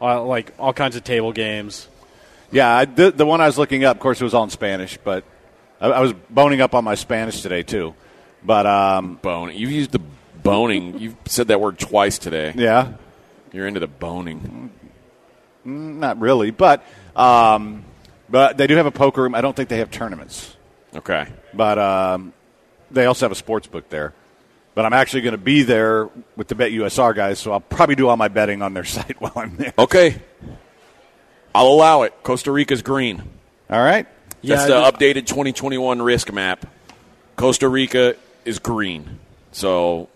uh, 0.00 0.22
like 0.24 0.52
all 0.58 0.72
kinds 0.72 0.96
of 0.96 1.04
table 1.04 1.32
games. 1.32 1.88
Yeah, 2.50 2.74
I, 2.74 2.84
the, 2.84 3.10
the 3.10 3.26
one 3.26 3.40
I 3.40 3.46
was 3.46 3.56
looking 3.58 3.84
up, 3.84 3.96
of 3.96 4.00
course, 4.02 4.20
it 4.20 4.24
was 4.24 4.34
all 4.34 4.44
in 4.44 4.50
Spanish, 4.50 4.98
but 5.02 5.24
I, 5.80 5.88
I 5.88 6.00
was 6.00 6.12
boning 6.30 6.60
up 6.60 6.74
on 6.74 6.84
my 6.84 6.94
Spanish 6.94 7.40
today 7.42 7.62
too. 7.62 7.94
But 8.44 8.66
um, 8.66 9.16
Bone. 9.22 9.52
You've 9.54 9.70
used 9.70 9.92
the 9.92 10.00
boning. 10.42 10.98
You've 10.98 11.14
said 11.26 11.48
that 11.48 11.60
word 11.60 11.78
twice 11.78 12.18
today. 12.18 12.52
yeah, 12.56 12.92
You're 13.52 13.66
into 13.66 13.80
the 13.80 13.86
boning. 13.86 14.70
not 15.64 16.20
really. 16.20 16.50
But 16.50 16.82
um, 17.16 17.84
but 18.28 18.56
they 18.56 18.66
do 18.66 18.76
have 18.76 18.86
a 18.86 18.90
poker 18.90 19.22
room. 19.22 19.34
I 19.34 19.40
don't 19.40 19.54
think 19.54 19.68
they 19.68 19.78
have 19.78 19.90
tournaments, 19.90 20.56
Okay. 20.94 21.26
but 21.54 21.78
um, 21.78 22.32
they 22.90 23.06
also 23.06 23.26
have 23.26 23.32
a 23.32 23.36
sports 23.36 23.66
book 23.66 23.88
there. 23.90 24.12
But 24.74 24.86
I'm 24.86 24.92
actually 24.92 25.22
going 25.22 25.32
to 25.32 25.38
be 25.38 25.62
there 25.62 26.08
with 26.36 26.48
the 26.48 26.54
Bet 26.54 26.72
USR 26.72 27.14
guys, 27.14 27.38
so 27.38 27.52
I'll 27.52 27.60
probably 27.60 27.94
do 27.94 28.08
all 28.08 28.16
my 28.16 28.28
betting 28.28 28.62
on 28.62 28.72
their 28.74 28.84
site 28.96 29.20
while 29.20 29.32
I'm 29.36 29.56
there. 29.56 29.74
Okay. 29.78 30.20
I'll 31.54 31.66
allow 31.68 32.02
it. 32.02 32.14
Costa 32.22 32.50
Rica's 32.50 32.82
green. 32.82 33.22
All 33.68 33.82
right. 33.82 34.06
That's 34.42 34.68
Yeah, 34.68 34.90
the 34.90 34.90
updated 34.90 35.26
2021 35.26 36.00
risk 36.00 36.32
map. 36.32 36.66
Costa 37.36 37.68
Rica 37.68 38.16
is 38.44 38.58
green. 38.58 39.18
So 39.52 40.08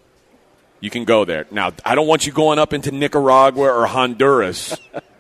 you 0.81 0.89
can 0.91 1.05
go 1.05 1.25
there. 1.25 1.47
Now, 1.51 1.73
I 1.85 1.95
don't 1.95 2.07
want 2.07 2.27
you 2.27 2.33
going 2.33 2.59
up 2.59 2.73
into 2.73 2.91
Nicaragua 2.91 3.71
or 3.71 3.87
Honduras 3.87 4.77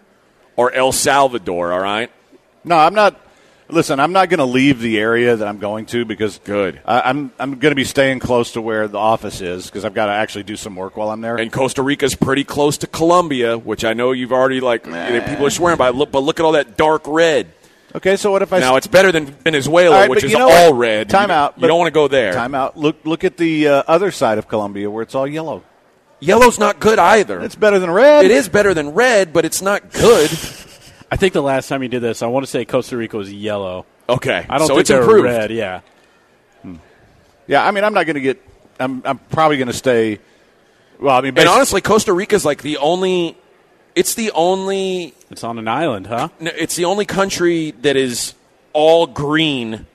or 0.57 0.72
El 0.72 0.93
Salvador, 0.93 1.72
all 1.72 1.80
right? 1.80 2.11
No, 2.64 2.76
I'm 2.76 2.95
not. 2.95 3.20
Listen, 3.69 3.99
I'm 3.99 4.12
not 4.12 4.29
going 4.29 4.39
to 4.39 4.45
leave 4.45 4.81
the 4.81 4.99
area 4.99 5.35
that 5.35 5.47
I'm 5.49 5.59
going 5.59 5.87
to 5.87 6.05
because 6.05 6.39
Good. 6.45 6.81
I, 6.85 7.01
I'm 7.01 7.33
I'm 7.39 7.59
going 7.59 7.73
to 7.73 7.77
be 7.77 7.83
staying 7.85 8.21
close 8.21 8.53
to 8.53 8.62
where 8.62 8.87
the 8.87 8.99
office 8.99 9.41
is 9.41 9.67
because 9.67 9.85
I've 9.85 9.95
got 9.95 10.07
to 10.07 10.12
actually 10.12 10.45
do 10.45 10.55
some 10.57 10.77
work 10.77 10.97
while 10.97 11.11
I'm 11.11 11.21
there. 11.21 11.37
And 11.37 11.51
Costa 11.53 11.83
Rica's 11.83 12.14
pretty 12.14 12.45
close 12.45 12.79
to 12.79 12.87
Colombia, 12.87 13.59
which 13.59 13.85
I 13.85 13.93
know 13.95 14.12
you've 14.12 14.33
already, 14.33 14.61
like, 14.61 14.85
people 14.85 15.47
are 15.47 15.51
swearing 15.51 15.79
by. 15.79 15.89
Look, 15.89 16.12
but 16.12 16.21
look 16.21 16.39
at 16.39 16.47
all 16.47 16.53
that 16.53 16.77
dark 16.77 17.03
red. 17.07 17.53
okay, 17.95 18.17
so 18.17 18.31
what 18.31 18.43
if 18.43 18.53
I 18.53 18.61
Now, 18.61 18.77
it's 18.77 18.87
better 18.87 19.11
than 19.11 19.27
Venezuela, 19.27 19.97
right, 19.97 20.11
which 20.11 20.23
is 20.23 20.35
all 20.35 20.71
what? 20.73 20.79
red. 20.79 21.09
Time 21.09 21.31
You- 21.31 21.35
out. 21.35 21.55
You 21.61 21.67
don't 21.67 21.79
want 21.79 21.89
to 21.89 21.93
go 21.93 22.07
there. 22.07 22.33
Time 22.35 22.55
out. 22.55 22.77
Look 22.77 23.05
look 23.05 23.25
at 23.25 23.37
the 23.37 23.67
uh, 23.69 23.83
other 23.89 24.12
side 24.12 24.39
of 24.39 24.47
Colombia 24.47 24.89
where 24.89 25.03
it's 25.03 25.14
all 25.17 25.27
yellow. 25.27 25.64
Yellow's 26.21 26.59
not 26.59 26.79
good 26.81 26.99
either. 26.99 27.41
It's 27.41 27.57
better 27.57 27.79
than 27.79 27.91
red. 27.91 28.25
It 28.25 28.31
is 28.31 28.49
better 28.49 28.73
than 28.75 28.91
red, 28.91 29.33
but 29.33 29.45
it's 29.45 29.61
not 29.61 29.93
good. 29.93 30.31
I 31.11 31.17
think 31.17 31.33
the 31.33 31.43
last 31.43 31.69
time 31.69 31.83
you 31.83 31.89
did 31.89 32.01
this, 32.03 32.23
I 32.23 32.27
want 32.27 32.45
to 32.45 32.51
say 32.51 32.65
Costa 32.65 32.97
Rica 32.97 33.17
was 33.17 33.33
yellow. 33.33 33.87
Okay, 34.09 34.45
I 34.49 34.59
don't 34.59 34.67
so 34.67 34.75
think 34.75 34.81
it's 34.81 34.91
they 34.91 34.99
improved. 34.99 35.25
red. 35.25 35.51
Yeah. 35.51 35.81
Yeah, 37.47 37.65
I 37.65 37.71
mean, 37.71 37.85
I'm 37.85 37.95
not 37.95 38.07
going 38.07 38.15
to 38.15 38.21
get. 38.21 38.43
I'm 38.81 39.03
I'm 39.05 39.19
probably 39.19 39.57
going 39.57 39.69
to 39.69 39.73
stay. 39.73 40.19
Well, 41.01 41.17
I 41.17 41.21
mean, 41.21 41.39
And 41.39 41.49
honestly, 41.49 41.81
Costa 41.81 42.13
Rica 42.13 42.35
is 42.35 42.45
like 42.45 42.63
the 42.63 42.79
only. 42.79 43.37
It's 43.95 44.15
the 44.15 44.33
only. 44.33 45.15
It's 45.31 45.45
on 45.45 45.59
an 45.59 45.69
island, 45.69 46.09
huh? 46.09 46.29
It's 46.41 46.75
the 46.77 46.87
only 46.87 47.05
country 47.05 47.71
that 47.83 47.97
is 47.97 48.35
all 48.73 49.07
green 49.07 49.87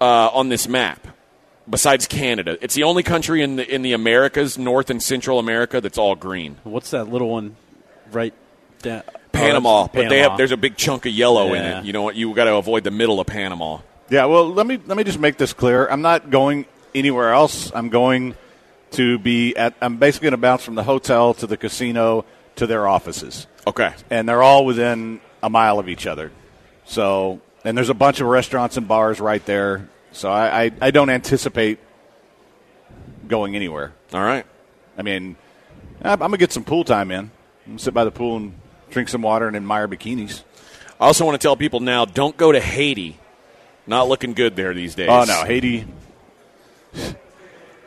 uh, 0.00 0.28
on 0.32 0.48
this 0.50 0.68
map, 0.68 1.06
besides 1.68 2.06
Canada. 2.06 2.58
It's 2.60 2.74
the 2.74 2.82
only 2.82 3.02
country 3.02 3.42
in 3.42 3.56
the 3.56 3.74
in 3.74 3.80
the 3.82 3.94
Americas, 3.94 4.58
North 4.58 4.90
and 4.90 5.02
Central 5.02 5.38
America, 5.38 5.80
that's 5.80 5.98
all 5.98 6.14
green. 6.14 6.58
What's 6.62 6.90
that 6.90 7.08
little 7.08 7.30
one 7.30 7.56
right 8.12 8.34
down? 8.82 9.02
Panama, 9.34 9.82
Oh, 9.82 9.82
that's 9.84 9.94
but 9.94 10.08
they 10.08 10.18
have 10.20 10.36
there's 10.36 10.52
a 10.52 10.56
big 10.56 10.76
chunk 10.76 11.06
of 11.06 11.12
yellow 11.12 11.52
in 11.54 11.62
it. 11.64 11.84
You 11.84 11.92
know 11.92 12.02
what? 12.02 12.16
You 12.16 12.32
got 12.34 12.44
to 12.44 12.54
avoid 12.56 12.84
the 12.84 12.90
middle 12.90 13.20
of 13.20 13.26
Panama. 13.26 13.78
yeah. 14.10 14.24
Well, 14.26 14.52
let 14.52 14.66
me 14.66 14.78
let 14.86 14.96
me 14.96 15.04
just 15.04 15.18
make 15.18 15.36
this 15.36 15.52
clear. 15.52 15.86
I'm 15.86 16.02
not 16.02 16.30
going 16.30 16.66
anywhere 16.94 17.32
else. 17.32 17.70
I'm 17.74 17.88
going 17.88 18.34
to 18.92 19.18
be 19.18 19.54
at. 19.56 19.74
I'm 19.82 19.96
basically 19.98 20.26
going 20.26 20.32
to 20.32 20.38
bounce 20.38 20.64
from 20.64 20.74
the 20.76 20.84
hotel 20.84 21.34
to 21.34 21.46
the 21.46 21.56
casino 21.56 22.24
to 22.56 22.66
their 22.66 22.86
offices. 22.86 23.46
Okay. 23.66 23.92
and 24.10 24.28
they're 24.28 24.42
all 24.42 24.64
within 24.66 25.20
a 25.42 25.48
mile 25.50 25.78
of 25.78 25.88
each 25.88 26.06
other. 26.06 26.30
So, 26.84 27.40
and 27.64 27.76
there's 27.76 27.88
a 27.88 27.94
bunch 27.94 28.20
of 28.20 28.26
restaurants 28.28 28.76
and 28.76 28.86
bars 28.86 29.20
right 29.20 29.44
there. 29.46 29.88
So 30.12 30.30
I, 30.30 30.64
I, 30.64 30.70
I 30.82 30.90
don't 30.90 31.08
anticipate 31.10 31.78
going 33.26 33.56
anywhere. 33.56 33.92
All 34.12 34.20
right. 34.20 34.44
I 34.96 35.02
mean, 35.02 35.36
I'm, 36.02 36.12
I'm 36.12 36.18
gonna 36.18 36.36
get 36.36 36.52
some 36.52 36.62
pool 36.64 36.84
time 36.84 37.10
in. 37.10 37.18
I'm 37.20 37.30
gonna 37.66 37.78
sit 37.78 37.94
by 37.94 38.04
the 38.04 38.10
pool 38.10 38.36
and 38.36 38.54
drink 38.94 39.10
some 39.10 39.20
water 39.20 39.46
and 39.46 39.56
admire 39.56 39.86
bikinis. 39.86 40.42
I 40.98 41.06
also 41.06 41.26
want 41.26 41.38
to 41.38 41.44
tell 41.44 41.56
people 41.56 41.80
now: 41.80 42.06
don't 42.06 42.36
go 42.36 42.50
to 42.52 42.60
Haiti. 42.60 43.18
Not 43.86 44.08
looking 44.08 44.32
good 44.32 44.56
there 44.56 44.72
these 44.72 44.94
days. 44.94 45.10
Oh 45.10 45.24
no, 45.24 45.44
Haiti. 45.44 45.84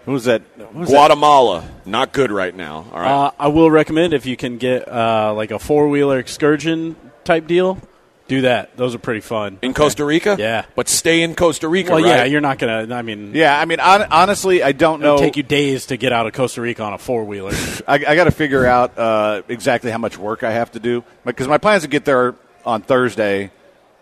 Who 0.05 0.11
was 0.11 0.25
that? 0.25 0.41
What 0.55 0.73
was 0.73 0.89
that? 0.89 0.95
Guatemala, 0.95 1.67
not 1.85 2.13
good 2.13 2.31
right 2.31 2.55
now. 2.55 2.85
All 2.91 2.99
right. 2.99 3.25
Uh, 3.25 3.31
I 3.39 3.47
will 3.47 3.71
recommend 3.71 4.13
if 4.13 4.25
you 4.25 4.37
can 4.37 4.57
get 4.57 4.87
uh, 4.87 5.33
like 5.33 5.51
a 5.51 5.59
four 5.59 5.89
wheeler 5.89 6.19
excursion 6.19 6.95
type 7.23 7.47
deal, 7.47 7.79
do 8.27 8.41
that. 8.41 8.75
Those 8.77 8.93
are 8.95 8.99
pretty 8.99 9.21
fun. 9.21 9.59
in 9.61 9.73
Costa 9.73 10.03
Rica? 10.05 10.35
Yeah. 10.37 10.65
But 10.75 10.89
stay 10.89 11.21
in 11.21 11.33
Costa 11.35 11.67
Rica, 11.67 11.93
Well, 11.93 12.03
right? 12.03 12.09
yeah, 12.09 12.23
you're 12.25 12.41
not 12.41 12.59
gonna. 12.59 12.93
I 12.93 13.01
mean, 13.01 13.31
Yeah, 13.33 13.57
I 13.57 13.65
mean, 13.65 13.79
hon- 13.79 14.07
honestly, 14.11 14.61
I 14.63 14.71
don't 14.73 14.99
know 15.01 15.15
it'll 15.15 15.19
take 15.19 15.37
you 15.37 15.43
days 15.43 15.87
to 15.87 15.97
get 15.97 16.11
out 16.11 16.27
of 16.27 16.33
Costa 16.33 16.61
Rica 16.61 16.83
on 16.83 16.93
a 16.93 16.97
four 16.97 17.23
wheeler. 17.23 17.51
I, 17.87 17.95
I 17.95 18.15
got 18.15 18.25
to 18.25 18.31
figure 18.31 18.65
out 18.65 18.97
uh, 18.97 19.41
exactly 19.47 19.91
how 19.91 19.97
much 19.97 20.17
work 20.17 20.43
I 20.43 20.51
have 20.51 20.71
to 20.73 20.79
do 20.79 21.03
because 21.25 21.47
my 21.47 21.57
plan 21.57 21.77
is 21.77 21.83
to 21.83 21.87
get 21.89 22.05
there 22.05 22.35
on 22.65 22.81
Thursday 22.81 23.51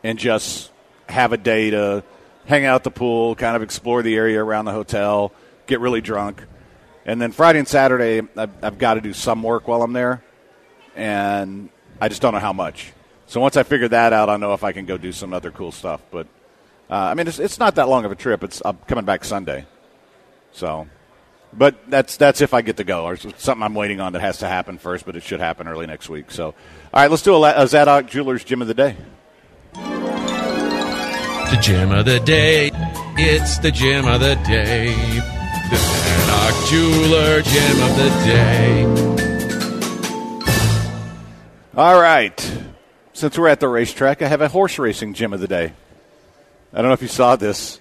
and 0.03 0.17
just 0.17 0.71
have 1.07 1.31
a 1.33 1.37
day 1.37 1.69
to 1.69 2.03
hang 2.45 2.65
out 2.65 2.75
at 2.75 2.83
the 2.83 2.91
pool, 2.91 3.35
kind 3.35 3.55
of 3.55 3.61
explore 3.61 4.01
the 4.01 4.15
area 4.15 4.43
around 4.43 4.65
the 4.65 4.71
hotel, 4.71 5.31
get 5.67 5.79
really 5.79 6.01
drunk, 6.01 6.43
and 7.05 7.21
then 7.21 7.31
Friday 7.31 7.59
and 7.59 7.67
Saturday 7.67 8.21
I've, 8.35 8.49
I've 8.63 8.77
got 8.79 8.95
to 8.95 9.01
do 9.01 9.13
some 9.13 9.43
work 9.43 9.67
while 9.67 9.83
I'm 9.83 9.93
there, 9.93 10.23
and 10.95 11.69
I 12.01 12.07
just 12.09 12.21
don't 12.21 12.33
know 12.33 12.39
how 12.39 12.53
much. 12.53 12.91
So 13.27 13.41
once 13.41 13.57
I 13.57 13.63
figure 13.63 13.87
that 13.87 14.13
out, 14.13 14.29
I'll 14.29 14.37
know 14.37 14.53
if 14.53 14.63
I 14.63 14.71
can 14.71 14.85
go 14.85 14.97
do 14.97 15.11
some 15.11 15.33
other 15.33 15.51
cool 15.51 15.71
stuff. 15.71 16.01
But 16.11 16.27
uh, 16.89 16.95
I 16.95 17.13
mean, 17.15 17.27
it's, 17.27 17.39
it's 17.39 17.59
not 17.59 17.75
that 17.75 17.89
long 17.89 18.05
of 18.05 18.11
a 18.11 18.15
trip. 18.15 18.43
It's 18.43 18.61
I'm 18.63 18.77
coming 18.87 19.05
back 19.05 19.23
Sunday, 19.23 19.65
so. 20.51 20.87
But 21.57 21.89
that's 21.89 22.17
that's 22.17 22.41
if 22.41 22.53
I 22.53 22.61
get 22.61 22.75
to 22.77 22.83
go, 22.83 23.05
or 23.05 23.15
something 23.15 23.63
I'm 23.63 23.75
waiting 23.75 24.01
on 24.01 24.11
that 24.13 24.19
has 24.19 24.39
to 24.39 24.47
happen 24.47 24.77
first. 24.77 25.05
But 25.05 25.15
it 25.15 25.23
should 25.23 25.39
happen 25.39 25.69
early 25.69 25.87
next 25.87 26.09
week. 26.09 26.29
So, 26.29 26.47
all 26.47 26.53
right, 26.93 27.09
let's 27.09 27.23
do 27.23 27.33
a, 27.33 27.63
a 27.63 27.65
Zadok 27.67 28.07
Jewelers 28.07 28.43
Gem 28.43 28.61
of 28.61 28.67
the 28.67 28.73
Day. 28.73 28.97
The 29.73 31.59
gem 31.61 31.91
of 31.91 32.05
the 32.05 32.19
day. 32.19 32.71
It's 33.17 33.59
the 33.59 33.71
gem 33.71 34.05
of 34.05 34.19
the 34.19 34.35
day. 34.45 34.93
The 35.69 35.77
Zadok 35.77 36.69
Jeweler 36.69 37.41
gem 37.41 37.81
of 37.81 37.95
the 37.95 38.09
day. 38.25 38.85
All 41.77 42.01
right, 42.01 42.53
since 43.15 43.37
we're 43.37 43.47
at 43.47 43.59
the 43.59 43.67
racetrack, 43.67 44.21
I 44.21 44.27
have 44.27 44.41
a 44.41 44.47
horse 44.49 44.77
racing 44.77 45.13
Gem 45.13 45.33
of 45.33 45.39
the 45.39 45.47
Day. 45.47 45.73
I 46.73 46.77
don't 46.77 46.87
know 46.87 46.93
if 46.93 47.01
you 47.01 47.07
saw 47.07 47.35
this. 47.35 47.79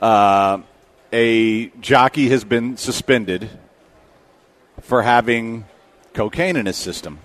Uh, 0.00 0.58
a 1.12 1.68
jockey 1.80 2.28
has 2.30 2.44
been 2.44 2.76
suspended 2.76 3.48
for 4.82 5.02
having 5.02 5.64
cocaine 6.14 6.56
in 6.56 6.66
his 6.66 6.76
system. 6.76 7.20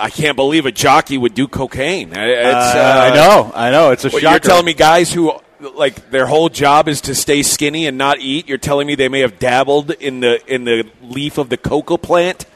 I 0.00 0.10
can't 0.10 0.36
believe 0.36 0.66
a 0.66 0.72
jockey 0.72 1.16
would 1.18 1.34
do 1.34 1.46
cocaine. 1.46 2.16
I- 2.16 2.24
It's, 2.28 2.74
Uh, 2.74 2.78
uh, 2.78 3.10
I 3.12 3.14
know, 3.14 3.52
I 3.54 3.70
know. 3.70 3.90
It's 3.92 4.04
a 4.04 4.08
What, 4.08 4.22
shocker. 4.22 4.32
you're 4.32 4.40
telling 4.40 4.64
me 4.64 4.74
guys 4.74 5.12
who 5.12 5.32
like 5.60 6.10
their 6.10 6.26
whole 6.26 6.48
job 6.48 6.88
is 6.88 7.00
to 7.02 7.14
stay 7.14 7.42
skinny 7.42 7.86
and 7.86 7.96
not 7.96 8.18
eat. 8.20 8.48
You're 8.48 8.58
telling 8.58 8.86
me 8.86 8.94
they 8.94 9.08
may 9.08 9.20
have 9.20 9.38
dabbled 9.38 9.90
in 9.92 10.20
the 10.20 10.40
in 10.52 10.64
the 10.64 10.84
leaf 11.02 11.38
of 11.38 11.48
the 11.50 11.56
cocoa 11.56 11.96
plant. 11.98 12.46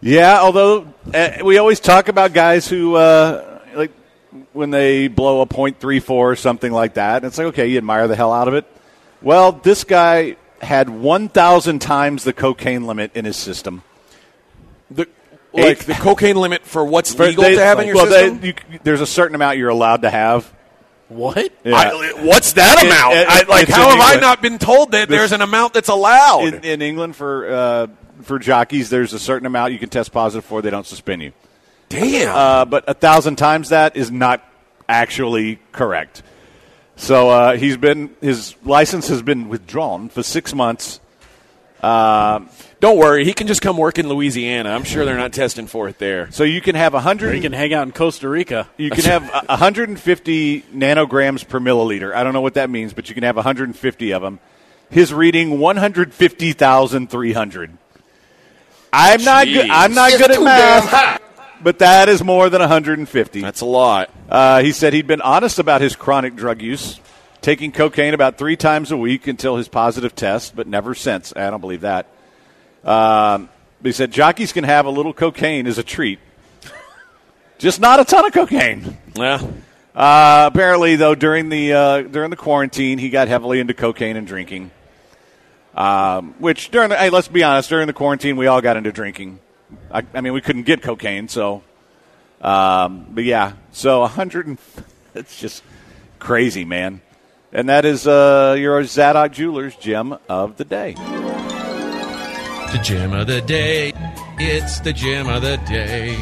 Yeah, 0.00 0.40
although 0.40 0.92
uh, 1.12 1.30
we 1.44 1.58
always 1.58 1.80
talk 1.80 2.08
about 2.08 2.32
guys 2.32 2.68
who, 2.68 2.94
uh, 2.96 3.60
like, 3.74 3.92
when 4.52 4.70
they 4.70 5.08
blow 5.08 5.40
a 5.40 5.46
.34 5.46 6.10
or 6.10 6.36
something 6.36 6.70
like 6.72 6.94
that, 6.94 7.16
and 7.16 7.24
it's 7.26 7.38
like, 7.38 7.48
okay, 7.48 7.66
you 7.68 7.78
admire 7.78 8.06
the 8.08 8.16
hell 8.16 8.32
out 8.32 8.48
of 8.48 8.54
it. 8.54 8.66
Well, 9.22 9.52
this 9.52 9.84
guy 9.84 10.36
had 10.60 10.88
1,000 10.90 11.78
times 11.80 12.24
the 12.24 12.32
cocaine 12.32 12.86
limit 12.86 13.12
in 13.14 13.24
his 13.24 13.36
system. 13.36 13.82
The, 14.90 15.08
like 15.52 15.84
the 15.86 15.94
cocaine 15.94 16.36
limit 16.36 16.62
for 16.64 16.84
what's 16.84 17.18
legal 17.18 17.42
They- 17.44 17.54
to 17.54 17.64
have 17.64 17.80
in 17.80 17.86
your 17.86 17.96
well, 17.96 18.06
they- 18.06 18.28
system. 18.28 18.44
you, 18.44 18.78
there's 18.84 19.00
a 19.00 19.06
certain 19.06 19.34
amount 19.34 19.56
you're 19.58 19.70
allowed 19.70 20.02
to 20.02 20.10
have. 20.10 20.52
What? 21.08 21.52
Yeah. 21.64 21.74
I, 21.76 22.12
what's 22.24 22.54
that 22.54 22.82
amount? 22.84 23.14
it- 23.14 23.28
I, 23.28 23.42
like, 23.48 23.68
how 23.68 23.90
have 23.90 24.00
I 24.00 24.20
not 24.20 24.42
been 24.42 24.58
told 24.58 24.92
that 24.92 25.08
This- 25.08 25.18
there's 25.18 25.32
an 25.32 25.40
amount 25.42 25.74
that's 25.74 25.88
allowed? 25.88 26.46
in, 26.46 26.64
in 26.64 26.82
England 26.82 27.16
for 27.16 27.48
uh, 27.50 27.86
for 28.22 28.38
jockeys, 28.38 28.90
there's 28.90 29.12
a 29.12 29.18
certain 29.18 29.46
amount 29.46 29.72
you 29.72 29.78
can 29.78 29.88
test 29.88 30.12
positive 30.12 30.44
for. 30.44 30.62
They 30.62 30.70
don't 30.70 30.86
suspend 30.86 31.22
you. 31.22 31.32
Damn. 31.88 32.34
Uh, 32.34 32.64
but 32.64 32.84
a 32.88 32.94
thousand 32.94 33.36
times 33.36 33.68
that 33.68 33.96
is 33.96 34.10
not 34.10 34.42
actually 34.88 35.60
correct. 35.72 36.22
So 36.96 37.28
uh, 37.30 37.56
he's 37.56 37.76
been 37.76 38.14
his 38.20 38.54
license 38.64 39.08
has 39.08 39.22
been 39.22 39.48
withdrawn 39.48 40.08
for 40.08 40.22
six 40.22 40.54
months. 40.54 40.98
Don't 42.78 42.98
worry, 42.98 43.24
he 43.24 43.32
can 43.32 43.46
just 43.46 43.62
come 43.62 43.78
work 43.78 43.98
in 43.98 44.06
Louisiana. 44.06 44.68
I'm 44.70 44.84
sure 44.84 45.06
they're 45.06 45.16
not 45.16 45.32
testing 45.32 45.66
for 45.66 45.88
it 45.88 45.98
there. 45.98 46.30
So 46.30 46.44
you 46.44 46.60
can 46.60 46.74
have 46.74 46.92
a 46.92 47.00
hundred. 47.00 47.34
you 47.34 47.40
can 47.40 47.52
hang 47.52 47.72
out 47.72 47.86
in 47.86 47.92
Costa 47.92 48.28
Rica. 48.28 48.68
You 48.76 48.90
can 48.90 49.04
have 49.04 49.22
150 49.48 50.60
nanograms 50.74 51.48
per 51.48 51.58
milliliter. 51.58 52.14
I 52.14 52.22
don't 52.22 52.34
know 52.34 52.42
what 52.42 52.52
that 52.54 52.68
means, 52.68 52.92
but 52.92 53.08
you 53.08 53.14
can 53.14 53.24
have 53.24 53.36
150 53.36 54.12
of 54.12 54.20
them. 54.20 54.40
His 54.90 55.12
reading 55.12 55.58
150,300. 55.58 57.78
I'm 58.92 59.24
not 59.24 59.46
good. 59.46 59.70
I'm 59.70 59.94
not 59.94 60.10
good 60.12 60.30
at 60.30 60.42
math. 60.42 61.20
but 61.62 61.78
that 61.80 62.08
is 62.10 62.22
more 62.22 62.50
than 62.50 62.60
150. 62.60 63.40
That's 63.40 63.62
a 63.62 63.66
lot. 63.66 64.10
Uh, 64.28 64.62
he 64.62 64.72
said 64.72 64.92
he'd 64.92 65.06
been 65.06 65.22
honest 65.22 65.58
about 65.58 65.80
his 65.80 65.96
chronic 65.96 66.36
drug 66.36 66.60
use, 66.62 67.00
taking 67.40 67.72
cocaine 67.72 68.14
about 68.14 68.38
three 68.38 68.56
times 68.56 68.92
a 68.92 68.96
week 68.96 69.26
until 69.26 69.56
his 69.56 69.68
positive 69.68 70.14
test, 70.14 70.54
but 70.54 70.66
never 70.66 70.94
since. 70.94 71.32
I 71.34 71.50
don't 71.50 71.60
believe 71.60 71.80
that. 71.80 72.06
Um, 72.86 73.50
he 73.82 73.92
said 73.92 74.12
jockeys 74.12 74.52
can 74.52 74.64
have 74.64 74.86
a 74.86 74.90
little 74.90 75.12
cocaine 75.12 75.66
as 75.66 75.76
a 75.76 75.82
treat, 75.82 76.20
just 77.58 77.80
not 77.80 78.00
a 78.00 78.04
ton 78.04 78.24
of 78.24 78.32
cocaine. 78.32 78.96
Yeah. 79.14 79.46
Uh, 79.94 80.50
apparently, 80.52 80.96
though, 80.96 81.14
during 81.14 81.48
the 81.48 81.72
uh, 81.72 82.02
during 82.02 82.30
the 82.30 82.36
quarantine, 82.36 82.98
he 82.98 83.10
got 83.10 83.28
heavily 83.28 83.60
into 83.60 83.74
cocaine 83.74 84.16
and 84.16 84.26
drinking. 84.26 84.70
Um, 85.74 86.34
which 86.38 86.70
during 86.70 86.88
the, 86.88 86.96
hey, 86.96 87.10
let's 87.10 87.28
be 87.28 87.42
honest, 87.42 87.68
during 87.68 87.86
the 87.86 87.92
quarantine, 87.92 88.36
we 88.36 88.46
all 88.46 88.62
got 88.62 88.78
into 88.78 88.92
drinking. 88.92 89.40
I, 89.90 90.04
I 90.14 90.22
mean, 90.22 90.32
we 90.32 90.40
couldn't 90.40 90.62
get 90.62 90.80
cocaine, 90.80 91.28
so. 91.28 91.62
Um, 92.40 93.08
but 93.10 93.24
yeah, 93.24 93.52
so 93.72 94.00
100. 94.00 94.46
And, 94.46 94.58
it's 95.14 95.38
just 95.38 95.62
crazy, 96.18 96.64
man. 96.64 97.02
And 97.52 97.68
that 97.68 97.84
is 97.84 98.06
uh, 98.06 98.56
your 98.58 98.82
Zadok 98.84 99.32
Jewelers 99.32 99.76
gem 99.76 100.16
of 100.28 100.56
the 100.56 100.64
day. 100.64 100.94
The 102.72 102.80
gem 102.82 103.12
of 103.12 103.26
the 103.26 103.40
day. 103.40 103.92
It's 104.38 104.80
the 104.80 104.92
gem 104.92 105.28
of 105.28 105.42
the 105.42 105.56
day. 105.68 106.14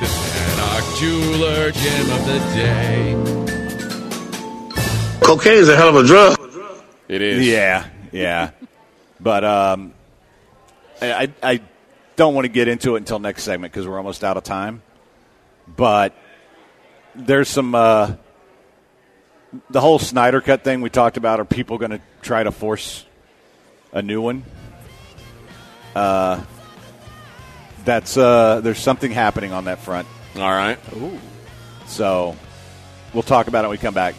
The 0.00 0.06
Zadok 0.06 0.98
Jeweler 0.98 1.70
gem 1.72 2.10
of 2.10 2.26
the 2.26 2.38
day. 2.54 3.14
Cocaine 5.20 5.58
is 5.58 5.68
a 5.68 5.76
hell 5.76 5.88
of 5.90 5.96
a 5.96 6.06
drug. 6.06 6.38
It 7.08 7.20
is. 7.22 7.46
Yeah, 7.46 7.86
yeah. 8.12 8.52
But 9.20 9.44
um, 9.44 9.94
I, 11.02 11.24
I, 11.24 11.32
I 11.42 11.60
don't 12.16 12.34
want 12.34 12.44
to 12.44 12.50
get 12.50 12.68
into 12.68 12.94
it 12.94 12.98
until 12.98 13.18
next 13.18 13.42
segment 13.42 13.72
because 13.72 13.86
we're 13.86 13.98
almost 13.98 14.22
out 14.24 14.36
of 14.36 14.44
time. 14.44 14.82
But 15.66 16.14
there's 17.14 17.48
some 17.48 17.74
uh, 17.74 18.14
the 19.70 19.80
whole 19.80 19.98
Snyder 19.98 20.40
Cut 20.40 20.62
thing 20.62 20.80
we 20.82 20.90
talked 20.90 21.16
about. 21.16 21.40
Are 21.40 21.44
people 21.44 21.78
going 21.78 21.92
to 21.92 22.00
try 22.22 22.42
to 22.42 22.52
force 22.52 23.04
a 23.92 24.02
new 24.02 24.20
one? 24.20 24.44
Uh, 25.94 26.42
that's 27.84 28.16
uh, 28.16 28.60
there's 28.62 28.78
something 28.78 29.10
happening 29.12 29.52
on 29.52 29.64
that 29.64 29.78
front. 29.78 30.08
All 30.36 30.42
right. 30.42 30.78
So 31.86 32.36
we'll 33.12 33.22
talk 33.22 33.46
about 33.48 33.64
it 33.64 33.68
when 33.68 33.78
we 33.78 33.78
come 33.78 33.94
back. 33.94 34.14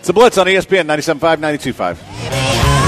It's 0.00 0.08
a 0.08 0.12
Blitz 0.12 0.38
on 0.38 0.46
ESPN 0.46 0.86
97.5, 0.86 1.38
92.5. 1.72 2.87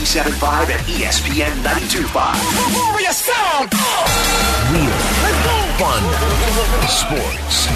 97.5 0.00 0.70
and 0.70 0.80
ESPN 0.88 1.52
92.5. 1.62 2.74
Warrior 2.74 3.12
sound! 3.12 3.70
Real. 4.72 4.96
Fun. 5.76 6.02
Sports. 6.88 7.68